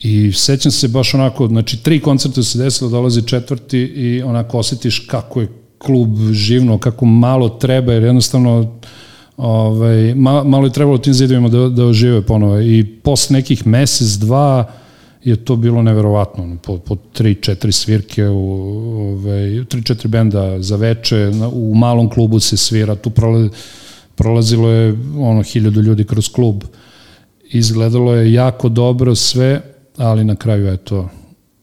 I 0.00 0.32
sećam 0.32 0.72
se 0.72 0.88
baš 0.88 1.14
onako, 1.14 1.46
znači 1.46 1.82
tri 1.82 2.00
koncerta 2.00 2.42
se 2.42 2.58
desilo, 2.58 2.90
dolazi 2.90 3.22
četvrti 3.22 3.78
i 3.78 4.22
onako 4.22 4.58
osetiš 4.58 4.98
kako 4.98 5.40
je 5.40 5.48
klub 5.78 6.32
živno, 6.32 6.78
kako 6.78 7.04
malo 7.06 7.48
treba, 7.48 7.92
jer 7.92 8.02
jednostavno 8.02 8.78
ovaj, 9.36 10.14
malo 10.44 10.66
je 10.66 10.72
trebalo 10.72 10.98
tim 10.98 11.14
zidovima 11.14 11.48
da, 11.48 11.68
da 11.68 11.84
ožive 11.84 12.22
ponovo. 12.22 12.60
I 12.60 12.84
posle 12.84 13.34
nekih 13.34 13.66
mesec, 13.66 14.08
dva, 14.08 14.72
je 15.24 15.36
to 15.36 15.56
bilo 15.56 15.82
neverovatno. 15.82 16.56
Po, 16.62 16.78
po 16.78 16.96
tri, 17.12 17.34
četiri 17.34 17.72
svirke, 17.72 18.28
u, 18.28 18.50
ove, 19.12 19.64
tri, 19.64 19.82
četiri 19.82 20.08
benda 20.08 20.62
za 20.62 20.76
veče, 20.76 21.30
u 21.52 21.74
malom 21.74 22.10
klubu 22.10 22.40
se 22.40 22.56
svira, 22.56 22.94
tu 22.94 23.10
prolazilo 24.14 24.68
je 24.68 24.94
ono 25.18 25.42
hiljadu 25.42 25.82
ljudi 25.82 26.04
kroz 26.04 26.28
klub. 26.28 26.64
Izgledalo 27.50 28.14
je 28.14 28.32
jako 28.32 28.68
dobro 28.68 29.14
sve, 29.14 29.60
ali 29.96 30.24
na 30.24 30.36
kraju 30.36 30.66
je 30.66 30.76
to 30.76 31.08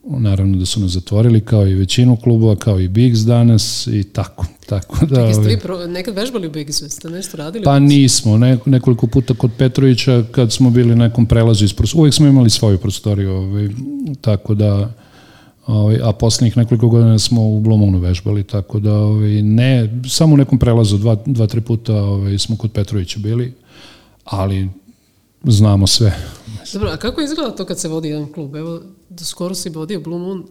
naravno 0.03 0.57
da 0.57 0.65
su 0.65 0.79
nas 0.79 0.91
zatvorili 0.91 1.41
kao 1.41 1.67
i 1.67 1.73
većinu 1.73 2.15
klubova, 2.15 2.55
kao 2.55 2.79
i 2.79 2.87
Bigs 2.87 3.19
danas 3.19 3.87
i 3.87 4.03
tako. 4.03 4.45
tako 4.69 5.05
da, 5.05 5.15
Čekaj, 5.15 5.33
ste 5.33 5.43
vi 5.43 5.57
pro, 5.57 5.87
nekad 5.87 6.15
vežbali 6.15 6.47
u 6.47 6.51
Bigsu, 6.51 6.89
ste 6.89 7.09
nešto 7.09 7.37
radili? 7.37 7.63
Pa 7.63 7.79
nismo, 7.79 8.37
ne, 8.37 8.57
nekoliko 8.65 9.07
puta 9.07 9.33
kod 9.33 9.51
Petrovića 9.57 10.23
kad 10.31 10.51
smo 10.53 10.69
bili 10.69 10.95
na 10.95 11.07
nekom 11.07 11.25
prelazu 11.25 11.65
iz 11.65 11.73
prostorija, 11.73 11.99
uvijek 12.01 12.13
smo 12.13 12.27
imali 12.27 12.49
svoju 12.49 12.77
prostoriju, 12.77 13.31
ovaj, 13.31 13.69
tako 14.21 14.53
da 14.53 14.93
Ovaj, 15.67 15.99
a 16.03 16.11
poslednjih 16.11 16.57
nekoliko 16.57 16.87
godina 16.87 17.19
smo 17.19 17.49
u 17.49 17.59
Blomonu 17.59 17.99
vežbali, 17.99 18.43
tako 18.43 18.79
da 18.79 18.93
ovaj, 18.93 19.41
ne, 19.41 20.01
samo 20.09 20.33
u 20.33 20.37
nekom 20.37 20.59
prelazu, 20.59 20.97
dva, 20.97 21.17
dva 21.25 21.47
tri 21.47 21.61
puta 21.61 21.95
ovaj, 21.95 22.37
smo 22.37 22.57
kod 22.57 22.71
Petrovića 22.71 23.19
bili, 23.19 23.53
ali 24.25 24.69
znamo 25.43 25.87
sve. 25.87 26.15
Dobro, 26.73 26.89
a 26.89 26.97
kako 26.97 27.21
izgleda 27.21 27.55
to 27.55 27.65
kad 27.65 27.79
se 27.79 27.87
vodi 27.87 28.09
jedan 28.09 28.31
klub? 28.33 28.55
Evo, 28.55 28.81
do 29.09 29.25
skoro 29.25 29.55
si 29.55 29.69
vodio 29.69 30.01
Blue 30.01 30.19
Moon, 30.19 30.43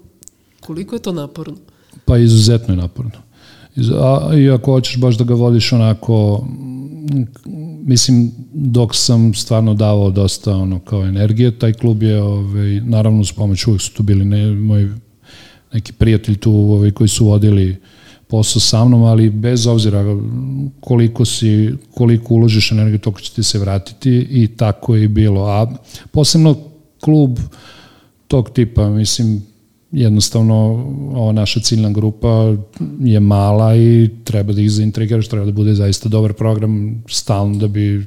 koliko 0.60 0.94
je 0.94 1.02
to 1.02 1.12
naporno? 1.12 1.56
Pa 2.04 2.18
izuzetno 2.18 2.74
je 2.74 2.78
naporno. 2.78 3.10
A, 3.76 4.30
I 4.36 4.50
ako 4.50 4.72
hoćeš 4.72 4.96
baš 4.96 5.16
da 5.16 5.24
ga 5.24 5.34
vodiš 5.34 5.72
onako, 5.72 6.46
mislim, 7.84 8.32
dok 8.52 8.94
sam 8.94 9.34
stvarno 9.34 9.74
davao 9.74 10.10
dosta 10.10 10.56
ono 10.56 10.78
kao 10.78 11.04
energije, 11.04 11.58
taj 11.58 11.72
klub 11.72 12.02
je, 12.02 12.22
ovaj, 12.22 12.80
naravno 12.80 13.24
s 13.24 13.32
pomoć 13.32 13.66
uvijek 13.66 13.82
su 13.82 13.92
tu 13.92 14.02
bili 14.02 14.24
ne, 14.24 14.46
moji 14.52 14.88
neki 15.72 15.92
prijatelji 15.92 16.36
tu 16.36 16.52
ovaj, 16.52 16.90
koji 16.90 17.08
su 17.08 17.26
vodili 17.26 17.76
posao 18.32 18.60
sa 18.60 18.84
mnom, 18.84 19.02
ali 19.02 19.30
bez 19.30 19.66
obzira 19.66 20.04
koliko 20.80 21.24
si, 21.24 21.74
koliko 21.94 22.34
uložiš 22.34 22.72
energiju, 22.72 22.98
toliko 22.98 23.20
će 23.20 23.32
ti 23.32 23.42
se 23.42 23.58
vratiti 23.58 24.26
i 24.30 24.46
tako 24.56 24.96
je 24.96 25.04
i 25.04 25.08
bilo. 25.08 25.44
A 25.44 25.66
posebno 26.10 26.56
klub 27.00 27.38
tog 28.28 28.50
tipa, 28.50 28.88
mislim, 28.88 29.42
jednostavno 29.92 30.54
ova 31.14 31.32
naša 31.32 31.60
ciljna 31.60 31.90
grupa 31.90 32.56
je 33.00 33.20
mala 33.20 33.76
i 33.76 34.10
treba 34.24 34.52
da 34.52 34.60
ih 34.60 34.70
zaintrigiraš, 34.70 35.28
treba 35.28 35.46
da 35.46 35.52
bude 35.52 35.74
zaista 35.74 36.08
dobar 36.08 36.32
program 36.32 37.04
stalno 37.08 37.58
da 37.58 37.68
bi 37.68 38.06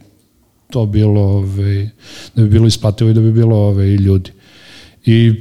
to 0.71 0.85
bilo 0.85 1.21
ovaj, 1.21 1.89
da 2.35 2.43
bi 2.43 2.49
bilo 2.49 2.67
isplativo 2.67 3.09
i 3.09 3.13
da 3.13 3.21
bi 3.21 3.31
bilo 3.31 3.57
ovaj, 3.57 3.87
ljudi. 3.87 4.31
I 5.05 5.33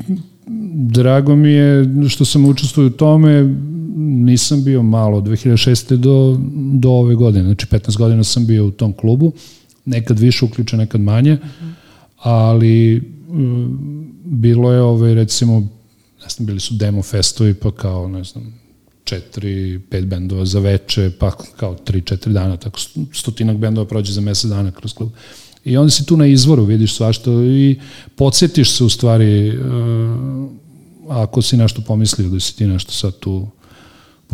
drago 0.75 1.37
mi 1.37 1.51
je 1.51 1.87
što 2.09 2.25
sam 2.25 2.45
učestvovao 2.45 2.87
u 2.87 2.99
tome, 2.99 3.55
nisam 3.97 4.65
bio 4.65 4.83
malo 4.83 5.19
od 5.19 5.25
2006. 5.25 5.97
do, 5.97 6.41
do 6.75 6.91
ove 6.91 7.15
godine, 7.15 7.45
znači 7.45 7.67
15 7.67 7.99
godina 7.99 8.25
sam 8.25 8.47
bio 8.47 8.67
u 8.67 8.71
tom 8.71 8.93
klubu, 8.93 9.33
nekad 9.85 10.19
više 10.19 10.45
uključen, 10.45 10.79
nekad 10.79 11.01
manje, 11.01 11.39
ali 12.19 12.97
mm, 13.29 14.05
bilo 14.25 14.73
je 14.73 14.81
ovaj, 14.81 15.15
recimo, 15.15 15.61
ne 16.23 16.29
znam, 16.29 16.47
bili 16.47 16.61
su 16.61 16.75
demo 16.75 17.03
festovi, 17.03 17.55
pa 17.55 17.71
kao, 17.71 18.09
ne 18.09 18.25
znam, 18.25 18.55
četiri, 19.05 19.81
pet 19.91 20.07
bendova 20.07 20.45
za 20.45 20.61
veče, 20.61 21.11
pa 21.19 21.31
kao 21.57 21.75
tri, 21.75 22.01
četiri 22.01 22.33
dana, 22.33 22.57
tako 22.57 22.81
stotinak 23.13 23.57
bendova 23.57 23.87
prođe 23.87 24.13
za 24.13 24.21
mesec 24.21 24.51
dana 24.51 24.71
kroz 24.71 24.93
klub. 24.93 25.11
I 25.65 25.77
onda 25.77 25.91
si 25.91 26.07
tu 26.07 26.17
na 26.17 26.27
izvoru, 26.27 26.65
vidiš 26.65 26.95
svašta 26.95 27.31
i 27.31 27.81
podsjetiš 28.17 28.71
se 28.71 28.85
u 28.85 28.89
stvari 28.89 29.59
uh, 29.59 29.65
ako 31.09 31.43
si 31.43 31.57
nešto 31.57 31.83
pomislio 31.83 32.29
da 32.29 32.41
si 32.41 32.57
ti 32.57 32.67
nešto 32.67 32.93
sad 32.93 33.19
tu 33.19 33.49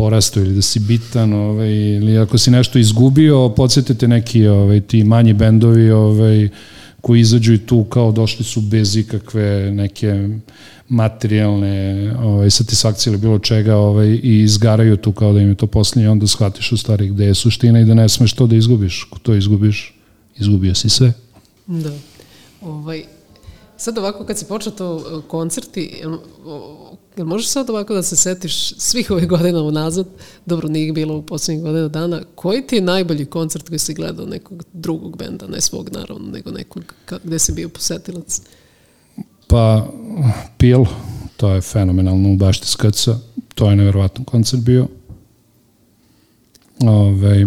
porastao 0.00 0.42
ili 0.42 0.54
da 0.54 0.62
si 0.62 0.80
bitan, 0.80 1.32
ovaj, 1.32 1.70
ili 1.70 2.18
ako 2.18 2.38
si 2.38 2.50
nešto 2.50 2.78
izgubio, 2.78 3.48
podsjetite 3.48 4.08
neki 4.08 4.46
ovaj, 4.46 4.80
ti 4.80 5.04
manji 5.04 5.32
bendovi 5.32 5.90
ovaj, 5.90 6.48
koji 7.00 7.20
izađu 7.20 7.52
i 7.54 7.58
tu 7.58 7.84
kao 7.84 8.12
došli 8.12 8.44
su 8.44 8.60
bez 8.60 8.96
ikakve 8.96 9.72
neke 9.72 10.28
materijalne 10.88 12.14
ovaj, 12.18 12.50
satisfakcije 12.50 13.10
ili 13.10 13.20
bilo 13.20 13.38
čega 13.38 13.76
ovaj, 13.76 14.08
i 14.08 14.40
izgaraju 14.40 14.96
tu 14.96 15.12
kao 15.12 15.32
da 15.32 15.40
im 15.40 15.48
je 15.48 15.54
to 15.54 15.66
posljednje, 15.66 16.10
onda 16.10 16.26
shvatiš 16.26 16.72
u 16.72 16.76
stvari 16.76 17.08
gde 17.08 17.24
je 17.24 17.34
suština 17.34 17.80
i 17.80 17.84
da 17.84 17.94
ne 17.94 18.08
smeš 18.08 18.32
to 18.32 18.46
da 18.46 18.56
izgubiš. 18.56 19.06
Ako 19.10 19.18
to 19.18 19.34
izgubiš, 19.34 19.94
izgubio 20.38 20.74
si 20.74 20.88
sve. 20.88 21.12
Da. 21.66 21.92
Ovaj, 22.60 23.04
sad 23.80 23.98
ovako 23.98 24.24
kad 24.24 24.38
si 24.38 24.44
počeo 24.44 24.72
to 24.72 24.96
e, 24.98 25.28
koncerti, 25.28 25.98
jel, 26.00 26.18
jel 27.16 27.26
možeš 27.26 27.48
sad 27.48 27.70
ovako 27.70 27.94
da 27.94 28.02
se 28.02 28.16
setiš 28.16 28.74
svih 28.78 29.10
ovih 29.10 29.28
godina 29.28 29.62
unazad, 29.62 30.06
dobro 30.46 30.68
nije 30.68 30.86
ih 30.86 30.94
bilo 30.94 31.16
u 31.16 31.22
poslednjih 31.22 31.64
godina 31.64 31.88
dana, 31.88 32.22
koji 32.34 32.66
ti 32.66 32.76
je 32.76 32.82
najbolji 32.82 33.26
koncert 33.26 33.68
koji 33.68 33.78
si 33.78 33.94
gledao 33.94 34.26
nekog 34.26 34.62
drugog 34.72 35.16
benda, 35.16 35.46
ne 35.46 35.60
svog 35.60 35.88
naravno, 35.92 36.30
nego 36.32 36.50
nekog 36.50 36.94
gde 37.24 37.38
si 37.38 37.52
bio 37.52 37.68
posetilac? 37.68 38.40
Pa, 39.46 39.86
Pil, 40.58 40.84
to 41.36 41.48
je 41.48 41.60
fenomenalno 41.60 42.32
u 42.32 42.36
bašti 42.36 42.66
skrca, 42.66 43.18
to 43.54 43.70
je 43.70 43.76
nevjerovatan 43.76 44.24
koncert 44.24 44.62
bio. 44.62 44.88
Ove, 46.80 47.46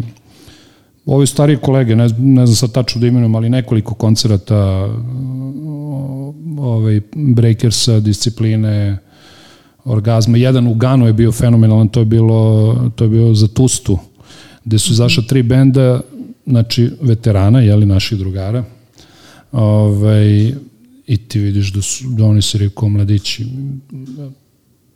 ovi 1.06 1.28
stariji 1.28 1.58
kolege, 1.58 1.96
ne, 1.96 2.10
ne 2.18 2.46
znam 2.46 2.56
sad 2.56 2.72
tačno 2.72 3.02
da 3.02 3.08
imenujem, 3.08 3.36
ali 3.36 3.50
nekoliko 3.50 3.94
koncerata 3.94 4.90
ovaj, 6.58 7.01
breakersa, 7.16 7.99
discipline, 7.99 8.97
orgazma. 9.84 10.38
Jedan 10.38 10.68
u 10.68 10.74
Ganu 10.74 11.08
je 11.08 11.14
bio 11.14 11.32
fenomenalan, 11.32 11.88
to 11.88 11.99
je 11.99 12.06
bilo, 12.06 12.76
to 12.95 13.04
je 13.04 13.10
bilo 13.10 13.34
za 13.34 13.47
Tustu, 13.47 13.97
gde 14.66 14.80
su 14.80 14.93
izašla 14.93 15.24
tri 15.24 15.43
benda, 15.43 16.01
znači 16.45 16.91
veterana, 17.01 17.62
jeli, 17.62 17.86
naših 17.86 18.18
drugara, 18.18 18.64
ovaj, 19.51 20.54
i 21.08 21.18
ti 21.18 21.39
vidiš 21.39 21.74
da, 21.74 21.82
su, 21.82 22.04
da 22.10 22.26
oni 22.26 22.41
se 22.41 22.58
rekao 22.58 22.89
mladići, 22.89 23.47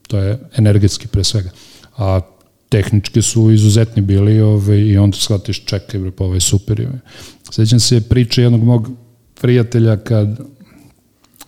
to 0.08 0.18
je 0.18 0.40
energetski 0.58 1.08
pre 1.08 1.24
svega. 1.24 1.50
A 1.98 2.22
tehnički 2.70 3.22
su 3.22 3.52
izuzetni 3.52 4.02
bili 4.02 4.42
ovaj, 4.42 4.78
i 4.78 4.98
onda 4.98 5.18
shvatiš 5.18 5.66
čekaj 5.66 6.00
bre, 6.00 6.12
pa 6.12 6.24
ovaj 6.24 6.40
super. 6.40 6.88
Sećam 7.52 7.80
se 7.80 8.02
priče 8.02 8.42
jednog 8.42 8.64
mog 8.64 8.90
prijatelja 9.42 9.98
kad 9.98 10.40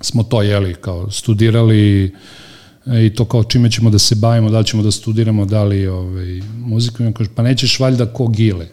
smo 0.02 0.24
to 0.24 0.42
jeli 0.42 0.76
kao 0.76 1.12
studirali 1.12 2.06
e, 2.86 3.06
i 3.06 3.16
to 3.16 3.26
kao 3.26 3.44
čime 3.44 3.72
ćemo 3.72 3.90
da 3.90 4.00
se 4.00 4.16
bavimo, 4.16 4.50
da 4.50 4.60
li 4.60 4.66
ćemo 4.66 4.84
da 4.84 4.92
studiramo, 4.92 5.46
da 5.46 5.64
li 5.64 5.88
ovaj, 5.88 6.42
muziku. 6.58 7.04
I 7.04 7.14
kaže, 7.14 7.30
pa 7.36 7.44
nećeš 7.44 7.80
valjda 7.80 8.06
ko 8.06 8.28
gile. 8.28 8.68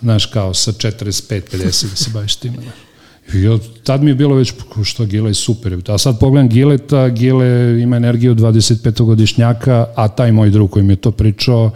Znaš, 0.00 0.26
kao 0.26 0.54
sa 0.54 0.72
45, 0.72 1.40
50 1.52 1.90
da 1.90 1.96
se 1.96 2.10
baviš 2.14 2.36
time. 2.36 2.56
I 3.34 3.46
od, 3.48 3.62
tad 3.82 4.02
mi 4.02 4.10
je 4.10 4.14
bilo 4.14 4.34
već, 4.34 4.52
"Pa 4.52 4.84
što 4.84 5.06
Gile 5.06 5.30
je 5.30 5.34
super. 5.34 5.78
A 5.88 5.98
sad 5.98 6.18
pogledam 6.18 6.48
Gileta, 6.48 7.08
Gile 7.08 7.80
ima 7.82 7.96
energiju 7.96 8.34
25-godišnjaka, 8.34 9.86
a 9.96 10.08
taj 10.08 10.32
moj 10.32 10.50
drug 10.50 10.70
koji 10.70 10.84
mi 10.84 10.92
je 10.92 10.96
to 10.96 11.10
pričao, 11.10 11.70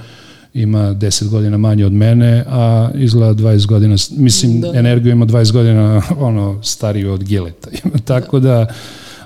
ima 0.56 0.94
10 0.94 1.28
godina 1.28 1.56
manje 1.56 1.86
od 1.86 1.92
mene, 1.92 2.44
a 2.48 2.90
izgleda 2.94 3.42
20 3.42 3.66
godina, 3.66 3.96
mislim, 4.10 4.60
da. 4.60 4.72
energiju 4.74 5.12
ima 5.12 5.26
20 5.26 5.52
godina 5.52 6.02
ono, 6.18 6.62
stariju 6.62 7.12
od 7.12 7.24
Gileta. 7.24 7.70
Tako 8.04 8.40
da, 8.40 8.66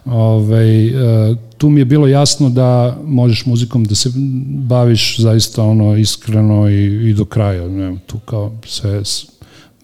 ovaj, 0.04 0.86
e, 0.86 1.34
tu 1.58 1.70
mi 1.70 1.80
je 1.80 1.84
bilo 1.84 2.06
jasno 2.06 2.50
da 2.50 2.98
možeš 3.04 3.46
muzikom 3.46 3.84
da 3.84 3.94
se 3.94 4.10
baviš 4.46 5.18
zaista 5.18 5.62
ono 5.62 5.96
iskreno 5.96 6.68
i, 6.68 7.10
i 7.10 7.14
do 7.14 7.24
kraja. 7.24 7.68
Ne, 7.68 7.96
tu 8.06 8.18
kao 8.18 8.52
sve, 8.66 9.02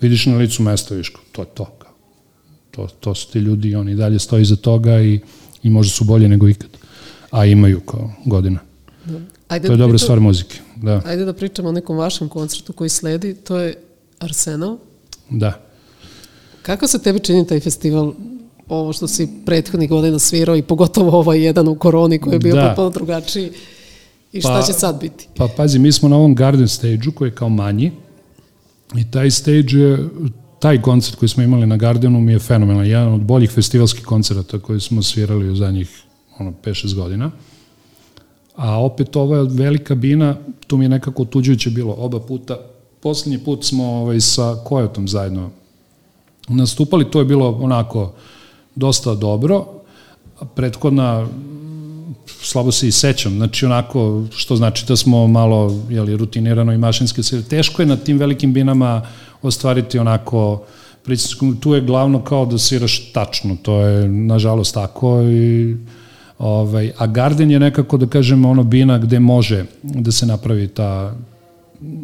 vidiš 0.00 0.26
na 0.26 0.36
licu 0.36 0.62
mesta, 0.62 0.94
viš, 0.94 1.12
to 1.32 1.42
je 1.42 1.46
to. 1.46 1.64
Kao. 1.64 1.92
To, 2.70 2.86
to 3.00 3.14
su 3.14 3.32
ti 3.32 3.38
ljudi, 3.38 3.74
oni 3.74 3.94
dalje 3.94 4.18
stoji 4.18 4.44
za 4.44 4.56
toga 4.56 5.00
i, 5.00 5.20
i 5.62 5.70
možda 5.70 5.90
su 5.90 6.04
bolje 6.04 6.28
nego 6.28 6.48
ikad. 6.48 6.70
A 7.30 7.44
imaju 7.44 7.80
kao 7.80 8.10
godina. 8.24 8.65
Ajde 9.48 9.66
To 9.66 9.72
je 9.72 9.76
da 9.76 9.78
dobra 9.78 9.92
pričam- 9.92 10.04
stvar 10.04 10.20
muzike. 10.20 10.58
Da, 10.76 11.02
Ajde 11.06 11.24
da 11.24 11.32
pričamo 11.32 11.68
o 11.68 11.72
nekom 11.72 11.96
vašem 11.96 12.28
koncertu 12.28 12.72
koji 12.72 12.90
sledi, 12.90 13.34
to 13.34 13.58
je 13.58 13.74
Arsenal. 14.18 14.78
da. 15.30 15.60
Kako 16.62 16.86
se 16.86 16.98
tebi 16.98 17.20
čini 17.20 17.46
taj 17.46 17.60
festival, 17.60 18.12
ovo 18.68 18.92
što 18.92 19.08
si 19.08 19.28
prethodnih 19.46 19.88
godina 19.90 20.18
svirao 20.18 20.56
i 20.56 20.62
pogotovo 20.62 21.18
ovaj 21.18 21.40
jedan 21.40 21.68
u 21.68 21.74
koroni 21.74 22.18
koji 22.18 22.32
je 22.32 22.38
bio 22.38 22.54
Da. 22.54 22.62
potpuno 22.66 22.90
drugačiji 22.90 23.50
i 24.32 24.40
šta 24.40 24.48
Pa- 24.50 24.62
će 24.62 24.72
sad 24.72 25.00
biti? 25.00 25.28
Pa 25.36 25.48
pazi, 25.48 25.78
mi 25.78 25.92
smo 25.92 26.08
na 26.08 26.16
ovom 26.16 26.34
Garden 26.34 26.68
stage-u 26.68 27.12
koji 27.12 27.28
je 27.28 27.34
kao 27.34 27.48
manji 27.48 27.92
i 28.96 29.10
taj 29.10 29.30
stage 29.30 29.72
je, 29.72 30.08
taj 30.58 30.82
koncert 30.82 31.16
koji 31.16 31.28
smo 31.28 31.42
imali 31.42 31.66
na 31.66 31.76
Gardenu 31.76 32.20
mi 32.20 32.32
je 32.32 32.38
fenomenalan, 32.38 32.86
jedan 32.86 33.08
od 33.08 33.20
boljih 33.20 33.50
festivalskih 33.50 34.04
koncerata 34.04 34.58
koji 34.58 34.80
smo 34.80 35.02
svirali 35.02 35.50
u 35.50 35.56
zadnjih 35.56 36.02
ono, 36.38 36.52
5-6 36.64 36.94
godina. 36.94 37.30
A 38.56 38.80
opet 38.80 39.16
ova 39.16 39.42
velika 39.42 39.94
bina, 39.94 40.36
tu 40.66 40.76
mi 40.76 40.84
je 40.84 40.88
nekako 40.88 41.22
otuđujuće 41.22 41.70
bilo 41.70 41.94
oba 41.98 42.20
puta. 42.20 42.58
Poslednji 43.00 43.38
put 43.38 43.64
smo 43.64 43.84
ovaj, 43.84 44.20
sa 44.20 44.56
Kojotom 44.64 45.08
zajedno 45.08 45.50
nastupali, 46.48 47.10
to 47.10 47.18
je 47.18 47.24
bilo 47.24 47.58
onako 47.60 48.12
dosta 48.74 49.14
dobro. 49.14 49.66
Prethodna 50.54 51.28
slabo 52.26 52.72
se 52.72 52.88
i 52.88 52.92
sećam, 52.92 53.32
znači 53.32 53.66
onako, 53.66 54.24
što 54.30 54.56
znači 54.56 54.86
da 54.86 54.96
smo 54.96 55.26
malo 55.26 55.84
jeli, 55.90 56.16
rutinirano 56.16 56.72
i 56.72 56.78
mašinski 56.78 57.22
se, 57.22 57.48
teško 57.48 57.82
je 57.82 57.86
na 57.86 57.96
tim 57.96 58.18
velikim 58.18 58.52
binama 58.52 59.02
ostvariti 59.42 59.98
onako 59.98 60.62
pritisku, 61.02 61.54
tu 61.60 61.74
je 61.74 61.80
glavno 61.80 62.24
kao 62.24 62.46
da 62.46 62.58
sviraš 62.58 63.12
tačno, 63.12 63.56
to 63.62 63.80
je 63.80 64.08
nažalost 64.08 64.74
tako 64.74 65.22
i 65.22 65.76
ovaj, 66.38 66.92
a 66.98 67.06
Garden 67.08 67.50
je 67.50 67.60
nekako 67.60 67.96
da 67.96 68.06
kažem 68.08 68.44
ono 68.44 68.62
bina 68.64 68.98
gde 68.98 69.20
može 69.20 69.64
da 69.82 70.12
se 70.12 70.26
napravi 70.26 70.68
ta 70.68 71.16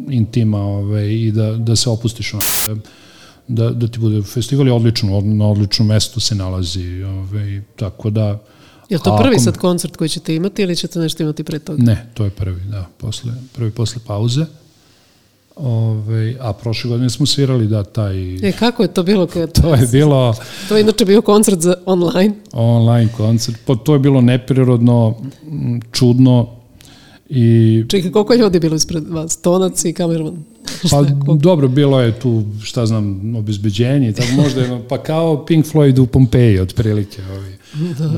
intima 0.09 0.57
ovaj, 0.59 1.05
i 1.05 1.31
da, 1.31 1.51
da 1.51 1.75
se 1.75 1.89
opustiš 1.89 2.33
onako, 2.33 2.81
da, 3.47 3.63
da, 3.63 3.71
da 3.71 3.87
ti 3.87 3.99
bude 3.99 4.21
festival 4.23 4.67
je 4.67 4.73
odlično, 4.73 5.17
od- 5.17 5.25
na 5.25 5.47
odličnom 5.47 5.87
mestu 5.87 6.19
se 6.19 6.35
nalazi, 6.35 7.03
ovaj, 7.03 7.61
tako 7.75 8.09
da 8.09 8.39
Je 8.89 8.99
to 8.99 9.17
prvi 9.17 9.35
ako- 9.35 9.43
sad 9.43 9.57
koncert 9.57 9.95
koji 9.95 10.09
ćete 10.09 10.35
imati 10.35 10.61
ili 10.61 10.75
ćete 10.75 10.99
nešto 10.99 11.23
imati 11.23 11.43
pre 11.43 11.59
toga? 11.59 11.83
Ne, 11.83 12.05
to 12.13 12.23
je 12.23 12.29
prvi, 12.29 12.61
da, 12.61 12.87
posle, 12.97 13.31
prvi 13.53 13.71
posle 13.71 14.01
pauze. 14.07 14.45
Ove, 15.55 16.35
a 16.39 16.53
prošle 16.53 16.89
godine 16.89 17.09
smo 17.09 17.25
svirali 17.25 17.67
da 17.67 17.83
taj 17.83 18.35
E, 18.49 18.51
kako 18.51 18.83
je 18.83 18.93
to 18.93 19.03
bilo? 19.03 19.27
Kad, 19.27 19.51
to 19.61 19.75
je 19.75 19.87
bilo 19.91 20.35
to 20.69 20.75
je 20.75 20.81
inače 20.81 21.05
bio 21.05 21.21
koncert 21.21 21.59
za 21.61 21.75
online. 21.85 22.33
online 22.53 23.09
koncert, 23.17 23.57
pa 23.65 23.75
to 23.75 23.93
je 23.93 23.99
bilo 23.99 24.21
neprirodno, 24.21 25.15
čudno 25.91 26.49
i 27.29 27.83
Čekaj, 27.87 28.11
koliko 28.11 28.33
je 28.33 28.39
ljudi 28.39 28.59
bilo 28.59 28.75
ispred 28.75 29.07
vas? 29.09 29.37
Tonac 29.41 29.85
i 29.85 29.93
kamerman? 29.93 30.43
pa 30.91 31.03
dobro 31.35 31.67
bilo 31.67 32.01
je 32.01 32.19
tu 32.19 32.43
šta 32.63 32.85
znam 32.85 33.35
obezbeđenje 33.35 34.09
i 34.09 34.13
tako 34.13 34.31
možda 34.35 34.61
je, 34.61 34.81
pa 34.89 35.03
kao 35.03 35.45
Pink 35.45 35.65
Floyd 35.65 35.99
u 35.99 36.05
Pompeji 36.05 36.59
otprilike 36.59 37.21
ovi. 37.37 37.57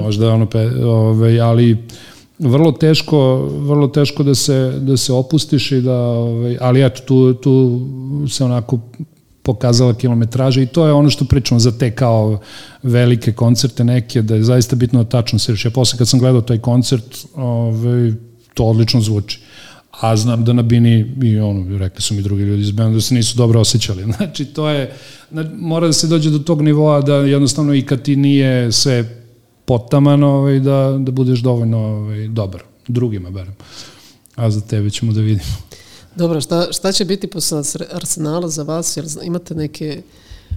možda 0.03 0.33
ono 0.33 0.45
pe, 0.45 0.69
ovaj 0.85 1.39
ali 1.39 1.77
vrlo 2.39 2.71
teško 2.71 3.37
vrlo 3.45 3.87
teško 3.87 4.23
da 4.23 4.35
se 4.35 4.73
da 4.79 4.97
se 4.97 5.13
opustiš 5.13 5.71
i 5.71 5.81
da 5.81 5.99
ovaj 5.99 6.57
ali 6.61 6.85
eto 6.85 7.01
tu 7.01 7.33
tu 7.33 7.81
se 8.29 8.43
onako 8.43 8.79
pokazala 9.45 9.93
kilometraža 9.93 10.61
i 10.61 10.65
to 10.65 10.87
je 10.87 10.93
ono 10.93 11.09
što 11.09 11.25
pričamo 11.25 11.59
za 11.59 11.71
te 11.71 11.91
kao 11.91 12.39
velike 12.83 13.31
koncerte 13.31 13.83
neke 13.83 14.21
da 14.21 14.35
je 14.35 14.43
zaista 14.43 14.75
bitno 14.75 15.03
da 15.03 15.09
tačno 15.09 15.39
sviraš. 15.39 15.65
Ja 15.65 15.71
posle 15.71 15.97
kad 15.97 16.07
sam 16.07 16.19
gledao 16.19 16.41
taj 16.41 16.57
koncert, 16.57 17.25
ovaj 17.35 18.11
to 18.53 18.65
odlično 18.65 19.01
zvuči. 19.01 19.39
A 20.01 20.15
znam 20.17 20.45
da 20.45 20.53
na 20.53 20.61
Bini, 20.61 21.05
i 21.23 21.39
ono, 21.39 21.77
rekli 21.77 22.01
su 22.01 22.13
mi 22.13 22.21
drugi 22.21 22.43
ljudi 22.43 22.61
iz 22.61 22.71
benda, 22.71 22.93
da 22.95 23.01
se 23.01 23.13
nisu 23.15 23.37
dobro 23.37 23.59
osjećali. 23.59 24.03
Znači, 24.17 24.45
to 24.45 24.69
je, 24.69 24.91
mora 25.57 25.87
da 25.87 25.93
se 25.93 26.07
dođe 26.07 26.29
do 26.29 26.39
tog 26.39 26.61
nivoa 26.61 27.01
da 27.01 27.15
jednostavno 27.15 27.73
i 27.73 27.81
kad 27.81 28.01
ti 28.01 28.15
nije 28.15 28.71
sve 28.71 29.24
potamano, 29.65 30.27
ovaj, 30.27 30.59
da, 30.59 30.97
da 30.99 31.11
budeš 31.11 31.39
dovoljno 31.39 31.77
ovaj, 31.77 32.27
dobar, 32.27 32.63
drugima 32.87 33.29
barem. 33.29 33.55
A 34.35 34.51
za 34.51 34.61
tebe 34.61 34.89
ćemo 34.89 35.13
da 35.13 35.21
vidimo. 35.21 35.55
Dobro, 36.15 36.41
šta, 36.41 36.67
šta 36.71 36.91
će 36.91 37.05
biti 37.05 37.27
posle 37.27 37.57
Ars- 37.57 37.95
Arsenala 37.95 38.49
za 38.49 38.63
vas? 38.63 38.97
Jer 38.97 39.05
zna- 39.05 39.23
imate 39.23 39.55
neke... 39.55 40.01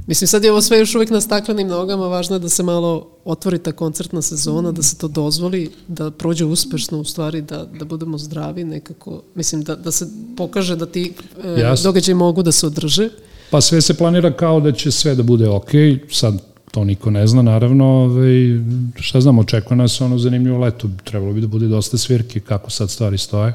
Mislim, 0.07 0.29
sad 0.29 0.45
je 0.45 0.53
ovo 0.53 0.61
sve 0.63 0.79
još 0.79 0.95
uvijek 0.95 1.11
na 1.11 1.21
staklenim 1.21 1.69
nogama, 1.69 2.07
važno 2.07 2.37
je 2.37 2.41
da 2.41 2.49
se 2.49 2.63
malo 2.63 3.09
otvori 3.25 3.59
ta 3.59 3.73
koncertna 3.73 4.23
sezona, 4.23 4.73
da 4.73 4.83
se 4.83 4.99
to 4.99 5.09
dozvoli, 5.09 5.71
da 5.89 6.11
prođe 6.11 6.45
uspešno 6.45 6.99
u 6.99 7.05
stvari, 7.05 7.43
da, 7.43 7.65
da 7.79 7.85
budemo 7.85 8.19
zdravi 8.19 8.65
nekako. 8.65 9.23
Mislim, 9.35 9.63
da, 9.63 9.77
da 9.77 9.91
se 9.91 10.07
pokaže 10.37 10.77
da 10.77 10.87
ti 10.87 11.13
e, 11.45 11.61
Jasno. 11.61 11.89
događaji 11.89 12.15
mogu 12.15 12.43
da 12.43 12.53
se 12.53 12.67
održe. 12.67 13.09
Pa 13.51 13.61
sve 13.61 13.81
se 13.81 13.95
planira 13.95 14.33
kao 14.33 14.61
da 14.61 14.73
će 14.73 14.91
sve 14.91 15.15
da 15.15 15.23
bude 15.23 15.49
ok, 15.49 15.71
sad 16.13 16.48
to 16.71 16.85
niko 16.85 17.11
ne 17.11 17.27
zna, 17.27 17.43
naravno, 17.43 17.85
ovaj, 17.85 18.61
šta 18.97 19.21
znam, 19.21 19.39
očekuje 19.39 19.77
nas 19.77 20.01
ono 20.01 20.19
zanimljivo 20.19 20.59
leto, 20.59 20.91
trebalo 21.05 21.33
bi 21.33 21.41
da 21.41 21.47
bude 21.47 21.67
dosta 21.67 21.99
svirke, 21.99 22.41
kako 22.41 22.71
sad 22.71 22.91
stvari 22.91 23.19
stoje. 23.19 23.55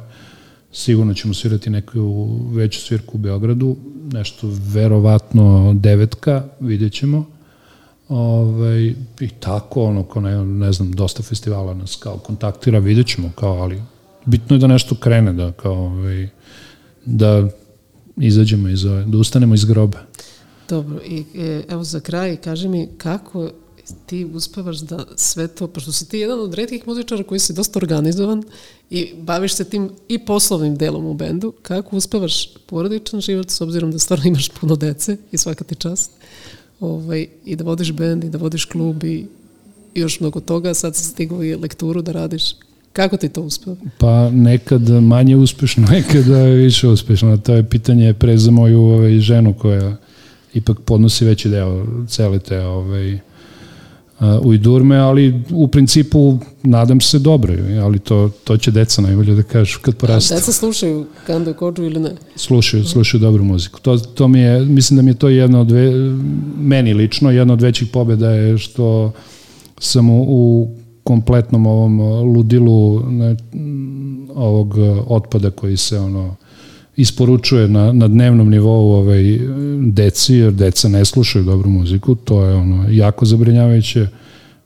Sigurno 0.72 1.14
ćemo 1.14 1.34
svirati 1.34 1.70
neku 1.70 2.30
veću 2.52 2.82
svirku 2.82 3.18
u 3.18 3.20
Beogradu, 3.20 3.76
nešto 4.14 4.48
verovatno 4.74 5.74
devetka, 5.74 6.44
vidjet 6.60 6.94
ćemo. 6.94 7.26
Ovaj, 8.10 8.94
I 9.20 9.30
tako, 9.40 9.84
ono, 9.84 10.04
ko 10.04 10.22
ne, 10.22 10.46
ne 10.46 10.72
znam, 10.72 10.92
dosta 10.92 11.24
festivala 11.24 11.74
nas 11.74 11.96
kao 11.96 12.18
kontaktira, 12.18 12.80
vidjet 12.80 13.08
ćemo, 13.08 13.32
kao, 13.36 13.54
ali 13.54 13.82
bitno 14.26 14.56
je 14.56 14.60
da 14.60 14.68
nešto 14.68 14.96
krene, 14.96 15.34
da, 15.34 15.52
kao, 15.52 15.74
ovaj, 15.74 16.30
da 17.06 17.48
izađemo 18.18 18.70
iz 18.70 18.86
ove, 18.86 19.06
da 19.06 19.18
ustanemo 19.18 19.56
iz 19.56 19.66
groba. 19.66 20.00
Dobro, 20.74 21.00
i 21.06 21.24
e, 21.36 21.64
evo 21.70 21.84
za 21.84 22.00
kraj, 22.00 22.38
kaži 22.38 22.68
mi 22.68 22.88
kako 22.98 23.50
ti 24.06 24.26
uspevaš 24.26 24.78
da 24.78 25.06
sve 25.16 25.48
to, 25.48 25.68
pošto 25.68 25.92
si 25.92 26.10
ti 26.10 26.18
jedan 26.18 26.40
od 26.40 26.54
redkih 26.54 26.88
muzičara 26.88 27.24
koji 27.24 27.40
si 27.40 27.54
dosta 27.54 27.80
organizovan 27.80 28.44
i 28.90 29.14
baviš 29.18 29.54
se 29.54 29.64
tim 29.64 29.90
i 30.10 30.20
poslovnim 30.20 30.76
delom 30.76 31.06
u 31.06 31.14
bendu, 31.14 31.54
kako 31.62 31.98
uspevaš 31.98 32.50
porodičan 32.68 33.22
život 33.22 33.50
s 33.50 33.62
obzirom 33.62 33.92
da 33.92 34.00
stvarno 34.00 34.26
imaš 34.26 34.50
puno 34.50 34.76
dece 34.76 35.18
i 35.32 35.38
svaka 35.38 35.64
ti 35.64 35.76
čast 35.76 36.12
ovaj, 36.80 37.28
i 37.46 37.56
da 37.56 37.64
vodiš 37.64 37.92
bend 37.92 38.24
i 38.24 38.30
da 38.30 38.38
vodiš 38.38 38.66
klub 38.66 39.04
i 39.04 39.26
još 39.96 40.20
mnogo 40.20 40.40
toga, 40.40 40.74
sad 40.74 40.96
si 40.96 41.04
stigao 41.04 41.44
i 41.44 41.56
lekturu 41.56 42.02
da 42.02 42.12
radiš. 42.12 42.44
Kako 42.94 43.18
ti 43.18 43.30
to 43.30 43.42
uspeva? 43.42 43.76
Pa 43.98 44.30
nekad 44.30 44.90
manje 44.90 45.36
uspešno, 45.36 45.88
nekad 45.98 46.26
više 46.58 46.88
uspešno. 46.88 47.38
To 47.38 47.54
je 47.54 47.70
pitanje 47.70 48.14
pre 48.14 48.38
za 48.38 48.52
moju 48.52 48.82
ovaj, 48.82 49.20
ženu 49.20 49.54
koja 49.54 49.98
ipak 50.54 50.80
podnosi 50.86 51.26
veći 51.26 51.50
deo 51.50 51.86
cele 52.08 52.40
te 52.40 52.60
ovaj, 52.60 53.20
a, 54.20 54.40
ujdurme, 54.44 54.98
ali 54.98 55.42
u 55.52 55.68
principu 55.68 56.38
nadam 56.64 57.02
se 57.02 57.20
dobro, 57.20 57.54
ali 57.84 58.00
to, 58.00 58.30
to 58.44 58.58
će 58.58 58.72
deca 58.72 59.02
najbolje 59.02 59.36
da 59.36 59.44
kažu 59.44 59.80
kad 59.82 59.96
porastu. 59.96 60.34
Deca 60.34 60.52
slušaju 60.52 61.06
Kandu 61.28 61.52
i 61.52 61.54
Kođu 61.54 61.84
ili 61.84 62.00
ne? 62.00 62.16
Slušaju, 62.36 62.86
slušaju 62.86 63.22
dobru 63.22 63.44
muziku. 63.44 63.80
To, 63.80 63.98
to 63.98 64.28
mi 64.28 64.40
je, 64.40 64.66
mislim 64.66 64.96
da 64.98 65.02
mi 65.02 65.12
je 65.12 65.16
to 65.16 65.30
jedna 65.30 65.62
od, 65.62 65.72
ve, 65.72 65.92
meni 66.58 66.94
lično, 66.94 67.32
jedna 67.32 67.54
od 67.54 67.62
većih 67.62 67.88
pobjeda 67.88 68.32
je 68.32 68.58
što 68.58 69.12
sam 69.80 70.10
u, 70.10 70.24
u 70.28 70.70
kompletnom 71.04 71.66
ovom 71.66 72.00
ludilu 72.36 73.04
ne, 73.10 73.36
ovog 74.36 74.76
otpada 75.08 75.50
koji 75.50 75.78
se 75.78 76.00
ono 76.00 76.36
isporučuje 76.96 77.68
na, 77.68 77.92
na 77.92 78.08
dnevnom 78.08 78.50
nivou 78.50 78.92
ovaj, 78.92 79.40
deci, 79.80 80.36
jer 80.36 80.54
deca 80.54 80.90
ne 80.90 81.06
slušaju 81.06 81.46
dobru 81.46 81.70
muziku, 81.70 82.16
to 82.16 82.46
je 82.46 82.56
ono 82.56 82.86
jako 82.90 83.26
zabrinjavajuće, 83.26 84.08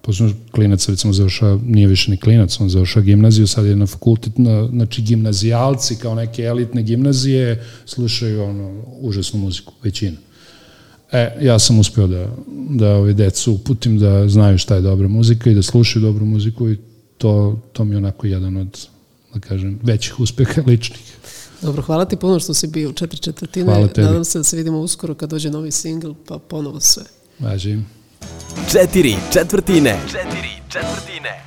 Posebno 0.07 0.33
klinac 0.51 0.89
recimo 0.89 1.13
završava, 1.13 1.59
nije 1.65 1.87
više 1.87 2.11
ni 2.11 2.17
klinac, 2.17 2.59
on 2.59 2.69
završava 2.69 3.03
gimnaziju, 3.03 3.47
sad 3.47 3.65
je 3.65 3.75
na 3.75 3.85
fakultet, 3.85 4.37
na, 4.37 4.67
znači 4.67 5.01
gimnazijalci 5.01 5.95
kao 5.95 6.15
neke 6.15 6.43
elitne 6.43 6.83
gimnazije 6.83 7.63
slušaju 7.85 8.43
ono, 8.43 8.83
užasnu 9.01 9.39
muziku, 9.39 9.73
većina. 9.83 10.17
E, 11.11 11.37
ja 11.41 11.59
sam 11.59 11.79
uspio 11.79 12.07
da, 12.07 12.27
da 12.69 12.95
ove 12.95 13.13
decu 13.13 13.53
uputim 13.53 13.99
da 13.99 14.29
znaju 14.29 14.57
šta 14.57 14.75
je 14.75 14.81
dobra 14.81 15.07
muzika 15.07 15.51
i 15.51 15.55
da 15.55 15.61
slušaju 15.61 16.05
dobru 16.05 16.25
muziku 16.25 16.69
i 16.69 16.77
to, 17.17 17.59
to 17.73 17.85
mi 17.85 17.93
je 17.93 17.97
onako 17.97 18.27
jedan 18.27 18.57
od, 18.57 18.87
da 19.33 19.39
kažem, 19.39 19.79
većih 19.83 20.19
uspeha 20.19 20.61
ličnih. 20.67 21.16
Dobro, 21.61 21.81
hvala 21.81 22.05
ti 22.05 22.15
puno 22.15 22.39
što 22.39 22.53
si 22.53 22.67
bio 22.67 22.89
u 22.89 22.93
četiri 22.93 23.19
četvrtine. 23.19 23.65
Hvala 23.65 23.87
tebi. 23.87 24.07
Nadam 24.07 24.25
se 24.25 24.39
da 24.39 24.43
se 24.43 24.57
vidimo 24.57 24.79
uskoro 24.79 25.15
kad 25.15 25.29
dođe 25.29 25.49
novi 25.49 25.71
singl, 25.71 26.11
pa 26.27 26.37
ponovo 26.37 26.79
sve. 26.79 27.03
Važim. 27.39 27.85
Četiri 28.71 29.15
četvrtine. 29.33 29.99
Četiri 30.07 30.49
četvrtine. 30.69 31.43